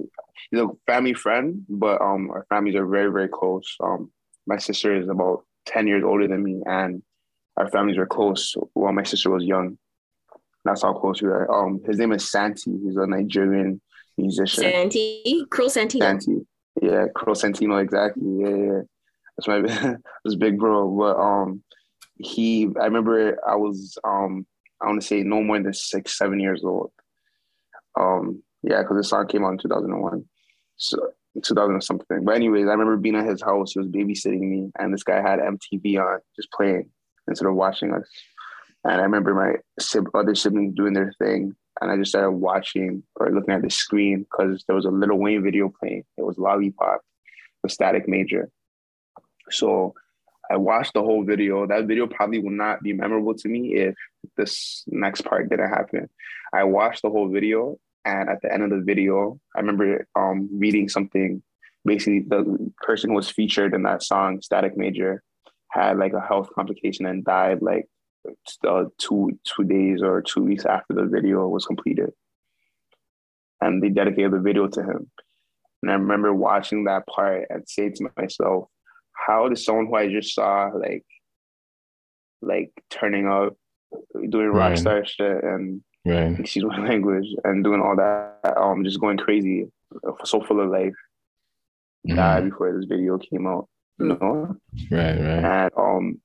he's 0.50 0.62
a 0.62 0.70
family 0.86 1.14
friend, 1.14 1.66
but 1.68 2.02
um, 2.02 2.32
our 2.32 2.46
families 2.48 2.76
are 2.76 2.88
very 2.88 3.12
very 3.12 3.28
close. 3.28 3.76
Um, 3.84 4.10
my 4.46 4.58
sister 4.58 4.96
is 4.96 5.10
about 5.10 5.44
ten 5.66 5.86
years 5.86 6.06
older 6.06 6.30
than 6.30 6.42
me, 6.42 6.62
and 6.66 7.04
our 7.58 7.70
families 7.70 7.98
were 7.98 8.06
close 8.08 8.56
while 8.74 8.94
my 8.94 9.04
sister 9.04 9.30
was 9.30 9.44
young. 9.44 9.78
That's 10.64 10.84
how 10.84 10.94
close 10.94 11.22
we 11.22 11.28
are. 11.28 11.52
Um, 11.52 11.82
his 11.86 11.98
name 11.98 12.14
is 12.14 12.32
Santi. 12.32 12.72
He's 12.72 12.96
a 12.96 13.06
Nigerian 13.06 13.82
musician. 14.18 14.64
Santi, 14.64 15.46
Cruel 15.50 15.70
Santino. 15.70 16.00
Santi. 16.00 16.48
Yeah, 16.82 17.06
Cruel 17.16 17.36
Santino, 17.36 17.82
exactly. 17.82 18.24
Yeah, 18.40 18.56
yeah. 18.56 18.82
That's 19.38 19.48
my 19.48 19.62
that's 20.24 20.36
big 20.36 20.58
bro. 20.58 20.90
But 20.98 21.18
um 21.18 21.64
he 22.18 22.70
I 22.80 22.86
remember 22.86 23.38
I 23.48 23.56
was 23.56 23.98
um 24.04 24.46
I 24.82 24.88
want 24.88 25.02
to 25.02 25.08
say 25.08 25.24
no 25.24 25.42
more 25.42 25.60
than 25.60 25.74
six, 25.74 26.18
seven 26.18 26.40
years 26.40 26.64
old. 26.64 26.92
Um, 28.00 28.44
yeah, 28.62 28.82
because 28.82 28.98
the 28.98 29.04
song 29.04 29.28
came 29.28 29.44
out 29.44 29.54
in 29.54 29.58
2001. 29.58 30.24
So 30.76 31.12
2000 31.44 31.76
or 31.76 31.82
something. 31.82 32.24
But 32.24 32.36
anyways, 32.36 32.68
I 32.68 32.72
remember 32.72 32.98
being 32.98 33.16
at 33.16 33.26
his 33.26 33.42
house. 33.42 33.74
He 33.74 33.80
was 33.80 33.88
babysitting 33.88 34.40
me, 34.40 34.72
and 34.80 34.94
this 34.94 35.04
guy 35.04 35.22
had 35.22 35.40
MTV 35.40 36.00
on, 36.00 36.20
just 36.36 36.52
playing 36.52 36.90
instead 37.28 37.48
of 37.48 37.56
watching 37.56 37.94
us. 37.94 38.08
And 38.84 39.02
I 39.02 39.04
remember 39.04 39.34
my 39.34 39.56
other 40.14 40.36
siblings 40.36 40.76
doing 40.76 40.94
their 40.94 41.14
thing, 41.20 41.56
and 41.82 41.92
I 41.92 41.98
just 41.98 42.12
started 42.12 42.32
watching 42.32 43.04
or 43.16 43.32
looking 43.32 43.54
at 43.54 43.62
the 43.62 43.70
screen 43.70 44.20
because 44.20 44.64
there 44.68 44.76
was 44.76 44.86
a 44.86 44.90
Lil 44.90 45.16
Wayne 45.16 45.44
video 45.44 45.72
playing. 45.80 46.04
It 46.18 46.24
was 46.24 46.38
Lollipop 46.38 47.02
with 47.64 47.72
Static 47.72 48.08
Major. 48.08 48.50
So 49.50 49.94
I 50.50 50.58
watched 50.58 50.94
the 50.94 51.02
whole 51.02 51.24
video. 51.24 51.66
That 51.68 51.86
video 51.86 52.08
probably 52.08 52.40
will 52.40 52.52
not 52.52 52.82
be 52.82 52.94
memorable 52.94 53.34
to 53.36 53.50
me 53.50 53.76
if 53.76 53.96
this 54.38 54.84
next 54.88 55.22
part 55.22 55.50
didn't 55.50 55.70
happen. 55.70 56.10
I 56.54 56.64
watched 56.64 57.02
the 57.02 57.10
whole 57.10 57.30
video, 57.30 57.78
and 58.06 58.30
at 58.30 58.42
the 58.42 58.52
end 58.52 58.64
of 58.64 58.70
the 58.70 58.84
video, 58.84 59.40
I 59.56 59.60
remember 59.60 60.08
um, 60.16 60.50
reading 60.52 60.90
something. 60.90 61.44
Basically, 61.86 62.20
the 62.20 62.72
person 62.82 63.10
who 63.10 63.16
was 63.16 63.30
featured 63.30 63.74
in 63.74 63.84
that 63.84 64.04
song, 64.04 64.42
Static 64.42 64.78
Major, 64.78 65.22
had 65.72 65.98
like 65.98 66.14
a 66.14 66.22
health 66.22 66.50
complication 66.56 67.06
and 67.06 67.24
died 67.24 67.62
like 67.62 67.88
uh, 68.68 68.86
two 68.98 69.38
two 69.44 69.64
days 69.64 70.02
or 70.02 70.22
two 70.22 70.44
weeks 70.44 70.66
after 70.66 70.94
the 70.94 71.06
video 71.06 71.48
was 71.48 71.66
completed. 71.66 72.12
And 73.62 73.82
they 73.82 73.90
dedicated 73.90 74.32
the 74.34 74.40
video 74.40 74.68
to 74.68 74.82
him. 74.84 75.10
And 75.82 75.92
I 75.92 75.96
remember 75.96 76.34
watching 76.34 76.86
that 76.86 77.06
part 77.08 77.46
and 77.50 77.68
saying 77.68 77.94
to 77.96 78.10
myself, 78.18 78.70
how 79.14 79.48
does 79.50 79.64
someone 79.66 79.88
who 79.88 79.96
I 79.96 80.10
just 80.10 80.34
saw 80.36 80.70
like 80.74 81.06
like 82.42 82.72
turning 82.90 83.28
up, 83.28 83.56
doing 84.30 84.48
rock 84.48 84.70
Right. 84.72 84.78
star 84.78 85.06
shit 85.06 85.44
and 85.44 85.82
right 86.06 86.40
excuse 86.40 86.66
my 86.66 86.88
language 86.88 87.28
and 87.44 87.64
doing 87.64 87.82
all 87.82 87.96
that, 87.96 88.54
um, 88.58 88.84
just 88.84 89.00
going 89.02 89.18
crazy, 89.18 89.66
so 90.24 90.42
full 90.44 90.60
of 90.62 90.70
life, 90.70 90.94
died 92.08 92.44
Mhm. 92.44 92.50
before 92.52 92.74
this 92.78 92.86
video 92.86 93.18
came 93.18 93.48
out. 93.48 93.68
You 94.00 94.08
know? 94.10 94.56
right 94.92 95.18
right 95.20 95.44
And 95.44 95.72
um, 95.76 96.22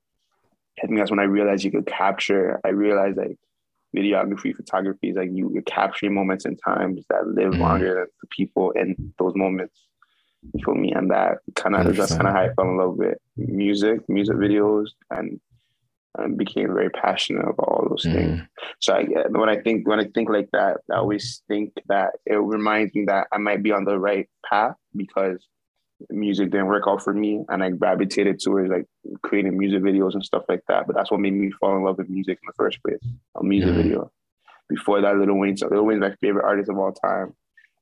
I 0.82 0.86
think 0.86 0.98
that's 0.98 1.10
when 1.10 1.20
I 1.20 1.24
realized 1.24 1.64
you 1.64 1.70
could 1.70 1.86
capture. 1.86 2.60
I 2.64 2.68
realized 2.70 3.16
like 3.18 3.38
videography, 3.94 4.54
photography 4.54 5.10
is 5.10 5.16
like 5.16 5.30
you, 5.32 5.50
you're 5.52 5.62
capturing 5.62 6.14
moments 6.14 6.44
in 6.46 6.56
times 6.56 7.04
that 7.10 7.26
live 7.26 7.52
Mhm. 7.54 7.60
longer 7.60 7.94
than 7.94 8.06
the 8.20 8.26
people 8.28 8.70
in 8.72 9.12
those 9.18 9.34
moments. 9.34 9.86
You 10.54 10.64
feel 10.64 10.74
me? 10.74 10.92
And 10.92 11.10
that 11.10 11.38
kind 11.54 11.74
of 11.76 11.84
that's 11.96 12.16
kind 12.16 12.26
of 12.28 12.34
how 12.34 12.40
I 12.42 12.54
fell 12.54 12.68
in 12.70 12.76
love 12.78 12.96
with 12.96 13.18
music, 13.36 14.08
music 14.08 14.36
videos, 14.36 14.88
and 15.10 15.40
and 16.18 16.36
became 16.36 16.74
very 16.74 16.90
passionate 16.90 17.40
about 17.48 17.68
all 17.68 17.86
those 17.88 18.02
things. 18.04 18.40
Mhm. 18.40 18.48
So 18.80 18.94
I, 18.94 19.04
when 19.30 19.48
I 19.48 19.58
think 19.60 19.86
when 19.88 19.98
I 20.00 20.04
think 20.14 20.28
like 20.28 20.50
that, 20.52 20.78
I 20.90 20.96
always 20.96 21.42
think 21.48 21.72
that 21.88 22.10
it 22.26 22.34
reminds 22.36 22.94
me 22.94 23.04
that 23.06 23.28
I 23.32 23.38
might 23.38 23.62
be 23.62 23.72
on 23.72 23.84
the 23.84 23.98
right 23.98 24.28
path 24.44 24.76
because 24.94 25.46
music 26.10 26.50
didn't 26.50 26.66
work 26.66 26.84
out 26.86 27.02
for 27.02 27.12
me, 27.14 27.44
and 27.48 27.62
I 27.62 27.70
gravitated 27.70 28.40
towards 28.40 28.70
like 28.70 28.86
creating 29.22 29.56
music 29.58 29.82
videos 29.82 30.14
and 30.14 30.24
stuff 30.24 30.44
like 30.48 30.62
that. 30.68 30.86
But 30.86 30.96
that's 30.96 31.10
what 31.10 31.20
made 31.20 31.32
me 31.34 31.50
fall 31.60 31.76
in 31.76 31.84
love 31.84 31.98
with 31.98 32.08
music 32.08 32.38
in 32.42 32.46
the 32.46 32.52
first 32.54 32.82
place, 32.82 33.00
a 33.36 33.42
music 33.44 33.70
Mhm. 33.70 33.76
video. 33.76 34.10
Before 34.68 35.00
that, 35.00 35.16
Lil 35.16 35.34
Wayne, 35.34 35.56
so 35.56 35.68
Lil 35.68 35.84
Wayne's 35.84 36.00
my 36.00 36.14
favorite 36.20 36.44
artist 36.44 36.70
of 36.70 36.78
all 36.78 36.92
time. 36.92 37.34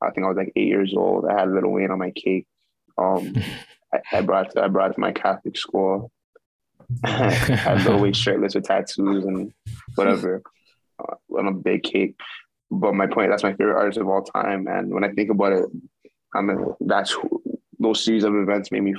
I 0.03 0.11
think 0.11 0.25
I 0.25 0.29
was 0.29 0.37
like 0.37 0.53
eight 0.57 0.69
years 0.69 0.95
old. 0.97 1.27
I 1.27 1.39
had 1.39 1.51
Lil 1.51 1.69
Wayne 1.71 1.91
on 1.91 1.99
my 1.99 2.11
cake. 2.11 2.47
Um, 2.99 3.35
I, 3.95 4.01
I 4.13 4.21
brought 4.23 4.57
I 4.59 4.69
brought 4.69 4.95
to 4.95 5.01
my 5.01 5.13
Catholic 5.13 5.57
school. 5.57 6.11
I'm 7.05 7.87
always 7.89 8.17
shirtless 8.17 8.55
with 8.55 8.65
tattoos 8.65 9.25
and 9.25 9.53
whatever 9.95 10.43
uh, 10.99 11.15
on 11.39 11.47
a 11.47 11.53
big 11.53 11.83
cake. 11.85 12.17
But 12.71 12.95
my 12.95 13.07
point, 13.07 13.31
that's 13.31 13.43
my 13.43 13.53
favorite 13.55 13.77
artist 13.77 13.99
of 13.99 14.09
all 14.09 14.23
time. 14.23 14.67
And 14.69 14.93
when 14.93 15.05
I 15.05 15.11
think 15.13 15.31
about 15.31 15.53
it, 15.53 15.65
I 16.35 16.41
mean, 16.41 16.65
that's 16.81 17.17
those 17.81 18.05
series 18.05 18.25
of 18.25 18.35
events 18.35 18.71
made 18.71 18.83
me 18.83 18.95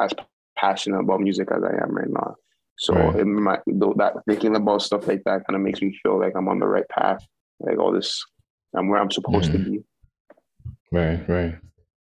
as 0.00 0.12
passionate 0.56 1.00
about 1.00 1.20
music 1.20 1.48
as 1.50 1.62
I 1.62 1.82
am 1.82 1.90
right 1.90 2.08
now. 2.08 2.36
So 2.78 2.94
Right. 2.94 3.26
my, 3.26 3.58
that 3.66 4.14
thinking 4.28 4.54
about 4.54 4.82
stuff 4.82 5.08
like 5.08 5.24
that 5.24 5.46
kind 5.46 5.56
of 5.56 5.60
makes 5.60 5.80
me 5.80 5.98
feel 6.02 6.20
like 6.20 6.34
I'm 6.36 6.48
on 6.48 6.58
the 6.58 6.66
right 6.66 6.88
path. 6.88 7.26
Like 7.58 7.78
all 7.78 7.90
this, 7.92 8.22
I'm 8.74 8.88
where 8.88 9.00
I'm 9.00 9.10
supposed 9.10 9.50
to 9.52 9.58
mm-hmm. 9.58 9.72
be. 9.72 9.84
Right, 10.92 11.28
right. 11.28 11.58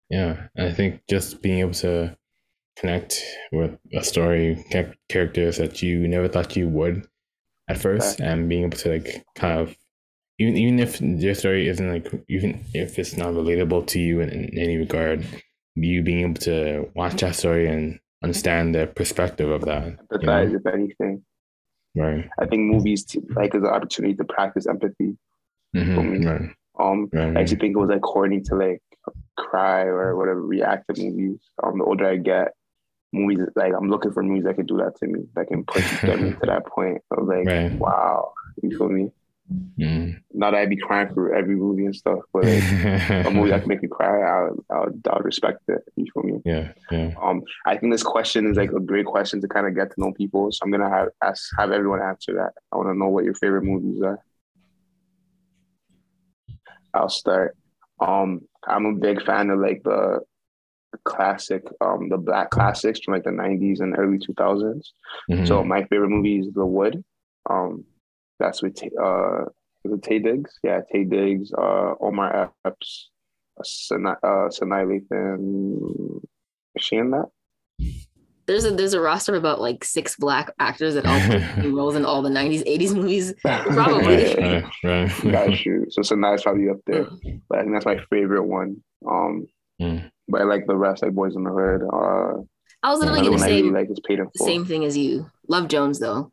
Yeah. 0.09 0.47
And 0.55 0.67
I 0.67 0.71
think 0.71 1.01
just 1.09 1.41
being 1.41 1.59
able 1.59 1.73
to 1.75 2.15
connect 2.77 3.21
with 3.51 3.77
a 3.93 4.03
story, 4.03 4.65
characters 5.09 5.57
that 5.57 5.81
you 5.81 6.07
never 6.07 6.27
thought 6.27 6.55
you 6.55 6.69
would 6.69 7.07
at 7.69 7.77
first, 7.77 8.19
and 8.19 8.47
being 8.47 8.63
able 8.63 8.77
to 8.77 8.89
like 8.89 9.25
kind 9.35 9.59
of 9.59 9.75
even 10.39 10.57
even 10.57 10.79
if 10.79 10.99
your 11.01 11.35
story 11.35 11.67
isn't 11.67 11.91
like 11.91 12.11
even 12.29 12.63
if 12.73 12.97
it's 12.97 13.15
not 13.15 13.33
relatable 13.33 13.85
to 13.87 13.99
you 13.99 14.21
in, 14.21 14.29
in 14.29 14.57
any 14.57 14.77
regard, 14.77 15.25
you 15.75 16.01
being 16.03 16.21
able 16.21 16.41
to 16.41 16.89
watch 16.95 17.21
that 17.21 17.35
story 17.35 17.67
and 17.67 17.99
understand 18.23 18.75
the 18.75 18.87
perspective 18.87 19.49
of 19.49 19.65
that. 19.65 19.97
But 20.09 20.21
you 20.21 20.27
know? 20.27 20.41
if 20.55 20.65
anything, 20.73 21.23
Right. 21.95 22.27
I 22.39 22.45
think 22.47 22.63
movies 22.63 23.03
t- 23.05 23.19
like 23.35 23.53
is 23.53 23.61
an 23.63 23.69
opportunity 23.69 24.15
to 24.15 24.23
practice 24.23 24.65
empathy. 24.67 25.15
Mhm, 25.75 26.25
Right. 26.25 26.49
Um, 26.79 27.09
Right. 27.13 27.37
I 27.37 27.41
actually 27.41 27.57
think 27.57 27.75
it 27.75 27.79
was 27.79 27.89
like 27.89 28.01
corny 28.01 28.41
to 28.41 28.55
like 28.55 28.81
cry 29.37 29.83
or 29.83 30.15
whatever 30.15 30.41
react 30.41 30.87
to 30.93 31.01
movies. 31.01 31.39
Um, 31.61 31.77
the 31.79 31.85
older 31.85 32.07
I 32.07 32.15
get, 32.17 32.53
movies 33.11 33.39
like 33.55 33.73
I'm 33.77 33.89
looking 33.89 34.11
for 34.11 34.23
movies 34.23 34.45
that 34.45 34.55
can 34.55 34.65
do 34.65 34.77
that 34.77 34.95
to 34.97 35.07
me, 35.07 35.25
that 35.35 35.47
can 35.47 35.63
push 35.65 35.91
me 35.91 35.97
to 36.39 36.45
that 36.47 36.65
point 36.65 37.01
of 37.11 37.27
like, 37.27 37.45
Right. 37.45 37.71
wow, 37.73 38.33
you 38.61 38.75
feel 38.77 38.89
me? 38.89 39.11
Mm. 39.51 40.21
Not 40.31 40.51
that 40.51 40.61
I'd 40.61 40.69
be 40.69 40.77
crying 40.77 41.13
for 41.13 41.33
every 41.35 41.55
movie 41.55 41.85
and 41.85 41.95
stuff, 41.95 42.19
but 42.31 42.45
like, 42.45 42.63
a 43.25 43.29
movie 43.29 43.49
that 43.49 43.61
can 43.61 43.67
make 43.69 43.81
me 43.81 43.89
cry, 43.89 44.21
I 44.21 44.49
would, 44.49 44.59
I 44.69 44.79
would, 44.79 45.07
I 45.09 45.15
would 45.15 45.25
respect 45.25 45.59
it. 45.67 45.81
You 45.95 46.05
feel 46.13 46.23
me? 46.23 46.41
yeah. 46.45 46.71
Yeah. 46.91 47.11
Um, 47.21 47.43
I 47.65 47.77
think 47.77 47.91
this 47.91 48.03
question 48.03 48.49
is 48.49 48.57
like 48.57 48.71
a 48.71 48.79
great 48.79 49.05
question 49.05 49.41
to 49.41 49.47
kind 49.47 49.67
of 49.67 49.75
get 49.75 49.91
to 49.91 49.99
know 49.99 50.13
people. 50.13 50.51
So 50.51 50.59
I'm 50.63 50.71
gonna 50.71 50.89
have 50.89 51.09
ask 51.23 51.49
have 51.57 51.71
everyone 51.71 52.01
answer 52.01 52.33
that. 52.35 52.53
I 52.71 52.77
want 52.77 52.89
to 52.89 52.97
know 52.97 53.09
what 53.09 53.25
your 53.25 53.35
favorite 53.35 53.63
movies 53.63 54.01
are. 54.01 54.19
I'll 56.93 57.09
start. 57.09 57.57
Um, 57.99 58.41
I'm 58.65 58.85
a 58.85 58.93
big 58.93 59.23
fan 59.23 59.49
of 59.49 59.59
like 59.59 59.83
the, 59.83 60.19
classic, 61.05 61.63
um, 61.81 62.07
the 62.07 62.17
black 62.17 62.51
classics 62.51 62.99
from 62.99 63.15
like 63.15 63.23
the 63.23 63.31
'90s 63.31 63.81
and 63.81 63.97
early 63.97 64.19
2000s. 64.19 64.93
Mhm. 65.29 65.47
So 65.47 65.63
my 65.63 65.83
favorite 65.85 66.09
movie 66.09 66.39
is 66.39 66.53
The 66.53 66.65
Wood. 66.65 67.03
Um, 67.49 67.83
that's 68.43 68.61
with 68.61 68.77
uh, 69.01 69.41
is 69.85 69.91
it 69.93 70.01
Taye 70.01 70.23
Diggs? 70.23 70.51
Yeah, 70.63 70.81
Taye 70.93 71.09
Diggs, 71.09 71.51
uh, 71.53 71.93
Omar 71.99 72.51
Epps, 72.65 73.09
uh, 73.59 73.63
Sanaa 73.63 74.15
uh, 74.23 74.49
Sanaa 74.49 74.85
Lathan. 74.85 76.21
Is 76.75 76.83
she 76.83 76.95
in 76.97 77.11
that? 77.11 77.27
There's 78.45 78.65
a 78.65 78.71
there's 78.71 78.93
a 78.93 78.99
roster 78.99 79.33
of 79.35 79.39
about 79.41 79.61
like 79.61 79.83
six 79.85 80.17
black 80.17 80.51
actors 80.59 80.95
that 80.95 81.05
all 81.05 81.19
play 81.21 81.69
roles 81.69 81.95
in 81.95 82.03
all 82.05 82.21
the 82.21 82.29
90s, 82.29 82.63
80s 82.67 82.93
movies. 82.95 83.33
Probably. 83.43 84.05
right, 84.05 84.63
right, 84.83 84.83
right. 84.83 85.31
Got 85.31 85.65
you. 85.65 85.85
So 85.89 86.01
Sanaa 86.01 86.35
is 86.35 86.43
probably 86.43 86.69
up 86.69 86.77
there, 86.85 87.07
but 87.49 87.59
I 87.59 87.61
think 87.61 87.73
that's 87.73 87.85
my 87.85 87.99
favorite 88.09 88.43
one. 88.43 88.83
Um, 89.09 89.47
Mm. 89.81 90.07
but 90.27 90.39
I 90.39 90.43
like 90.43 90.67
the 90.67 90.75
rest, 90.75 91.01
like 91.01 91.13
Boys 91.13 91.35
in 91.35 91.43
the 91.43 91.49
Hood. 91.49 91.81
Uh, 91.91 92.43
I 92.83 92.91
was 92.91 92.99
literally 92.99 93.21
gonna 93.23 93.39
say 93.39 93.63
like 93.63 93.89
is 93.89 93.99
Paid 94.07 94.19
the 94.19 94.29
same 94.35 94.65
thing 94.65 94.85
as 94.85 94.95
you. 94.95 95.25
Love 95.47 95.67
Jones 95.67 95.97
though. 95.99 96.31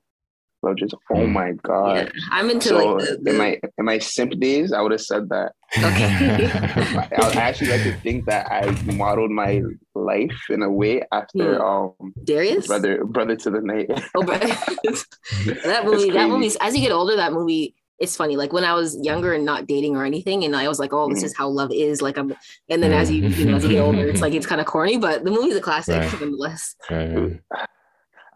Love 0.63 0.77
just 0.77 0.95
oh 1.11 1.15
Mm. 1.15 1.33
my 1.33 1.53
god. 1.63 1.97
yeah, 1.97 2.09
I'm 2.31 2.51
into 2.51 2.69
So 2.69 2.77
like 2.95 3.07
the, 3.09 3.19
the 3.23 3.31
in 3.31 3.37
my 3.39 3.61
in 3.79 3.85
my 3.87 3.99
simp 3.99 4.39
days, 4.39 4.73
I 4.73 4.81
would 4.83 4.93
have 4.93 5.01
said 5.01 5.29
that. 5.31 5.53
okay. 5.79 6.51
I 7.17 7.33
I 7.35 7.41
actually 7.41 7.69
like 7.69 7.83
to 7.85 7.97
think 8.01 8.27
that 8.27 8.47
I 8.53 8.67
modeled 8.93 9.31
my 9.31 9.63
life 9.95 10.37
in 10.51 10.63
a 10.63 10.71
way 10.71 11.03
after 11.13 11.57
Hmm. 11.57 11.63
um 11.63 12.15
Darius. 12.25 12.67
brother 12.67 13.05
brother 13.05 13.37
to 13.37 13.51
the 13.51 13.61
night. 13.63 13.89
Oh, 14.15 14.23
but 14.23 14.41
that 15.65 15.85
movie, 15.85 16.11
that 16.11 16.29
movie. 16.29 16.51
As 16.61 16.75
you 16.77 16.83
get 16.83 16.93
older, 16.93 17.17
that 17.17 17.33
movie. 17.33 17.75
It's 17.99 18.17
funny. 18.17 18.35
Like 18.37 18.51
when 18.51 18.65
I 18.65 18.73
was 18.73 18.99
younger 19.03 19.35
and 19.35 19.45
not 19.45 19.67
dating 19.67 19.95
or 19.95 20.07
anything, 20.07 20.45
and 20.45 20.57
I 20.57 20.69
was 20.69 20.79
like, 20.79 20.93
"Oh, 20.95 21.11
this 21.11 21.21
Mhm. 21.23 21.27
is 21.27 21.37
how 21.37 21.49
love 21.51 21.71
is." 21.71 22.01
Like 22.01 22.17
I'm, 22.17 22.35
and 22.71 22.83
then 22.83 22.95
as 22.95 23.11
you, 23.11 23.27
you 23.29 23.45
know, 23.45 23.57
as 23.57 23.63
you 23.63 23.69
get 23.71 23.81
older, 23.81 24.09
it's 24.09 24.23
like 24.23 24.33
it's 24.33 24.47
kind 24.47 24.59
of 24.59 24.67
corny, 24.67 24.97
but 24.97 25.23
the 25.23 25.31
movie's 25.31 25.55
a 25.57 25.61
classic 25.61 25.97
Right. 25.97 26.21
nonetheless. 26.21 26.77
Right, 26.91 27.15
right. 27.15 27.41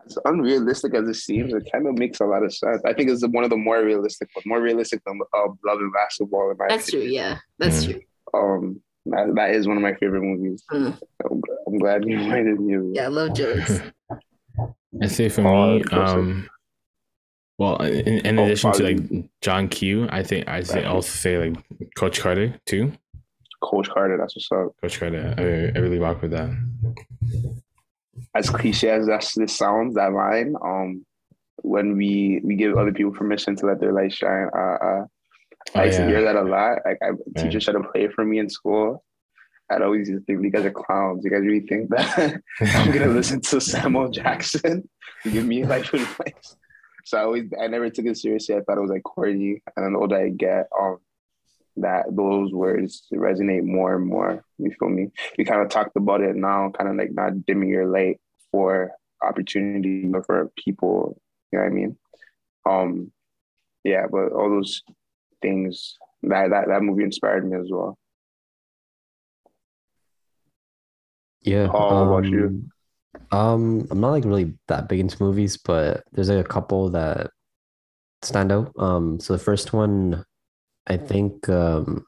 As 0.07 0.19
unrealistic 0.25 0.95
as 0.95 1.09
it 1.09 1.15
seems, 1.15 1.53
it 1.55 1.69
kind 1.73 1.87
of 1.87 1.95
makes 1.99 2.21
a 2.21 2.25
lot 2.27 2.43
of 2.43 2.55
sense. 2.55 2.83
I 2.85 2.93
think 2.93 3.11
it's 3.11 3.27
one 3.27 3.45
of 3.45 3.51
the 3.51 3.57
more 3.57 3.83
realistic, 3.83 4.29
ones, 4.35 4.47
more 4.47 4.61
realistic 4.61 5.03
than 5.07 5.21
uh, 5.35 5.47
Love 5.65 5.79
and 5.81 5.93
Basketball. 5.93 6.51
In 6.51 6.57
my 6.59 6.67
That's 6.69 6.91
true. 6.91 7.01
Yeah, 7.01 7.39
that's 7.59 7.87
Mm. 7.87 7.93
true. 7.93 8.01
Um, 8.35 8.81
that, 9.07 9.33
that 9.37 9.51
is 9.51 9.67
one 9.69 9.77
of 9.77 9.83
my 9.83 9.95
favorite 9.95 10.23
movies. 10.23 10.63
Mm. 10.73 10.99
I'm, 11.31 11.43
I'm 11.67 11.79
glad 11.79 12.05
you 12.09 12.17
reminded 12.19 12.61
me. 12.61 12.75
of 12.75 12.83
it. 12.87 12.91
Yeah, 12.97 13.05
I 13.05 13.09
love 13.09 13.35
Jones. 13.35 13.81
I 15.03 15.07
say 15.09 15.29
for 15.29 15.47
Oh, 15.47 15.79
me, 15.79 15.83
um, 15.93 16.49
well, 17.59 17.77
in, 17.83 18.25
in 18.27 18.39
Oh, 18.39 18.45
addition 18.45 18.73
to 18.73 18.83
like 18.83 19.31
John 19.41 19.69
Q, 19.69 20.09
I 20.11 20.23
think 20.23 20.49
I 20.49 20.63
say 20.63 20.85
also 20.85 21.09
say 21.09 21.39
like 21.39 21.57
Coach 21.97 22.21
Carter 22.21 22.55
too. 22.67 22.93
Coach 23.63 23.89
Carter, 23.91 24.17
that's 24.19 24.37
what's 24.37 24.51
up. 24.53 24.75
Coach 24.81 24.99
Carter, 25.01 25.35
I, 25.39 25.77
I 25.77 25.81
really 25.81 25.99
rock 25.99 26.21
with 26.23 26.31
that. 26.33 26.51
As 28.35 28.51
cliche 28.51 28.91
as 28.91 29.07
that 29.07 29.29
this 29.37 29.57
sounds, 29.57 29.95
that 29.95 30.13
line, 30.13 30.55
um, 30.63 31.05
when 31.63 31.97
we 31.97 32.41
we 32.45 32.57
give 32.57 32.77
other 32.77 32.93
people 32.93 33.13
permission 33.13 33.57
to 33.57 33.67
let 33.67 33.81
their 33.81 33.93
light 33.93 34.13
shine, 34.13 34.49
uh, 34.55 34.85
uh 34.85 35.05
Oh, 35.75 35.81
I 35.81 35.85
used 35.87 35.97
to 35.99 36.05
yeah. 36.05 36.09
hear 36.09 36.25
that 36.25 36.37
a 36.37 36.43
lot. 36.43 36.79
Like, 36.85 36.99
I, 37.03 37.41
teachers 37.41 37.65
tried 37.65 37.75
to 37.75 37.89
play 37.89 38.05
it 38.05 38.13
for 38.13 38.25
me 38.25 38.39
in 38.39 38.49
school. 38.49 39.05
I'd 39.71 39.83
always 39.83 40.09
used 40.09 40.21
to 40.21 40.25
think, 40.27 40.45
you 40.45 40.51
guys 40.51 40.65
are 40.65 40.71
clowns. 40.71 41.25
You 41.25 41.31
guys 41.31 41.41
really 41.41 41.67
think 41.67 41.89
that 41.91 42.41
I'm 42.61 42.93
gonna 42.93 43.07
listen 43.07 43.41
to 43.41 43.61
Samuel 43.61 44.11
Jackson 44.11 44.89
to 45.23 45.31
give 45.31 45.45
me 45.45 45.65
life 45.65 45.93
advice? 45.95 46.57
So 47.07 47.19
I 47.19 47.23
always, 47.23 47.51
I 47.61 47.67
never 47.67 47.89
took 47.91 48.07
it 48.07 48.17
seriously. 48.17 48.55
I 48.55 48.61
thought 48.61 48.79
it 48.79 48.83
was 48.83 48.91
like 48.91 49.03
corny. 49.03 49.63
And 49.77 49.85
then 49.85 49.93
the 49.95 49.99
older 49.99 50.17
I 50.17 50.29
get, 50.29 50.69
um, 50.79 50.99
that 51.77 52.07
those 52.11 52.53
words 52.53 53.07
resonate 53.13 53.65
more 53.65 53.97
and 53.97 54.07
more. 54.07 54.45
You 54.59 54.71
feel 54.79 54.89
me? 54.89 55.11
We 55.37 55.45
kind 55.45 55.61
of 55.63 55.69
talked 55.69 55.97
about 55.97 56.21
it 56.21 56.37
now, 56.37 56.71
kind 56.71 56.91
of 56.91 56.97
like 56.97 57.13
not 57.13 57.45
dimming 57.47 57.69
your 57.69 57.87
light 57.87 58.21
for 58.51 58.93
opportunity 59.23 60.07
but 60.07 60.27
for 60.27 60.51
people. 60.57 61.21
You 61.53 61.59
know 61.59 61.65
what 61.65 61.71
I 61.71 61.75
mean? 61.75 61.97
Um, 62.67 63.13
yeah, 63.83 64.07
but 64.11 64.33
all 64.33 64.51
those 64.51 64.83
things 65.43 65.97
that 66.23 66.51
that, 66.51 66.69
that 66.69 66.83
movie 66.83 67.05
inspired 67.05 67.49
me 67.49 67.57
as 67.59 67.69
well. 67.71 67.99
Yeah. 71.43 71.67
What 71.67 71.91
about 71.91 72.25
you? 72.25 72.47
um, 72.47 72.71
Um, 73.31 73.87
I'm 73.91 74.01
not 74.01 74.11
like 74.11 74.25
really 74.25 74.55
that 74.69 74.89
big 74.89 75.01
into 75.01 75.23
movies, 75.23 75.57
but 75.57 76.05
there's 76.13 76.31
like 76.31 76.45
a 76.45 76.49
couple 76.49 76.91
that 76.91 77.31
stand 78.23 78.51
out. 78.51 78.73
Um, 78.79 79.21
so 79.21 79.33
the 79.35 79.39
first 79.43 79.73
one, 79.73 80.25
I 80.87 80.97
think, 80.97 81.49
um, 81.49 82.07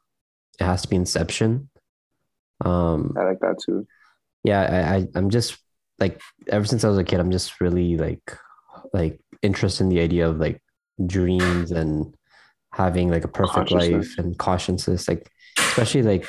it 0.59 0.64
has 0.64 0.83
to 0.83 0.89
be 0.89 0.97
Inception. 0.97 1.68
Um, 2.64 3.14
I 3.18 3.24
like 3.24 3.41
that 3.41 3.59
too. 3.64 3.87
yeah, 4.45 4.62
I, 4.62 4.97
I 4.97 5.09
I'm 5.14 5.29
just 5.29 5.59
like 5.99 6.20
ever 6.49 6.64
since 6.64 6.85
I 6.85 6.89
was 6.89 6.99
a 6.99 7.05
kid, 7.05 7.20
I'm 7.20 7.31
just 7.31 7.61
really 7.61 7.97
like 7.97 8.39
like 8.93 9.20
interested 9.43 9.85
in 9.85 9.91
the 9.91 10.01
idea 10.01 10.29
of 10.29 10.39
like 10.39 10.62
dreams 11.07 11.72
and 11.72 12.14
having 12.72 13.11
like 13.11 13.24
a 13.24 13.29
perfect 13.29 13.70
life 13.70 14.18
and 14.18 14.39
consciousness. 14.39 15.09
Like 15.09 15.31
especially 15.59 16.03
like 16.03 16.27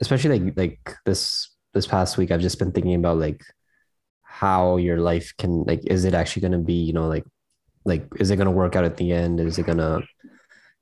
especially 0.00 0.40
like 0.40 0.56
like 0.56 0.94
this 1.06 1.54
this 1.74 1.86
past 1.86 2.18
week, 2.18 2.32
I've 2.32 2.40
just 2.40 2.58
been 2.58 2.72
thinking 2.72 2.96
about 2.96 3.18
like 3.18 3.42
how 4.22 4.76
your 4.78 4.98
life 4.98 5.32
can 5.38 5.62
like 5.64 5.82
is 5.86 6.04
it 6.04 6.14
actually 6.14 6.42
gonna 6.42 6.58
be, 6.58 6.74
you 6.74 6.92
know, 6.92 7.06
like 7.06 7.24
like 7.84 8.06
is 8.18 8.30
it 8.30 8.36
gonna 8.36 8.50
work 8.50 8.74
out 8.74 8.84
at 8.84 8.96
the 8.96 9.12
end? 9.12 9.38
Is 9.38 9.58
it 9.58 9.66
gonna 9.66 10.02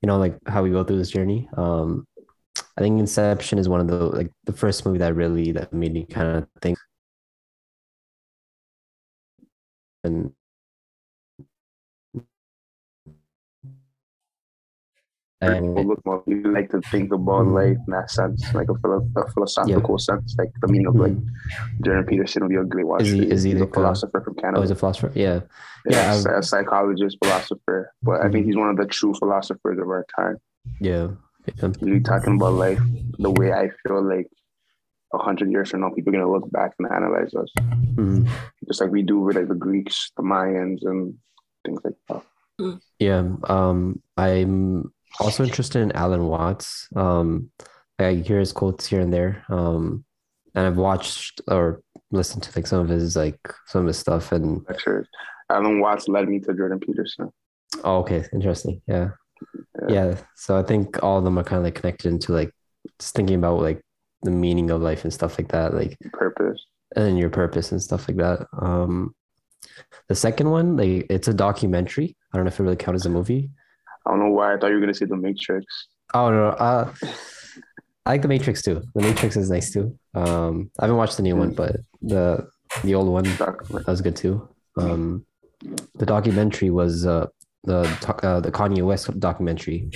you 0.01 0.07
know 0.07 0.17
like 0.17 0.37
how 0.47 0.63
we 0.63 0.71
go 0.71 0.83
through 0.83 0.97
this 0.97 1.11
journey? 1.11 1.49
Um 1.57 2.05
I 2.77 2.81
think 2.81 2.99
Inception 2.99 3.59
is 3.59 3.69
one 3.69 3.81
of 3.81 3.87
the 3.87 3.97
like 3.97 4.31
the 4.45 4.53
first 4.53 4.85
movie 4.85 4.99
that 4.99 5.15
really 5.15 5.51
that 5.53 5.73
made 5.73 5.93
me 5.93 6.05
kind 6.05 6.37
of 6.37 6.47
think 6.61 6.77
and 10.03 10.31
and 15.41 15.73
Well, 15.73 15.85
look, 15.85 16.01
well, 16.05 16.23
you 16.27 16.43
like 16.51 16.69
to 16.71 16.81
think 16.91 17.13
about 17.13 17.45
Mhm. 17.45 17.53
life 17.53 17.77
in 17.87 17.91
that 17.93 18.11
sense, 18.11 18.43
like 18.53 18.69
a, 18.69 18.75
philo- 18.79 19.07
a 19.15 19.31
philosophical 19.31 19.97
sense, 19.97 20.35
like 20.37 20.51
the 20.61 20.67
meaning 20.67 20.87
of 20.87 20.95
like 20.95 21.15
Jordan 21.83 22.05
Peterson 22.05 22.43
would 22.43 22.49
be 22.49 22.55
a 22.57 22.63
great 22.65 22.85
watch. 22.87 23.03
Is 23.03 23.11
he- 23.13 23.19
for 23.27 23.33
is 23.33 23.43
he 23.43 23.51
He's 23.51 23.61
a 23.61 23.63
like 23.63 23.69
a- 23.69 23.73
philosopher 23.73 24.21
from 24.21 24.35
oh, 24.37 24.41
Canada? 24.41 24.61
he's 24.61 24.71
a 24.71 24.75
philosopher. 24.75 25.11
Yeah, 25.15 25.41
yeah, 25.89 26.21
yeah, 26.21 26.37
a 26.39 26.43
psychologist, 26.43 27.17
philosopher. 27.23 27.93
But 28.03 28.21
I 28.21 28.29
think 28.29 28.43
Mhm. 28.43 28.47
he's 28.47 28.57
one 28.57 28.69
of 28.69 28.77
the 28.77 28.85
true 28.85 29.13
philosophers 29.17 29.79
of 29.79 29.87
our 29.87 30.05
time. 30.15 30.37
yeah, 30.81 31.07
yeah. 31.45 31.69
Really 31.81 32.01
talking 32.01 32.35
about 32.35 32.53
life 32.55 32.81
the 33.17 33.31
way 33.31 33.53
I 33.53 33.69
feel 33.87 34.01
like 34.03 34.27
a 35.13 35.17
hundred 35.17 35.49
years 35.51 35.69
from 35.71 35.81
now, 35.81 35.89
people 35.95 36.13
are 36.13 36.19
gonna 36.19 36.31
look 36.31 36.51
back 36.51 36.73
and 36.77 36.91
analyze 36.91 37.33
us, 37.33 37.49
Mhm. 37.95 38.27
just 38.67 38.81
like 38.81 38.91
we 38.91 39.01
do 39.03 39.19
with 39.21 39.37
like 39.37 39.47
the 39.47 39.55
Greeks, 39.55 40.11
the 40.17 40.21
Mayans, 40.23 40.79
and 40.83 41.15
things 41.65 41.79
like 41.85 41.95
that. 42.09 42.23
Yeah, 42.99 43.23
um, 43.45 44.01
I'm 44.17 44.91
also 45.19 45.43
interested 45.43 45.81
in 45.81 45.91
Alan 45.93 46.27
Watts. 46.27 46.87
Um, 46.95 47.51
I 47.97 48.13
hear 48.15 48.39
his 48.39 48.51
quotes 48.53 48.85
here 48.85 49.01
and 49.01 49.13
there. 49.13 49.43
Um, 49.49 50.05
and 50.55 50.65
I've 50.67 50.77
watched 50.77 51.41
or 51.47 51.81
listened 52.11 52.43
to 52.43 52.51
like 52.57 52.67
some 52.67 52.79
of 52.79 52.89
his 52.89 53.15
like 53.15 53.39
some 53.67 53.81
of 53.81 53.87
his 53.87 53.97
stuff 53.99 54.31
and 54.31 54.65
Lectures. 54.67 55.07
Alan 55.49 55.79
Watts 55.79 56.07
led 56.07 56.27
me 56.29 56.39
to 56.39 56.53
Jordan 56.53 56.79
Peterson. 56.79 57.31
oh, 57.83 57.97
okay, 57.99 58.23
interesting. 58.33 58.81
Yeah. 58.87 59.09
Yeah. 59.87 59.93
Yeah. 60.09 60.17
So 60.35 60.57
I 60.57 60.63
think 60.63 61.01
all 61.03 61.17
of 61.17 61.23
them 61.23 61.37
are 61.37 61.43
kind 61.43 61.59
of 61.59 61.63
like 61.63 61.75
connected 61.75 62.09
into 62.09 62.33
like 62.33 62.51
just 62.99 63.15
thinking 63.15 63.35
about 63.37 63.61
like 63.61 63.81
the 64.23 64.31
meaning 64.31 64.69
of 64.71 64.81
life 64.81 65.03
and 65.03 65.13
stuff 65.13 65.37
like 65.39 65.49
that, 65.49 65.73
like 65.73 65.97
Purpose. 66.13 66.59
and 66.95 67.17
your 67.17 67.29
purpose 67.29 67.71
and 67.71 67.81
stuff 67.81 68.07
like 68.07 68.17
that. 68.17 68.47
Um, 68.61 69.13
the 70.07 70.15
second 70.15 70.49
one, 70.49 70.75
like 70.77 71.05
it's 71.09 71.27
a 71.27 71.33
documentary. 71.33 72.17
I 72.33 72.37
don't 72.37 72.45
know 72.45 72.49
if 72.49 72.59
it 72.59 72.63
really 72.63 72.75
counts 72.75 73.01
as 73.03 73.05
a 73.05 73.09
movie. 73.09 73.51
I 74.05 74.11
don't 74.11 74.19
know 74.19 74.31
why 74.31 74.53
I 74.53 74.57
thought 74.57 74.67
you 74.67 74.75
were 74.75 74.79
gonna 74.81 74.93
say 74.93 75.05
The 75.05 75.15
Matrix. 75.17 75.65
Oh 76.13 76.29
no, 76.31 76.47
uh, 76.49 76.93
I 78.05 78.09
like 78.11 78.21
the 78.21 78.27
Matrix 78.27 78.61
too. 78.61 78.81
The 78.95 79.01
Matrix 79.01 79.35
is 79.35 79.49
nice 79.49 79.71
too. 79.71 79.97
Um, 80.15 80.71
I 80.79 80.85
haven't 80.85 80.97
watched 80.97 81.17
the 81.17 81.23
new 81.23 81.35
one, 81.35 81.51
but 81.53 81.77
the 82.01 82.47
the 82.83 82.95
old 82.95 83.07
one 83.07 83.23
that 83.25 83.85
was 83.87 84.01
good 84.01 84.15
too. 84.15 84.47
Um, 84.77 85.25
the 85.95 86.05
documentary 86.05 86.69
was 86.69 87.05
uh 87.05 87.27
the 87.65 87.83
doc- 88.01 88.23
uh, 88.23 88.39
the 88.39 88.51
Kanye 88.51 88.83
West 88.85 89.19
documentary. 89.19 89.91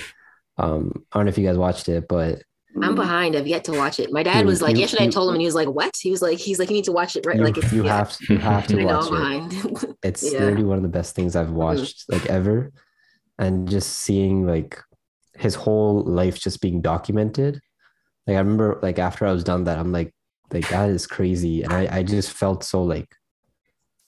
Um, 0.57 0.91
I 1.11 1.17
don't 1.17 1.25
know 1.25 1.29
if 1.29 1.37
you 1.37 1.47
guys 1.47 1.57
watched 1.57 1.87
it, 1.89 2.07
but 2.07 2.43
I'm 2.81 2.93
behind. 2.95 3.35
I've 3.35 3.47
yet 3.47 3.63
to 3.65 3.71
watch 3.71 3.99
it. 3.99 4.11
My 4.11 4.21
dad 4.23 4.41
You- 4.41 4.45
was 4.47 4.61
like, 4.61 4.75
you- 4.75 4.81
yesterday 4.81 5.05
I 5.05 5.09
told 5.09 5.29
him 5.29 5.35
and 5.35 5.41
he 5.41 5.45
was 5.47 5.55
like, 5.55 5.69
what? 5.69 5.95
He 5.99 6.11
was 6.11 6.21
like, 6.21 6.37
he's 6.39 6.59
like, 6.59 6.69
you 6.69 6.75
need 6.75 6.85
to 6.85 6.91
watch 6.91 7.15
it 7.15 7.25
right. 7.25 7.37
you, 7.37 7.43
like 7.43 7.57
it's 7.57 7.71
you 7.71 7.85
yeah. 7.85 7.97
have 7.97 8.17
you 8.29 8.37
have 8.39 8.67
to 8.67 8.83
watch 8.85 9.05
I'm 9.11 9.49
it. 9.49 9.49
behind. 9.49 9.95
It's 10.03 10.23
Yeah. 10.23 10.39
literally 10.39 10.65
one 10.65 10.77
of 10.77 10.83
the 10.83 10.89
best 10.89 11.15
things 11.15 11.35
I've 11.35 11.51
watched 11.51 12.03
like 12.09 12.25
ever, 12.27 12.71
and 13.43 13.69
just 13.69 13.89
seeing 13.99 14.45
like 14.47 14.79
his 15.35 15.55
whole 15.55 16.03
life 16.03 16.39
just 16.39 16.61
being 16.61 16.81
documented. 16.81 17.59
Like 18.27 18.35
I 18.35 18.39
remember, 18.39 18.79
like 18.81 18.99
after 18.99 19.25
I 19.25 19.31
was 19.31 19.43
done 19.43 19.63
that, 19.65 19.77
I'm 19.77 19.91
like, 19.91 20.13
like 20.51 20.67
that 20.69 20.89
is 20.89 21.07
crazy, 21.07 21.63
and 21.63 21.73
I 21.73 21.87
I 21.97 22.03
just 22.03 22.31
felt 22.31 22.63
so 22.63 22.83
like, 22.83 23.09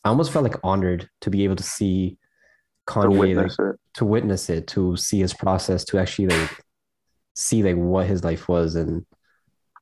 I 0.04 0.10
almost 0.10 0.32
felt 0.32 0.44
like 0.44 0.60
honored 0.64 1.10
to 1.22 1.30
be 1.30 1.44
able 1.44 1.56
to 1.58 1.64
see 1.64 2.18
To 2.88 2.94
Kanye 2.94 3.10
like, 3.12 3.20
witness 3.20 3.56
it. 3.60 3.76
to 3.96 4.06
witness 4.06 4.50
it, 4.50 4.68
to 4.68 4.96
see 4.98 5.20
his 5.20 5.34
process, 5.34 5.84
to 5.86 5.98
actually 6.00 6.28
like 6.28 6.56
see 7.34 7.64
like 7.64 7.76
what 7.76 8.08
his 8.08 8.24
life 8.24 8.48
was, 8.48 8.76
and 8.76 9.06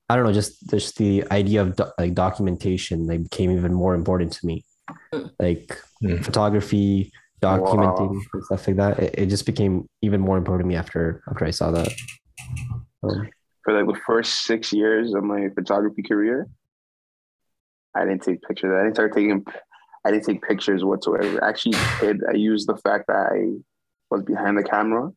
I 0.10 0.16
don't 0.16 0.26
know, 0.26 0.34
just 0.34 0.70
just 0.70 0.98
the 0.98 1.24
idea 1.32 1.62
of 1.62 1.76
do- 1.76 1.92
like 2.00 2.14
documentation 2.14 3.08
like 3.08 3.24
became 3.24 3.52
even 3.52 3.74
more 3.74 3.94
important 3.96 4.32
to 4.34 4.46
me, 4.48 4.66
like 5.40 5.78
Mm. 6.04 6.20
photography, 6.26 7.12
documenting 7.44 8.22
and 8.34 8.44
stuff 8.46 8.68
like 8.68 8.78
that. 8.78 9.00
It, 9.00 9.16
it 9.18 9.26
just 9.28 9.46
became 9.46 9.88
even 10.02 10.22
more 10.22 10.38
important 10.38 10.66
to 10.66 10.68
me 10.68 10.76
after 10.76 11.22
after 11.30 11.46
I 11.46 11.52
saw 11.52 11.72
that. 11.72 11.92
Um, 13.04 13.30
For 13.64 13.74
like 13.74 13.88
the 13.94 14.00
first 14.06 14.46
six 14.46 14.72
years 14.74 15.14
of 15.14 15.24
my 15.24 15.50
photography 15.56 16.04
career, 16.04 16.48
I 17.96 18.06
didn't 18.06 18.24
take 18.24 18.42
pictures. 18.42 18.72
I 18.74 18.84
didn't 18.84 18.96
start 18.96 19.14
taking. 19.14 19.46
I 20.06 20.12
didn't 20.12 20.26
take 20.26 20.42
pictures 20.42 20.84
whatsoever. 20.84 21.44
Actually, 21.44 21.78
it, 22.02 22.18
I 22.30 22.34
used 22.34 22.68
the 22.68 22.78
fact 22.78 23.06
that 23.08 23.32
I 23.32 23.38
was 24.10 24.22
behind 24.24 24.58
the 24.58 24.64
camera 24.64 25.12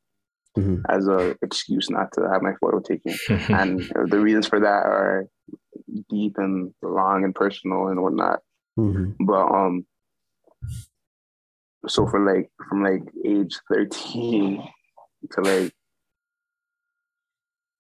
mhm, 0.57 0.83
as 0.89 1.09
a 1.09 1.37
excuse 1.43 1.91
not 1.91 2.13
to 2.13 2.29
have 2.31 2.43
my 2.43 2.55
photo 2.61 2.79
taken. 2.81 3.15
and 3.61 3.81
the 4.11 4.21
reasons 4.21 4.47
for 4.47 4.61
that 4.61 4.83
are 4.87 5.27
deep 6.09 6.35
and 6.39 6.73
long 6.83 7.25
and 7.25 7.35
personal 7.35 7.89
and 7.89 8.01
whatnot. 8.03 8.41
mhm, 8.79 9.17
But 9.21 9.47
um, 9.59 9.87
so 11.89 12.07
for 12.07 12.21
like 12.25 12.51
from 12.69 12.83
like 12.83 13.03
age 13.25 13.59
thirteen 13.73 14.63
to 15.33 15.41
like 15.43 15.73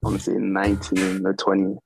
I 0.04 0.08
want 0.08 0.18
to 0.18 0.22
say 0.22 0.34
nineteen 0.38 1.26
or 1.26 1.34
twenty, 1.34 1.76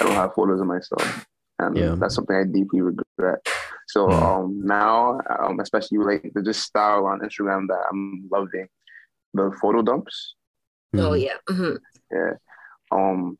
I 0.00 0.04
don't 0.04 0.14
have 0.14 0.34
photos 0.34 0.60
of 0.60 0.66
myself, 0.66 1.26
and 1.58 1.76
Yeah. 1.76 1.94
that's 1.98 2.14
something 2.14 2.36
I 2.36 2.44
deeply 2.44 2.80
regret. 2.82 3.40
So 3.88 4.06
Mm. 4.08 4.22
um 4.22 4.60
now, 4.64 5.20
um, 5.40 5.60
especially 5.60 5.98
like 5.98 6.30
the 6.34 6.42
just 6.42 6.62
style 6.62 7.06
on 7.06 7.20
Instagram 7.20 7.66
that 7.68 7.86
I'm 7.90 8.28
loving, 8.30 8.68
the 9.34 9.50
photo 9.60 9.82
dumps. 9.82 10.34
Oh 10.94 11.10
mhm. 11.12 11.22
yeah. 11.22 11.36
mhm. 11.48 11.78
Yeah. 12.10 12.32
Um. 12.90 13.38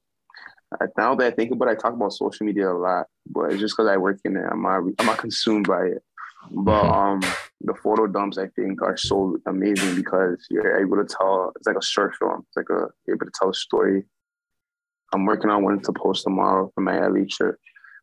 Now 0.97 1.17
that 1.17 1.27
I 1.27 1.31
think 1.35 1.51
about 1.51 1.67
it, 1.69 1.73
I 1.73 1.75
talk 1.75 1.95
about 1.95 2.13
social 2.13 2.47
media 2.47 2.71
a 2.71 2.73
lot, 2.73 3.07
but 3.27 3.51
it's 3.51 3.59
just 3.61 3.75
because 3.77 3.89
I 3.91 3.97
work 3.97 4.19
in 4.25 4.37
it. 4.37 4.45
I'm 4.49 4.63
not. 4.63 4.83
I'm 4.99 5.07
not 5.07 5.19
consumed 5.19 5.67
by 5.67 5.83
it. 5.87 6.03
But 6.51 6.85
Mhm. 6.85 6.95
um, 6.95 7.21
the 7.61 7.75
photo 7.75 8.07
dumps 8.07 8.39
I 8.39 8.47
think 8.49 8.83
are 8.83 8.97
so 8.97 9.37
amazing 9.47 9.95
because 9.97 10.47
you're 10.51 10.79
able 10.81 10.97
to 10.97 11.05
tell. 11.05 11.53
It's 11.57 11.67
like 11.67 11.77
a 11.77 11.85
short 11.85 12.15
film. 12.17 12.45
It's 12.49 12.57
like 12.57 12.71
a 12.71 12.89
you're 13.07 13.17
able 13.17 13.27
to 13.27 13.33
tell 13.39 13.51
a 13.51 13.55
story. 13.55 14.05
I'm 15.13 15.27
working 15.27 15.51
on 15.51 15.63
one 15.65 15.81
to 15.81 15.93
post 15.93 16.25
tomorrow 16.25 16.71
for 16.75 16.81
my 16.83 16.99
LA 16.99 17.25
trip, 17.29 17.57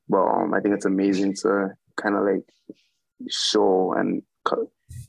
but 0.10 0.24
um, 0.26 0.54
I 0.54 0.60
think 0.60 0.76
it's 0.76 0.86
amazing 0.86 1.36
to 1.42 1.70
kind 1.96 2.16
of 2.16 2.24
like 2.26 2.44
show 3.30 3.94
and 3.94 4.22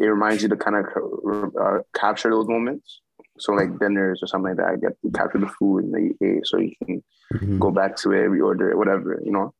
it 0.00 0.04
reminds 0.04 0.42
you 0.42 0.48
to 0.48 0.56
kind 0.56 0.76
of 0.76 1.54
uh, 1.60 1.78
capture 1.94 2.30
those 2.30 2.46
moments. 2.48 3.00
So 3.40 3.52
like 3.52 3.78
dinners 3.78 4.20
or 4.22 4.26
something 4.28 4.56
like 4.56 4.58
that, 4.58 4.72
I 4.72 4.76
get 4.76 5.00
to 5.02 5.10
capture 5.10 5.38
the 5.38 5.48
food 5.48 5.84
and 5.84 5.92
you 5.94 6.16
ate, 6.22 6.46
so 6.46 6.58
you 6.58 6.72
can 6.84 7.02
Mhm. 7.34 7.58
go 7.60 7.70
back 7.70 7.96
to 7.96 8.12
it, 8.12 8.28
reorder 8.30 8.70
it, 8.70 8.76
whatever, 8.78 9.20
you 9.24 9.32
know. 9.32 9.52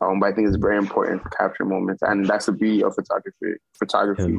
Um, 0.00 0.20
but 0.20 0.26
I 0.26 0.32
think 0.34 0.48
it's 0.48 0.56
very 0.56 0.76
important 0.78 1.22
to 1.22 1.28
capture 1.30 1.64
moments, 1.64 2.02
and 2.02 2.26
that's 2.26 2.46
the 2.46 2.52
beauty 2.52 2.82
of 2.82 2.94
photography. 2.94 3.54
Photography, 3.78 4.32
Yeah. 4.32 4.38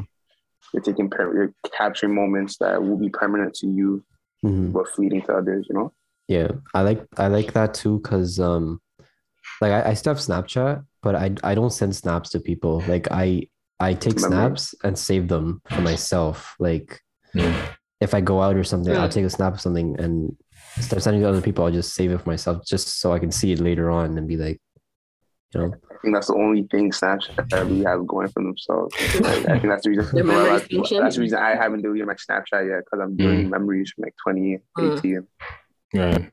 you're 0.72 0.82
taking, 0.82 1.08
per- 1.10 1.34
you're 1.34 1.52
capturing 1.72 2.14
moments 2.14 2.56
that 2.58 2.82
will 2.82 2.96
be 2.98 3.08
permanent 3.08 3.54
to 3.54 3.66
you, 3.66 4.04
Mhm. 4.44 4.72
but 4.72 4.88
fleeting 4.88 5.22
to 5.22 5.34
others. 5.36 5.66
You 5.68 5.74
know. 5.76 5.92
Yeah, 6.28 6.48
I 6.74 6.82
like 6.82 7.06
I 7.16 7.28
like 7.28 7.52
that 7.52 7.74
too 7.74 8.00
because 8.00 8.40
um, 8.40 8.80
like 9.60 9.72
I, 9.72 9.90
I 9.90 9.94
still 9.94 10.14
have 10.14 10.22
Snapchat, 10.22 10.84
but 11.02 11.14
I 11.14 11.34
I 11.44 11.54
don't 11.54 11.70
send 11.72 11.94
snaps 11.94 12.30
to 12.30 12.40
people. 12.40 12.82
Like 12.88 13.08
I 13.10 13.48
I 13.78 13.94
take 13.94 14.16
Memories. 14.16 14.26
snaps 14.26 14.74
and 14.84 14.98
save 14.98 15.28
them 15.28 15.60
for 15.70 15.80
myself. 15.82 16.56
Like 16.58 17.00
Mm. 17.34 17.54
if 18.00 18.14
I 18.14 18.20
go 18.22 18.40
out 18.40 18.56
or 18.56 18.64
something, 18.64 18.94
I'll 18.96 19.08
Mm. 19.08 19.12
take 19.12 19.24
a 19.26 19.30
snap 19.30 19.52
of 19.54 19.60
something 19.60 19.98
and 20.00 20.34
instead 20.76 20.96
of 20.96 21.02
sending 21.02 21.20
it 21.22 21.24
to 21.24 21.30
other 21.30 21.40
people, 21.42 21.64
I'll 21.64 21.70
just 21.70 21.94
save 21.94 22.10
it 22.10 22.18
for 22.22 22.28
myself 22.30 22.64
just 22.66 23.00
so 23.00 23.12
I 23.12 23.18
can 23.18 23.30
see 23.30 23.52
it 23.52 23.60
later 23.60 23.90
on 23.90 24.16
and 24.18 24.26
be 24.26 24.36
like, 24.36 24.60
you 25.56 25.62
know, 25.68 25.74
I 25.90 25.98
think 26.02 26.14
that's 26.14 26.26
the 26.26 26.34
only 26.34 26.62
thing 26.64 26.90
Snapchat 26.90 27.52
really 27.52 27.84
has 27.84 28.00
going 28.06 28.28
for 28.28 28.42
themselves. 28.42 28.94
Like, 29.20 29.48
I 29.48 29.58
think 29.58 29.68
that's 29.68 29.84
the 29.84 29.90
reason. 29.90 30.06
Their 30.14 30.24
memory 30.24 30.50
that's, 30.50 31.16
the 31.16 31.20
reason 31.20 31.38
I 31.38 31.54
haven't 31.56 31.82
deleted 31.82 32.06
my 32.06 32.14
Snapchat 32.14 32.68
yet 32.68 32.84
because 32.84 33.00
I'm 33.02 33.16
doing 33.16 33.48
memories 33.50 33.92
from 33.92 34.04
like 34.04 34.14
2018. 34.26 35.26
Right. 35.94 36.30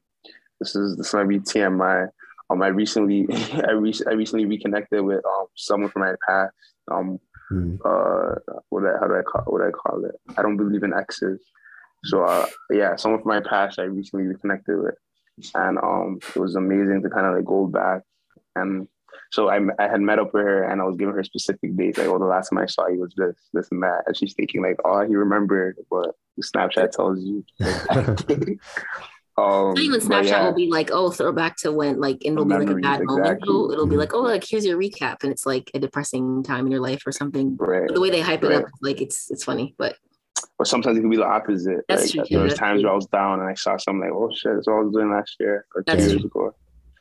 This 0.60 0.76
is 0.76 0.98
this 0.98 1.14
might 1.14 1.28
be 1.28 1.40
TMI. 1.40 2.10
Um, 2.50 2.62
I 2.62 2.68
recently 2.68 3.28
I, 3.68 3.72
re- 3.72 3.94
I 4.08 4.14
recently 4.14 4.46
reconnected 4.46 5.02
with 5.04 5.26
um 5.26 5.46
someone 5.56 5.90
from 5.90 6.04
my 6.04 6.16
past. 6.28 6.54
Um, 6.92 7.20
mm, 7.52 7.80
uh, 7.86 8.40
what 8.70 8.86
I, 8.86 8.98
how 9.00 9.08
do 9.08 9.16
I 9.16 9.22
call 9.22 9.44
what 9.46 9.62
I 9.62 9.72
call 9.72 10.04
it? 10.06 10.16
I 10.38 10.42
don't 10.42 10.58
believe 10.58 10.84
in 10.84 10.94
exes. 10.94 11.40
So 12.06 12.24
uh, 12.24 12.46
yeah, 12.70 12.96
someone 12.98 13.22
from 13.22 13.30
my 13.30 13.42
past 13.42 13.80
I 13.80 13.84
recently 13.84 14.26
reconnected 14.26 14.78
with, 14.78 14.96
and 15.56 15.78
um, 15.78 16.20
it 16.36 16.40
was 16.40 16.56
amazing 16.56 17.02
to 17.04 17.10
kind 17.10 17.26
of 17.26 17.36
like 17.36 17.46
go 17.46 17.68
back 17.68 18.02
and. 18.56 18.88
So 19.32 19.49
I, 19.49 19.59
I 19.80 19.88
had 19.88 20.01
met 20.01 20.20
up 20.20 20.34
with 20.34 20.43
her 20.43 20.64
and 20.64 20.82
I 20.82 20.86
was 20.86 20.95
giving 20.97 21.14
her 21.16 21.24
specific 21.24 21.76
dates. 21.76 21.97
Like, 21.97 22.07
oh, 22.07 22.20
the 22.20 22.26
last 22.26 22.49
time 22.49 22.59
I 22.59 22.66
saw 22.66 22.88
you 22.88 22.99
was 22.99 23.14
this, 23.18 23.36
this, 23.53 23.68
and 23.72 23.82
that. 23.84 24.03
And 24.07 24.16
she's 24.18 24.34
thinking 24.34 24.61
like, 24.61 24.78
oh, 24.86 25.05
he 25.05 25.16
remembered, 25.16 25.78
what 25.89 26.11
Snapchat 26.41 26.91
tells 26.91 27.20
you. 27.24 27.43
um, 29.38 29.74
Not 29.74 29.80
even 29.80 29.99
but 29.99 30.07
Snapchat 30.07 30.26
yeah. 30.28 30.45
will 30.45 30.53
be 30.53 30.70
like, 30.70 30.91
oh, 30.91 31.09
throwback 31.09 31.57
to 31.57 31.72
when, 31.72 31.99
like, 31.99 32.18
and 32.26 32.34
it'll 32.34 32.45
be 32.45 32.53
like 32.53 32.64
a 32.64 32.66
Memories, 32.68 32.84
bad 32.84 33.03
moment. 33.03 33.39
It'll, 33.41 33.72
it'll 33.72 33.88
be 33.88 33.95
Mhm. 33.95 33.99
like, 33.99 34.14
oh, 34.14 34.22
like 34.22 34.43
here's 34.47 34.66
your 34.66 34.78
recap, 34.78 35.24
and 35.24 35.32
it's 35.32 35.45
like 35.45 35.72
a 35.74 35.80
depressing 35.80 36.43
time 36.43 36.66
in 36.66 36.72
your 36.72 36.82
life 36.82 37.01
or 37.07 37.11
something. 37.11 37.57
right. 37.59 37.88
The 37.91 37.99
way 37.99 38.09
they 38.11 38.22
hype 38.22 38.43
it 38.43 38.51
up, 38.51 38.66
like 38.82 39.01
it's 39.01 39.32
it's 39.32 39.43
funny, 39.43 39.74
but 39.78 39.95
Or 40.59 40.66
sometimes 40.66 40.97
it 40.97 41.01
can 41.01 41.09
be 41.09 41.18
the 41.18 41.26
opposite. 41.26 41.82
That's 41.89 42.16
like, 42.16 42.28
true, 42.28 42.38
There 42.38 42.43
was 42.45 42.53
times 42.53 42.82
true. 42.82 42.84
where 42.88 42.93
I 42.93 42.95
was 42.95 43.07
down 43.07 43.39
and 43.39 43.49
I 43.49 43.55
saw 43.55 43.76
something 43.78 44.01
like, 44.01 44.11
oh 44.14 44.30
shit, 44.36 44.53
that's 44.55 44.68
all 44.68 44.80
I 44.80 44.84
was 44.84 44.93
doing 44.93 45.09
last 45.11 45.36
year 45.39 45.66
or 45.76 45.82
two 45.82 45.86
That's 45.88 46.07
years 46.07 46.22
true. 46.22 46.26
ago. 46.26 46.55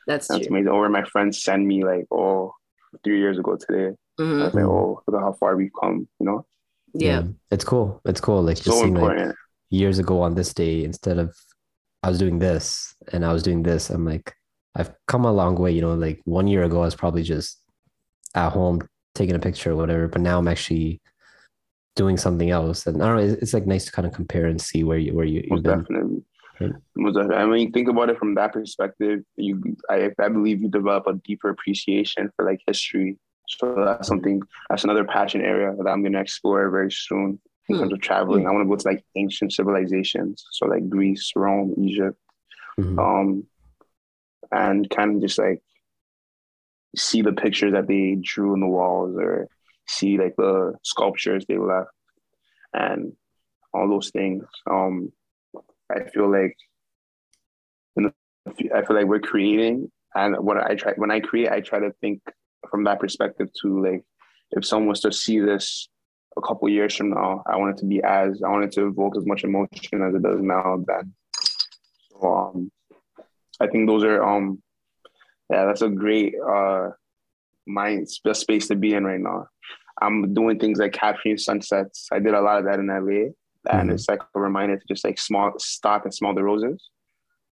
That's 0.06 0.28
That's 0.28 0.46
true. 0.46 0.56
amazing. 0.56 0.68
Or 0.72 0.88
my 0.88 1.04
friends 1.04 1.42
send 1.42 1.66
me 1.66 1.84
like, 1.84 2.06
oh, 2.10 2.54
three 3.04 3.18
years 3.18 3.38
ago 3.38 3.56
today. 3.56 3.96
Mhm. 4.20 4.40
I 4.42 4.44
was 4.44 4.54
like, 4.54 4.64
oh, 4.64 5.02
look 5.06 5.16
at 5.16 5.22
how 5.24 5.32
far 5.32 5.56
we've 5.56 5.70
come, 5.80 6.08
you 6.20 6.26
know? 6.26 6.46
Yeah. 6.94 7.22
it's 7.50 7.64
cool. 7.64 8.00
It's 8.04 8.20
cool. 8.20 8.42
Like 8.42 8.56
just 8.56 8.68
so 8.76 8.82
seeing 8.82 8.94
like 8.94 9.34
years 9.70 9.98
ago 9.98 10.20
on 10.20 10.34
this 10.34 10.52
day 10.52 10.84
instead 10.84 11.18
of 11.18 11.34
I 12.02 12.08
was 12.10 12.18
doing 12.18 12.38
this 12.38 12.94
and 13.12 13.24
I 13.24 13.32
was 13.32 13.42
doing 13.42 13.62
this. 13.62 13.88
I'm 13.88 14.04
like, 14.04 14.34
I've 14.74 14.92
come 15.06 15.24
a 15.24 15.32
long 15.32 15.54
way, 15.56 15.72
you 15.72 15.80
know, 15.80 15.94
like 15.94 16.20
one 16.24 16.46
year 16.46 16.64
ago 16.64 16.82
I 16.82 16.84
was 16.84 16.94
probably 16.94 17.22
just 17.22 17.58
at 18.34 18.50
home 18.50 18.80
taking 19.14 19.34
a 19.36 19.38
picture 19.38 19.72
or 19.72 19.76
whatever, 19.76 20.08
but 20.08 20.20
now 20.20 20.38
I'm 20.38 20.48
actually 20.48 21.00
doing 21.96 22.16
something 22.16 22.50
else. 22.50 22.86
And 22.86 23.02
I 23.02 23.06
don't 23.06 23.16
know, 23.16 23.22
it's, 23.22 23.42
it's 23.42 23.54
like 23.54 23.66
nice 23.66 23.84
to 23.86 23.92
kind 23.92 24.06
of 24.06 24.12
compare 24.14 24.46
and 24.46 24.60
see 24.60 24.84
where 24.84 24.98
you 24.98 25.14
where 25.14 25.24
you, 25.26 25.40
you've 25.40 25.50
Most 25.50 25.62
been. 25.64 25.78
definitely. 25.80 26.22
Was 26.96 27.16
a- 27.16 27.34
I 27.34 27.46
mean, 27.46 27.72
think 27.72 27.88
about 27.88 28.10
it 28.10 28.18
from 28.18 28.34
that 28.34 28.52
perspective. 28.52 29.20
You, 29.36 29.76
I, 29.90 30.10
I 30.18 30.28
believe 30.28 30.60
you 30.62 30.68
develop 30.68 31.06
a 31.06 31.14
deeper 31.14 31.48
appreciation 31.50 32.30
for 32.36 32.44
like 32.44 32.60
history. 32.66 33.18
So 33.48 33.74
that's 33.84 34.06
something. 34.08 34.40
That's 34.70 34.84
another 34.84 35.04
passion 35.04 35.40
area 35.42 35.74
that 35.76 35.88
I'm 35.90 36.02
gonna 36.02 36.20
explore 36.20 36.70
very 36.70 36.92
soon 36.92 37.40
in 37.68 37.76
Hmm. 37.76 37.80
terms 37.82 37.92
of 37.92 38.00
traveling. 38.00 38.46
I 38.46 38.50
want 38.50 38.64
to 38.64 38.68
go 38.68 38.76
to 38.76 38.88
like 38.88 39.04
ancient 39.16 39.52
civilizations, 39.52 40.44
so 40.52 40.66
like 40.66 40.88
Greece, 40.88 41.32
Rome, 41.36 41.74
Egypt, 41.78 42.18
Mhm. 42.78 42.98
um, 42.98 43.46
and 44.50 44.88
kind 44.90 45.16
of 45.16 45.22
just 45.22 45.38
like 45.38 45.62
see 46.96 47.22
the 47.22 47.32
pictures 47.32 47.72
that 47.72 47.86
they 47.88 48.16
drew 48.20 48.52
on 48.52 48.60
the 48.60 48.66
walls 48.66 49.16
or 49.16 49.48
see 49.86 50.18
like 50.18 50.36
the 50.36 50.74
sculptures 50.82 51.44
they 51.46 51.56
left 51.58 51.90
and 52.74 53.12
all 53.74 53.88
those 53.88 54.10
things. 54.10 54.44
Um, 54.70 55.12
I 55.92 56.08
feel 56.10 56.30
like 56.30 56.56
the, 57.96 58.12
I 58.74 58.84
feel 58.84 58.96
like 58.96 59.06
we're 59.06 59.20
creating, 59.20 59.90
and 60.14 60.36
what 60.38 60.58
I 60.58 60.74
try 60.74 60.92
when 60.96 61.10
I 61.10 61.20
create, 61.20 61.50
I 61.50 61.60
try 61.60 61.78
to 61.80 61.92
think 62.00 62.22
from 62.70 62.84
that 62.84 63.00
perspective 63.00 63.48
to 63.62 63.82
Like, 63.82 64.04
if 64.52 64.64
someone 64.64 64.88
was 64.88 65.00
to 65.00 65.12
see 65.12 65.40
this 65.40 65.88
a 66.36 66.40
couple 66.40 66.68
years 66.68 66.94
from 66.94 67.10
now, 67.10 67.42
I 67.46 67.56
want 67.56 67.76
it 67.76 67.80
to 67.80 67.86
be 67.86 68.02
as 68.02 68.42
I 68.42 68.48
want 68.48 68.64
it 68.64 68.72
to 68.72 68.86
evoke 68.86 69.16
as 69.16 69.26
much 69.26 69.44
emotion 69.44 70.02
as 70.02 70.14
it 70.14 70.22
does 70.22 70.40
now. 70.40 70.82
Then, 70.86 71.14
so 72.10 72.34
um, 72.34 72.72
I 73.60 73.66
think 73.66 73.88
those 73.88 74.04
are 74.04 74.22
um, 74.22 74.62
yeah, 75.50 75.66
that's 75.66 75.82
a 75.82 75.88
great 75.88 76.34
uh 76.40 76.90
mind 77.66 78.08
space 78.08 78.68
to 78.68 78.76
be 78.76 78.94
in 78.94 79.04
right 79.04 79.20
now. 79.20 79.46
I'm 80.00 80.34
doing 80.34 80.58
things 80.58 80.78
like 80.78 80.92
capturing 80.92 81.38
sunsets. 81.38 82.08
I 82.10 82.18
did 82.18 82.34
a 82.34 82.40
lot 82.40 82.58
of 82.58 82.64
that 82.64 82.80
in 82.80 82.88
LA, 82.88 83.30
and 83.70 83.90
Mhm. 83.90 83.94
it's 83.94 84.08
like 84.08 84.20
a 84.34 84.40
reminder 84.40 84.76
to 84.76 84.84
just 84.88 85.04
like 85.04 85.18
small 85.18 85.52
stop 85.58 86.04
and 86.04 86.14
smell 86.14 86.34
the 86.34 86.42
roses. 86.44 86.90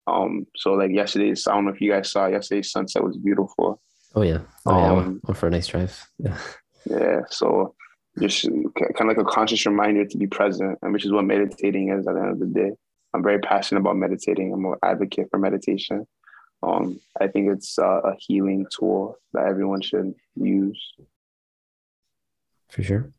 Um, 0.06 0.46
so 0.56 0.74
like 0.74 0.90
yesterday's, 0.90 1.46
I 1.46 1.54
don't 1.54 1.64
know 1.64 1.72
if 1.72 1.80
you 1.80 1.90
guys 1.90 2.10
saw 2.10 2.26
yesterday's 2.26 2.70
sunset 2.70 3.02
was 3.02 3.16
beautiful. 3.16 3.80
Oh 4.14 4.22
yeah. 4.22 4.40
Oh 4.66 4.78
yeah. 4.78 4.84
I 4.84 4.88
Um, 4.90 4.96
went- 4.96 5.24
went 5.24 5.38
for 5.38 5.46
a 5.46 5.50
nice 5.50 5.66
drive. 5.66 6.06
Yeah. 6.18 6.38
Yeah, 6.86 7.20
so 7.30 7.74
just 8.20 8.42
kind 8.44 9.00
of 9.00 9.06
like 9.06 9.16
a 9.18 9.24
conscious 9.24 9.64
reminder 9.66 10.04
to 10.04 10.18
be 10.18 10.26
present, 10.26 10.78
and 10.82 10.92
which 10.92 11.04
is 11.06 11.10
what 11.12 11.24
meditating 11.24 11.88
is 11.90 12.06
at 12.06 12.14
the 12.14 12.20
end 12.20 12.30
of 12.32 12.38
the 12.38 12.46
day. 12.46 12.72
I'm 13.14 13.22
very 13.22 13.38
passionate 13.38 13.80
about 13.80 13.96
meditating. 13.96 14.52
I'm 14.52 14.64
an 14.66 14.74
advocate 14.82 15.28
for 15.30 15.38
meditation. 15.38 16.06
Um, 16.62 17.00
I 17.20 17.26
think 17.28 17.48
it's 17.50 17.78
uh, 17.78 18.00
a 18.04 18.14
healing 18.18 18.66
tool 18.70 19.16
that 19.32 19.46
everyone 19.46 19.80
should 19.80 20.14
use. 20.36 20.94
For 22.68 22.82
sure. 22.82 23.10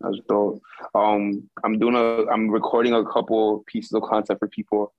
That's 0.00 0.18
dope. 0.28 0.62
Um, 0.94 1.48
I'm 1.64 1.78
doing 1.78 1.94
a, 1.94 2.30
I'm 2.30 2.48
recording 2.48 2.94
a 2.94 3.04
couple 3.04 3.64
pieces 3.66 3.92
of 3.92 4.02
content 4.02 4.38
for 4.38 4.48
people. 4.48 4.94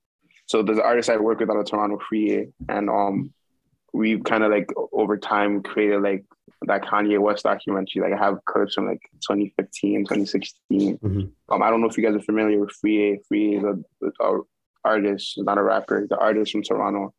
So 0.46 0.62
there's 0.62 0.80
an 0.80 0.84
artist 0.84 1.10
I 1.10 1.18
work 1.18 1.40
with 1.40 1.50
out 1.50 1.58
of 1.58 1.66
Toronto, 1.66 2.00
Free, 2.10 2.48
and 2.68 2.90
um, 2.90 3.34
we've 3.94 4.24
kind 4.24 4.44
of 4.44 4.52
like 4.52 4.72
over 4.92 5.18
time 5.18 5.62
created 5.62 6.02
like 6.02 6.26
that 6.64 6.84
Kanye 6.84 7.20
West 7.20 7.44
documentary. 7.44 8.02
Like 8.02 8.20
I 8.20 8.24
have 8.24 8.44
clips 8.46 8.74
from 8.74 8.88
like 8.88 9.02
2015, 9.22 10.06
2016. 10.06 10.98
Mhm. 10.98 11.32
Um, 11.50 11.64
I 11.64 11.70
don't 11.70 11.82
know 11.82 11.88
if 11.88 11.98
you 11.98 12.04
guys 12.04 12.16
are 12.16 12.22
familiar 12.22 12.60
with 12.60 12.72
Free. 12.72 13.14
A. 13.14 13.20
Free 13.28 13.58
is 13.58 13.64
a, 13.64 13.78
a 14.24 14.40
artist, 14.84 15.36
not 15.38 15.58
a 15.58 15.64
rapper. 15.64 16.08
The 16.10 16.18
artist 16.18 16.52
from 16.52 16.64
Toronto, 16.64 17.14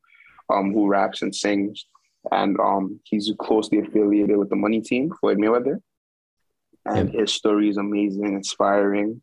um, 0.53 0.73
who 0.73 0.89
raps 0.89 1.23
and 1.23 1.35
sings, 1.35 1.87
and 2.33 2.59
um, 2.61 3.01
he's 3.05 3.33
closely 3.39 3.79
affiliated 3.79 4.37
with 4.37 4.51
the 4.51 4.57
Money 4.57 4.81
Team, 4.81 5.13
Floyd 5.21 5.39
Mayweather 5.39 5.81
and 6.87 7.11
his 7.11 7.33
story 7.33 7.69
is 7.69 7.77
amazing, 7.77 8.35
inspiring. 8.35 9.23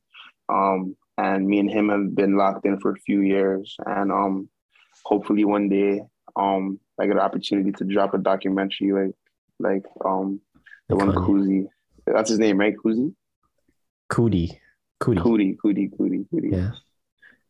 Um, 0.49 0.95
and 1.17 1.47
me 1.47 1.59
and 1.59 1.69
him 1.69 1.89
have 1.89 2.15
been 2.15 2.37
locked 2.37 2.65
in 2.65 2.79
for 2.79 2.91
a 2.91 2.99
few 2.99 3.21
years, 3.21 3.75
and 3.85 4.11
um, 4.11 4.49
hopefully 5.03 5.45
one 5.45 5.67
day, 5.69 6.01
um, 6.35 6.79
I 6.99 7.05
get 7.05 7.15
an 7.15 7.21
opportunity 7.21 7.71
to 7.71 7.83
drop 7.83 8.13
a 8.13 8.17
documentary 8.17 8.91
like, 8.91 9.15
like 9.59 9.85
um, 10.05 10.39
the 10.87 10.95
Like 10.95 11.07
one. 11.07 11.15
Kuzi. 11.15 11.67
That's 12.05 12.29
his 12.29 12.39
name, 12.39 12.59
right? 12.59 12.75
Kuzi. 12.75 13.13
Coodie. 14.09 14.59
Coodie. 15.01 15.21
Coodie, 15.21 15.57
Coodie, 15.57 15.89
Coodie, 15.89 16.25
Coodie. 16.31 16.51
Yeah. 16.51 16.71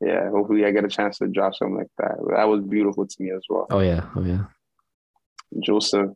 yeah. 0.02 0.30
Hopefully, 0.32 0.66
I 0.66 0.72
get 0.72 0.86
a 0.86 0.90
chance 0.90 1.18
to 1.20 1.28
drop 1.28 1.54
something 1.56 1.78
like 1.78 1.92
that. 1.98 2.16
That 2.36 2.46
was 2.46 2.64
beautiful 2.64 3.06
to 3.06 3.16
me 3.20 3.32
as 3.32 3.44
well. 3.50 3.68
Oh 3.70 3.80
yeah. 3.80 4.06
Oh 4.16 4.24
yeah. 4.24 4.46
Joseph. 5.60 6.12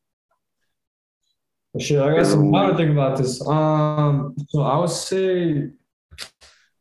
Shit, 1.79 2.01
I 2.01 2.17
got 2.17 2.25
some 2.25 2.51
time 2.51 2.71
to 2.71 2.77
think 2.77 2.91
about 2.91 3.17
this. 3.17 3.45
Um, 3.47 4.35
so 4.49 4.61
I 4.61 4.77
would 4.77 4.89
say, 4.89 5.69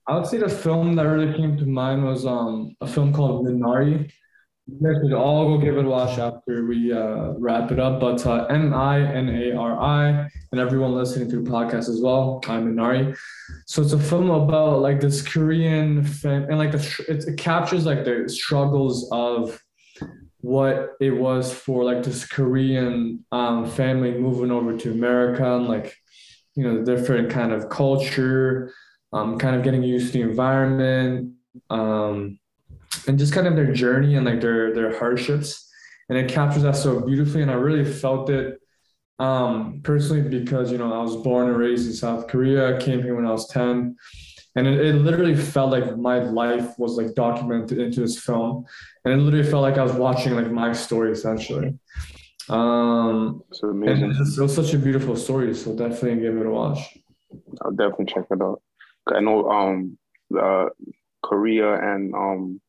I 0.09 0.17
would 0.17 0.27
say 0.27 0.39
the 0.39 0.49
film 0.49 0.97
that 0.97 1.05
really 1.05 1.33
came 1.33 1.57
to 1.59 1.65
mind 1.67 2.05
was 2.05 2.27
um 2.27 2.75
a 2.81 2.89
film 2.89 3.13
called 3.13 3.47
Minari. 3.47 4.11
You 4.67 4.79
guys 4.83 5.01
should 5.03 5.13
all 5.13 5.47
go 5.47 5.59
give 5.63 5.77
it 5.79 5.85
a 5.85 5.89
watch 5.89 6.19
after 6.19 6.67
we 6.67 6.93
uh, 6.93 7.35
wrap 7.39 7.71
it 7.71 7.79
up. 7.79 8.01
But 8.01 8.25
uh, 8.27 8.47
M 8.47 8.75
I 8.75 9.01
N 9.01 9.29
A 9.29 9.57
R 9.57 9.81
I, 9.81 10.29
and 10.51 10.61
everyone 10.61 10.93
listening 10.95 11.31
to 11.31 11.41
the 11.41 11.49
podcast 11.49 11.89
as 11.89 12.01
well. 12.01 12.41
I'm 12.49 12.75
Minari. 12.75 13.17
So 13.67 13.83
it's 13.83 13.93
a 13.93 13.99
film 13.99 14.31
about 14.31 14.81
like 14.81 15.01
this 15.01 15.23
Korean 15.23 16.05
fam- 16.05 16.49
and 16.49 16.59
like 16.59 16.73
the 16.73 17.05
it 17.09 17.39
captures 17.39 17.87
like 17.87 18.05
the 18.05 18.29
struggles 18.29 19.09
of 19.13 19.61
what 20.43 20.97
it 21.01 21.11
was 21.11 21.53
for 21.53 21.85
like 21.85 22.03
this 22.03 22.27
Korean 22.27 23.25
um, 23.31 23.69
family 23.71 24.13
moving 24.13 24.51
over 24.51 24.77
to 24.77 24.91
America 24.91 25.57
and 25.57 25.69
like 25.69 25.95
you 26.55 26.65
know 26.65 26.83
the 26.83 26.97
different 26.97 27.31
kind 27.31 27.53
of 27.53 27.69
culture, 27.69 28.73
um, 29.13 29.39
kind 29.39 29.57
of 29.57 29.63
getting 29.63 29.83
used 29.83 30.13
to 30.13 30.13
the 30.13 30.23
environment, 30.23 31.35
um, 31.69 32.39
and 33.07 33.19
just 33.19 33.33
kind 33.33 33.47
of 33.47 33.57
their 33.57 33.73
journey 33.73 34.17
and 34.17 34.27
like 34.27 34.41
their 34.41 34.75
their 34.75 34.99
hardships, 34.99 35.71
and 36.09 36.19
it 36.19 36.31
captures 36.31 36.63
that 36.63 36.77
so 36.77 37.01
beautifully, 37.01 37.43
and 37.43 37.51
I 37.51 37.55
really 37.55 37.91
felt 37.91 38.31
it 38.31 38.59
um, 39.19 39.81
personally 39.85 40.23
because 40.29 40.73
you 40.73 40.79
know 40.79 40.93
I 40.93 41.03
was 41.03 41.17
born 41.17 41.49
and 41.49 41.57
raised 41.57 41.87
in 41.87 41.93
South 41.93 42.27
Korea. 42.27 42.77
I 42.77 42.81
came 42.81 43.03
here 43.03 43.15
when 43.15 43.27
I 43.27 43.33
was 43.33 43.47
ten. 43.49 43.97
And 44.57 44.67
it, 44.67 44.81
it 44.85 44.95
literally 44.95 45.37
felt 45.37 45.71
like 45.71 45.97
my 45.97 46.19
life 46.19 46.79
was 46.79 46.97
like 46.97 47.15
documented 47.15 47.79
into 47.79 48.01
this 48.01 48.19
film 48.19 48.65
and 49.05 49.15
it 49.15 49.17
literally 49.19 49.49
felt 49.49 49.63
like 49.63 49.79
I 49.79 49.83
was 49.83 49.93
watching 49.93 50.35
like 50.35 50.51
my 50.51 50.73
story 50.73 51.13
essentially. 51.13 51.79
Um, 52.49 53.45
It's 53.51 53.63
and 53.63 53.71
amazing. 53.85 54.11
it, 54.11 54.15
just, 54.15 54.39
it 54.39 54.43
was 54.43 54.55
such 54.55 54.75
a 54.75 54.79
beautiful 54.79 55.15
story, 55.17 55.55
so 55.55 55.77
definitely 55.77 56.21
give 56.21 56.37
it 56.37 56.47
a 56.47 56.51
watch. 56.51 56.81
I'll 57.63 57.71
definitely 57.71 58.07
check 58.07 58.25
it 58.31 58.43
out. 58.43 58.61
I 59.07 59.21
know 59.21 59.49
um 59.49 59.97
the 60.31 60.71
Korea 61.23 61.75
and 61.75 62.15
um 62.15 62.61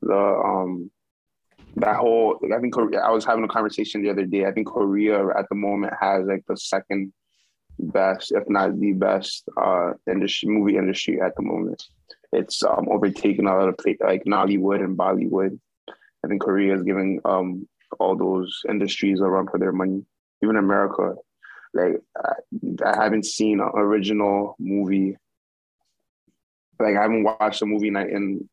the 0.00 0.16
um 0.16 0.90
that 1.76 1.96
whole 1.96 2.38
I 2.54 2.60
think 2.60 2.72
Korea, 2.72 3.00
I 3.00 3.10
was 3.10 3.24
having 3.24 3.44
a 3.44 3.48
conversation 3.48 4.02
the 4.02 4.10
other 4.10 4.24
day. 4.24 4.46
I 4.46 4.52
think 4.52 4.68
Korea 4.68 5.26
at 5.36 5.46
the 5.50 5.54
moment 5.54 5.92
has 6.00 6.24
like 6.26 6.44
the 6.48 6.56
second 6.56 7.12
best, 7.84 8.32
if 8.32 8.48
not 8.48 8.78
the 8.78 8.92
best, 8.92 9.48
uh 9.56 9.92
industry 10.10 10.48
movie 10.48 10.76
industry 10.76 11.20
at 11.20 11.34
the 11.36 11.42
moment. 11.42 11.82
It's 12.32 12.62
um 12.62 12.88
overtaken 12.90 13.46
a 13.46 13.56
lot 13.56 13.68
of 13.68 13.78
pla- 13.78 14.06
like 14.06 14.24
Nollywood 14.24 14.82
and 14.82 14.98
Bollywood. 14.98 15.58
I 16.24 16.28
think 16.28 16.42
Korea 16.42 16.74
is 16.74 16.82
giving 16.82 17.20
um 17.24 17.68
all 17.98 18.16
those 18.16 18.62
industries 18.68 19.20
a 19.20 19.24
run 19.24 19.46
for 19.46 19.58
their 19.58 19.72
money. 19.72 20.04
Even 20.42 20.56
America, 20.56 21.14
like 21.72 22.00
I, 22.16 22.32
I 22.84 23.02
haven't 23.04 23.26
seen 23.26 23.60
an 23.60 23.70
original 23.74 24.56
movie. 24.58 25.16
Like 26.80 26.96
I 26.96 27.02
haven't 27.02 27.24
watched 27.24 27.62
a 27.62 27.66
movie 27.66 27.90
night 27.90 28.10
in 28.10 28.48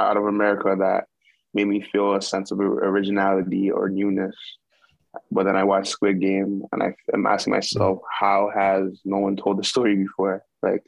out 0.00 0.16
of 0.16 0.26
America 0.26 0.74
that 0.78 1.06
made 1.54 1.66
me 1.66 1.80
feel 1.92 2.14
a 2.14 2.22
sense 2.22 2.50
of 2.50 2.60
originality 2.60 3.70
or 3.70 3.88
newness. 3.88 4.34
But 5.30 5.44
then 5.44 5.56
I 5.56 5.64
watched 5.64 5.88
Squid 5.88 6.20
Game, 6.20 6.62
and 6.72 6.82
I, 6.82 6.94
I'm 7.12 7.26
asking 7.26 7.52
myself, 7.52 8.00
how 8.10 8.50
has 8.54 9.00
no 9.04 9.18
one 9.18 9.36
told 9.36 9.58
the 9.58 9.64
story 9.64 9.96
before? 9.96 10.42
Like, 10.62 10.82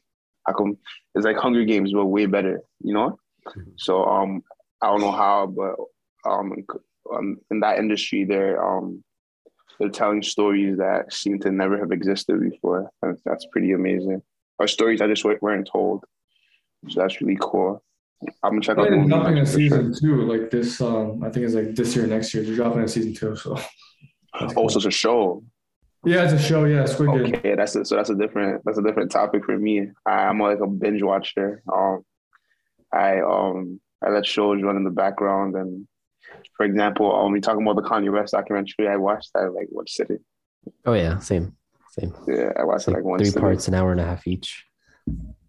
how 0.47 0.55
come 0.55 0.79
it's 1.15 1.25
like 1.25 1.37
Hunger 1.37 1.65
Games, 1.65 1.93
but 1.93 2.07
way 2.07 2.27
better, 2.27 2.61
you 2.81 2.95
know? 2.95 3.19
So 3.77 4.05
um, 4.05 4.43
I 4.81 4.87
don't 4.87 5.01
know 5.01 5.13
how, 5.13 5.47
but 5.47 5.77
um, 6.31 6.53
um, 7.13 7.39
in 7.51 7.61
that 7.61 7.79
industry, 7.79 8.25
they're 8.25 8.63
um, 8.65 9.03
they're 9.79 9.89
telling 9.89 10.23
stories 10.23 10.79
that 10.79 11.13
seem 11.13 11.39
to 11.41 11.51
never 11.51 11.79
have 11.79 11.93
existed 11.93 12.41
before. 12.41 12.91
And 13.03 13.19
that's 13.25 13.47
pretty 13.53 13.73
amazing. 13.73 14.23
Or 14.59 14.69
stories 14.69 15.01
that 15.01 15.09
just 15.09 15.25
weren't 15.25 15.69
told. 15.71 16.05
So 16.89 17.01
that's 17.01 17.21
really 17.21 17.39
cool. 17.41 17.83
I'm 18.43 18.53
gonna 18.53 18.61
check 18.63 18.79
out 18.79 18.89
dropping 18.89 19.39
a 19.39 19.45
for 19.45 19.53
sure. 19.53 19.59
season 19.59 19.95
two, 20.01 20.23
like 20.23 20.51
this. 20.51 20.81
Um, 20.81 21.23
I 21.23 21.31
think 21.31 21.45
it's 21.45 21.55
like 21.55 21.75
this 21.75 21.95
year, 21.95 22.07
next 22.07 22.33
year. 22.33 22.43
They're 22.43 22.55
dropping 22.55 22.83
a 22.83 22.89
season 22.89 23.15
two. 23.15 23.37
So. 23.37 23.59
That's 24.41 24.53
Oh, 24.53 24.55
cool. 24.63 24.69
so 24.69 24.77
it's 24.79 24.87
a 24.87 24.91
show. 24.91 25.43
yeah, 26.05 26.25
it's 26.25 26.33
a 26.33 26.39
show. 26.39 26.65
Yeah, 26.65 26.85
Squid 26.87 27.11
Game. 27.25 27.35
Okay, 27.37 27.55
that's 27.55 27.75
a, 27.77 27.85
so 27.85 27.97
that's 27.97 28.11
a 28.11 28.15
different 28.15 28.63
that's 28.65 28.79
a 28.79 28.83
different 28.83 29.11
topic 29.11 29.45
for 29.45 29.57
me. 29.59 29.89
I, 30.07 30.11
I'm 30.27 30.39
like 30.41 30.61
a 30.61 30.67
binge 30.67 31.03
watcher. 31.03 31.63
Um, 31.73 32.03
I 32.93 33.21
um 33.21 33.81
I 34.05 34.11
let 34.11 34.27
shows 34.27 34.63
run 34.63 34.77
in 34.77 34.85
the 34.85 34.91
background, 34.91 35.55
and 35.57 35.87
for 36.57 36.67
example, 36.67 37.15
um, 37.15 37.33
we 37.33 37.41
talking 37.41 37.63
about 37.67 37.77
the 37.83 37.89
Kanye 37.89 38.13
West 38.13 38.33
documentary. 38.33 38.89
I 38.89 38.97
watched 38.97 39.31
that 39.35 39.53
like 39.55 39.69
one 39.71 39.87
sitting. 39.87 40.19
Oh 40.85 40.95
yeah. 40.95 41.19
Same. 41.19 41.57
Same. 41.91 42.13
Yeah, 42.27 42.51
I 42.59 42.65
watched 42.65 42.81
It's 42.81 42.89
it 42.89 42.91
like 42.91 42.97
like 42.99 43.05
one 43.05 43.19
three 43.19 43.27
sitting. 43.27 43.41
parts, 43.43 43.69
an 43.69 43.75
hour 43.75 43.93
and 43.93 44.01
a 44.01 44.05
half 44.05 44.27
each. 44.27 44.65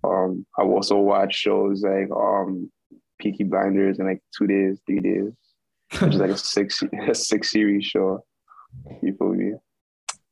Um, 0.03 0.45
I 0.59 0.61
also 0.63 0.97
watch 0.99 1.33
shows 1.33 1.81
like 1.83 2.09
um 2.15 2.71
Peaky 3.19 3.45
Blinders 3.45 3.97
in 3.99 4.05
like 4.05 4.21
two 4.37 4.45
days, 4.47 4.79
three 4.85 4.99
days, 4.99 5.31
which 5.99 6.13
is 6.13 6.19
like 6.19 6.29
a 6.31 6.37
six 6.37 6.83
a 7.07 7.15
six 7.15 7.51
series 7.51 7.85
show. 7.85 8.23
You 9.01 9.15
feel 9.17 9.33
me? 9.33 9.53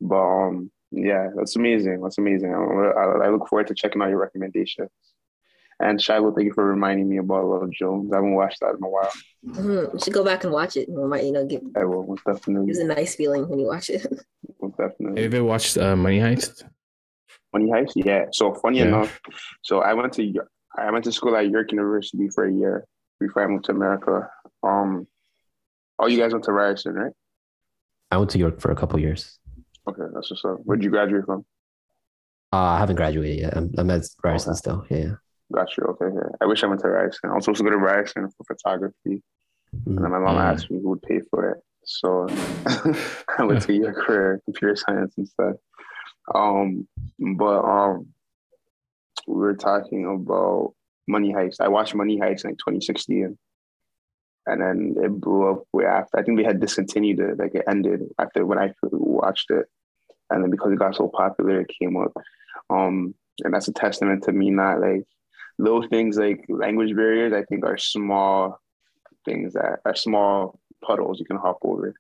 But 0.02 0.22
um, 0.22 0.72
yeah, 0.92 1.30
that's 1.36 1.56
amazing. 1.56 2.02
That's 2.02 2.18
amazing. 2.18 2.54
I, 2.54 2.58
I, 2.58 3.26
I 3.26 3.30
look 3.30 3.48
forward 3.48 3.68
to 3.68 3.76
checking 3.76 4.02
out 4.02 4.10
your 4.10 4.20
recommendations. 4.20 4.90
And 5.80 6.00
Shiloh, 6.02 6.32
thank 6.34 6.46
you 6.46 6.54
for 6.54 6.66
reminding 6.66 7.10
me 7.10 7.18
about 7.18 7.46
Love 7.46 7.72
Jones. 7.72 8.12
I 8.14 8.18
haven't 8.18 8.36
watched 8.36 8.60
that 8.62 8.76
in 8.78 8.84
a 8.84 8.88
while. 8.88 9.12
Mhm. 9.46 9.94
You 9.94 10.00
should 10.00 10.14
go 10.14 10.24
back 10.24 10.44
and 10.44 10.54
watch 10.54 10.78
it. 10.78 10.88
It 10.88 10.92
might, 10.96 11.24
you 11.24 11.32
know, 11.32 11.46
give 11.46 11.62
I 11.76 11.84
will 11.84 12.06
most 12.06 12.24
definitely. 12.26 12.68
gives 12.68 12.80
a 12.80 12.86
nice 12.86 13.16
feeling 13.16 13.50
when 13.50 13.60
you 13.60 13.66
watch 13.68 13.90
it. 13.90 14.06
Most 14.62 14.76
Have 14.80 14.94
you 15.00 15.24
ever 15.26 15.44
watched 15.44 15.78
uh, 15.78 15.96
Money 15.96 16.20
Heist? 16.20 16.64
Money 17.52 17.70
Heist? 17.72 17.94
Yeah. 17.96 18.26
So 18.32 18.54
funny 18.54 18.78
Yeah. 18.80 18.86
enough, 18.86 19.20
so 19.62 19.80
I 19.80 19.94
went 19.94 20.14
to 20.14 20.34
I 20.78 20.90
went 20.92 21.04
to 21.06 21.12
school 21.12 21.36
at 21.36 21.50
York 21.50 21.72
University 21.72 22.30
for 22.30 22.46
a 22.46 22.52
year 22.54 22.86
before 23.20 23.44
I 23.44 23.48
moved 23.48 23.66
to 23.66 23.72
America. 23.74 24.30
Um, 24.64 25.06
oh, 26.00 26.08
you 26.08 26.18
guys 26.18 26.32
went 26.32 26.46
to 26.46 26.52
Ryerson, 26.54 26.94
right? 26.94 27.12
I 28.14 28.18
went 28.18 28.30
to 28.32 28.38
York 28.38 28.62
for 28.62 28.72
a 28.72 28.76
couple 28.76 29.00
years. 29.00 29.40
Okay, 29.90 30.04
that's 30.14 30.30
what's 30.30 30.46
up. 30.46 30.58
Where'd 30.64 30.84
you 30.84 30.92
graduate 30.92 31.26
from? 31.26 31.44
Uh, 32.54 32.58
I 32.58 32.80
haven't 32.80 32.96
graduated 32.98 33.40
yet. 33.40 33.58
I'm, 33.58 33.72
I'm 33.78 33.90
at 33.90 34.04
Ryerson 34.24 34.54
still. 34.54 34.86
Yeah. 34.90 34.98
yeah. 34.98 35.14
Got. 35.52 35.70
Okay, 35.80 36.06
yeah. 36.16 36.30
I 36.40 36.46
wish 36.46 36.64
I 36.64 36.68
went 36.68 36.82
to 36.82 36.90
Ryerson. 36.90 37.32
I 37.32 37.34
was 37.34 37.46
supposed 37.46 37.58
to 37.58 37.64
go 37.64 37.72
to 37.72 37.78
Ryerson 37.78 38.30
for 38.38 38.44
photography, 38.44 39.24
and 39.88 39.98
then 39.98 40.12
my 40.12 40.20
mom 40.20 40.36
Mm. 40.38 40.42
asked 40.54 40.70
me 40.70 40.80
who 40.80 40.90
would 40.90 41.02
pay 41.02 41.22
for 41.32 41.50
it. 41.52 41.58
So 41.86 42.28
I 43.40 43.44
went 43.44 43.64
to 43.64 43.74
York 43.74 44.06
for 44.06 44.40
computer 44.46 44.76
science 44.76 45.16
instead. 45.18 45.54
Um, 46.36 46.88
but 47.20 47.62
um, 47.66 48.08
we 49.28 49.36
were 49.36 49.56
talking 49.56 50.06
about 50.06 50.74
Money 51.08 51.34
Heist. 51.34 51.62
I 51.62 51.68
watched 51.68 51.96
Money 51.96 52.20
Heist 52.20 52.44
in 52.46 52.52
like 52.52 52.60
2016, 52.60 53.38
and 54.46 54.62
then 54.62 54.96
it 54.98 55.10
blew 55.20 55.50
up 55.52 55.64
way 55.74 55.86
after. 55.86 56.18
I 56.18 56.24
think 56.24 56.38
they 56.38 56.44
had 56.44 56.60
discontinued 56.60 57.20
it, 57.20 57.40
like 57.40 57.56
it 57.56 57.66
ended 57.68 58.04
after 58.20 58.46
when 58.46 58.60
I 58.60 58.74
watched 58.92 59.52
it, 59.52 59.68
and 60.30 60.44
then 60.44 60.50
because 60.50 60.72
it 60.72 60.80
got 60.80 60.96
so 60.96 61.08
popular, 61.08 61.62
it 61.62 61.72
came 61.80 61.98
up. 61.98 62.12
Um, 62.70 63.16
and 63.44 63.54
that's 63.54 63.68
a 63.68 63.74
testament 63.74 64.24
to 64.24 64.32
me 64.32 64.50
not 64.50 64.80
like 64.80 65.06
little 65.58 65.88
things 65.88 66.18
like 66.18 66.46
language 66.50 66.96
barriers. 66.96 67.34
I 67.34 67.44
think 67.44 67.66
are 67.66 67.78
small 67.78 68.60
things 69.26 69.54
that 69.54 69.80
are 69.86 69.96
small 69.96 70.60
puddles 70.84 71.20
you 71.20 71.26
can 71.26 71.38
hop 71.38 71.60
over. 71.64 71.94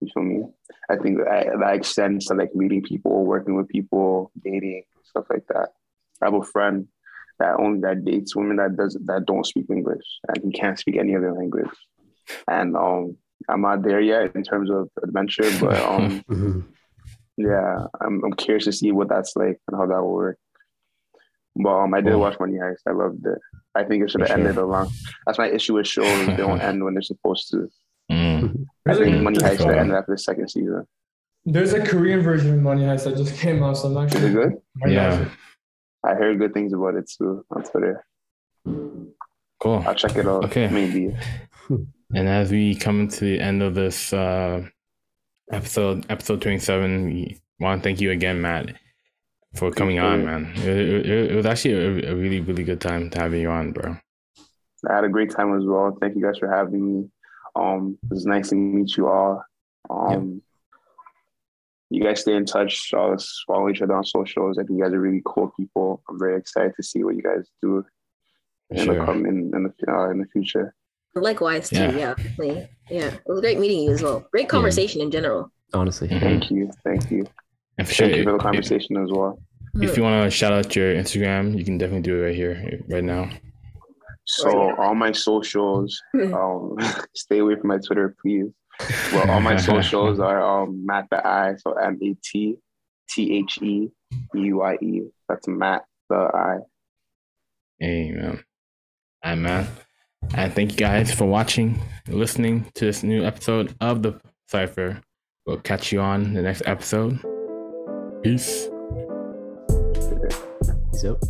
You 0.00 0.08
feel 0.12 0.22
me? 0.22 0.44
I 0.90 0.96
think 0.96 1.18
that, 1.18 1.46
that 1.58 1.74
extends 1.74 2.26
to 2.26 2.34
like 2.34 2.54
meeting 2.54 2.82
people, 2.82 3.24
working 3.24 3.54
with 3.54 3.68
people, 3.68 4.30
dating, 4.44 4.82
stuff 5.04 5.24
like 5.30 5.46
that. 5.48 5.70
I 6.20 6.26
have 6.26 6.34
a 6.34 6.42
friend 6.42 6.88
that 7.38 7.56
only 7.58 7.80
that 7.80 8.04
dates 8.04 8.34
women 8.36 8.56
that 8.56 8.76
does 8.76 8.96
that 9.06 9.24
don't 9.26 9.46
speak 9.46 9.66
English 9.70 10.04
and 10.28 10.44
he 10.44 10.50
can't 10.52 10.78
speak 10.78 10.96
any 10.96 11.14
other 11.16 11.32
language. 11.32 11.68
And 12.48 12.76
um, 12.76 13.16
I'm 13.48 13.60
not 13.62 13.82
there 13.82 14.00
yet 14.00 14.34
in 14.34 14.42
terms 14.42 14.70
of 14.70 14.88
adventure, 15.02 15.48
but 15.60 15.76
um, 15.90 16.22
Mhm. 16.30 16.64
yeah, 17.36 17.86
I'm 18.00 18.22
I'm 18.24 18.32
curious 18.32 18.64
to 18.64 18.72
see 18.72 18.92
what 18.92 19.08
that's 19.08 19.36
like 19.36 19.60
and 19.68 19.76
how 19.78 19.86
that 19.86 20.02
will 20.02 20.14
work. 20.14 20.38
But 21.56 21.70
um, 21.74 21.94
I 21.94 22.00
did 22.00 22.12
Cool. 22.12 22.20
watch 22.20 22.38
Money 22.40 22.58
Heist. 22.58 22.82
I 22.86 22.92
loved 22.92 23.24
it. 23.26 23.38
I 23.74 23.84
think 23.84 24.02
it 24.04 24.10
should 24.10 24.20
have 24.22 24.28
For 24.30 24.36
sure. 24.36 24.46
ended 24.48 24.56
a 24.58 24.66
long. 24.66 24.90
That's 25.26 25.38
my 25.38 25.48
issue 25.48 25.74
with 25.74 25.86
shows; 25.86 26.26
they 26.26 26.36
don't 26.36 26.60
end 26.68 26.84
when 26.84 26.94
they're 26.94 27.02
supposed 27.02 27.50
to. 27.50 27.68
Mm. 28.10 28.64
I 28.88 28.94
think 28.94 29.16
a, 29.16 29.22
Money 29.22 29.38
Heist 29.38 29.50
should 29.50 29.58
Cool. 29.60 29.68
have 29.68 29.78
ended 29.78 29.96
after 29.96 30.12
the 30.12 30.18
second 30.18 30.48
season. 30.48 30.84
there's 31.44 31.72
a 31.72 31.80
Korean 31.84 32.20
version 32.22 32.54
of 32.54 32.60
Money 32.60 32.82
Heist 32.82 33.04
that 33.04 33.16
just 33.16 33.36
came 33.38 33.62
out, 33.62 33.76
so 33.78 33.88
I'm 33.88 34.06
Is 34.06 34.14
it 34.14 34.16
actually 34.16 34.32
good? 34.32 34.52
Yeah. 34.86 35.28
I 36.06 36.14
heard 36.14 36.38
good 36.38 36.54
things 36.54 36.72
about 36.72 36.94
it 36.94 37.10
too 37.10 37.44
on 37.50 37.62
Twitter. 37.64 38.04
Cool. 38.64 39.82
I'll 39.86 39.94
check 39.94 40.16
it 40.16 40.26
out. 40.26 40.44
Okay. 40.44 40.68
maybe. 40.68 41.16
And 42.14 42.28
as 42.28 42.52
we 42.52 42.76
come 42.76 43.08
to 43.08 43.20
the 43.20 43.40
end 43.40 43.62
of 43.62 43.74
this 43.74 44.12
uh, 44.12 44.62
episode, 45.50 46.06
episode 46.08 46.40
27, 46.40 47.06
we 47.06 47.40
want 47.58 47.82
to 47.82 47.88
thank 47.88 48.00
you 48.00 48.12
again, 48.12 48.40
Matt, 48.40 48.76
for 49.56 49.72
coming 49.72 49.98
on, 49.98 50.24
man. 50.24 50.52
It, 50.56 50.66
it, 50.66 51.30
it 51.32 51.34
was 51.34 51.46
actually 51.46 51.74
a, 51.74 52.12
a 52.12 52.14
really, 52.14 52.40
really 52.40 52.62
good 52.62 52.80
time 52.80 53.10
to 53.10 53.18
have 53.18 53.34
you 53.34 53.50
on, 53.50 53.72
bro. 53.72 53.96
I 54.88 54.94
had 54.94 55.04
a 55.04 55.08
great 55.08 55.30
time 55.30 55.58
as 55.58 55.64
well. 55.66 55.96
Thank 56.00 56.14
you 56.14 56.22
guys 56.22 56.38
for 56.38 56.48
having 56.48 57.00
me. 57.00 57.08
Um, 57.56 57.98
it 58.04 58.14
was 58.14 58.24
nice 58.24 58.50
to 58.50 58.54
meet 58.54 58.96
you 58.96 59.08
all. 59.08 59.42
Um, 59.90 60.42
you 61.90 62.02
guys 62.02 62.20
stay 62.20 62.34
in 62.34 62.44
touch. 62.44 62.92
Always 62.94 63.32
follow 63.46 63.68
each 63.68 63.82
other 63.82 63.94
on 63.94 64.04
socials. 64.04 64.58
I 64.58 64.62
think 64.64 64.78
you 64.78 64.84
guys 64.84 64.92
are 64.92 65.00
really 65.00 65.22
cool 65.24 65.52
people. 65.56 66.02
I'm 66.08 66.18
very 66.18 66.36
excited 66.36 66.72
to 66.76 66.82
see 66.82 67.04
what 67.04 67.14
you 67.16 67.22
guys 67.22 67.46
do 67.62 67.84
For 68.68 68.74
in 68.80 68.86
the 68.88 68.94
sure. 68.94 69.04
come 69.04 69.26
in, 69.26 69.52
in 69.54 69.62
the 69.64 69.92
uh, 69.92 70.10
in 70.10 70.18
the 70.18 70.26
future. 70.26 70.74
Likewise, 71.14 71.70
too. 71.70 71.76
Yeah. 71.76 72.14
Yeah. 72.38 72.66
Yeah. 72.90 73.06
It 73.14 73.20
was 73.26 73.40
great 73.40 73.58
meeting 73.58 73.80
you 73.84 73.92
as 73.92 74.02
well. 74.02 74.26
Great 74.32 74.48
conversation 74.48 75.00
in 75.00 75.10
general. 75.10 75.50
Honestly. 75.72 76.08
Mhm. 76.08 76.20
Thank 76.20 76.50
you, 76.50 76.70
thank 76.84 77.10
you, 77.10 77.26
And 77.78 77.88
for 77.88 77.94
sure, 77.94 78.06
thank 78.06 78.18
you 78.18 78.24
for 78.24 78.30
the 78.32 78.36
if, 78.36 78.42
conversation 78.42 78.96
as 78.98 79.10
well. 79.10 79.38
if 79.80 79.96
you 79.96 80.02
want 80.02 80.24
to 80.24 80.30
shout 80.30 80.52
out 80.52 80.76
your 80.76 80.94
Instagram, 80.94 81.56
you 81.58 81.64
can 81.64 81.78
definitely 81.78 82.02
do 82.02 82.18
it 82.18 82.26
right 82.26 82.34
here, 82.34 82.80
right 82.88 83.02
now. 83.02 83.30
So 84.26 84.74
all 84.76 84.94
my 84.94 85.12
socials, 85.12 86.00
um, 86.14 86.76
stay 87.14 87.38
away 87.38 87.56
from 87.56 87.68
my 87.68 87.78
Twitter, 87.78 88.14
please. 88.20 88.50
Well, 89.12 89.30
all 89.30 89.40
my 89.40 89.56
socials 89.72 90.20
are 90.20 90.42
um, 90.42 90.84
Mat 90.84 91.06
The 91.10 91.26
Eye, 91.26 91.54
so 91.58 91.72
M 91.72 91.98
A 92.02 92.16
T 92.22 92.56
T 93.08 93.38
H 93.38 93.58
E 93.62 93.88
U 94.34 94.62
I 94.62 94.74
E. 94.74 95.02
That's 95.28 95.48
Mat 95.48 95.84
The 96.08 96.16
Eye. 96.16 96.58
Amen. 97.82 98.42
And 99.22 99.42
man. 99.42 99.66
And 100.34 100.52
thank 100.52 100.72
you 100.72 100.78
guys 100.78 101.12
for 101.12 101.24
watching, 101.24 101.80
listening 102.08 102.66
to 102.74 102.84
this 102.84 103.02
new 103.02 103.24
episode 103.24 103.74
of 103.80 104.02
the 104.02 104.20
Cypher. 104.48 105.00
We'll 105.46 105.58
catch 105.58 105.92
you 105.92 106.00
on 106.00 106.34
the 106.34 106.42
next 106.42 106.62
episode. 106.66 107.20
Peace. 108.22 108.68
Peace 109.94 111.04
out. 111.04 111.22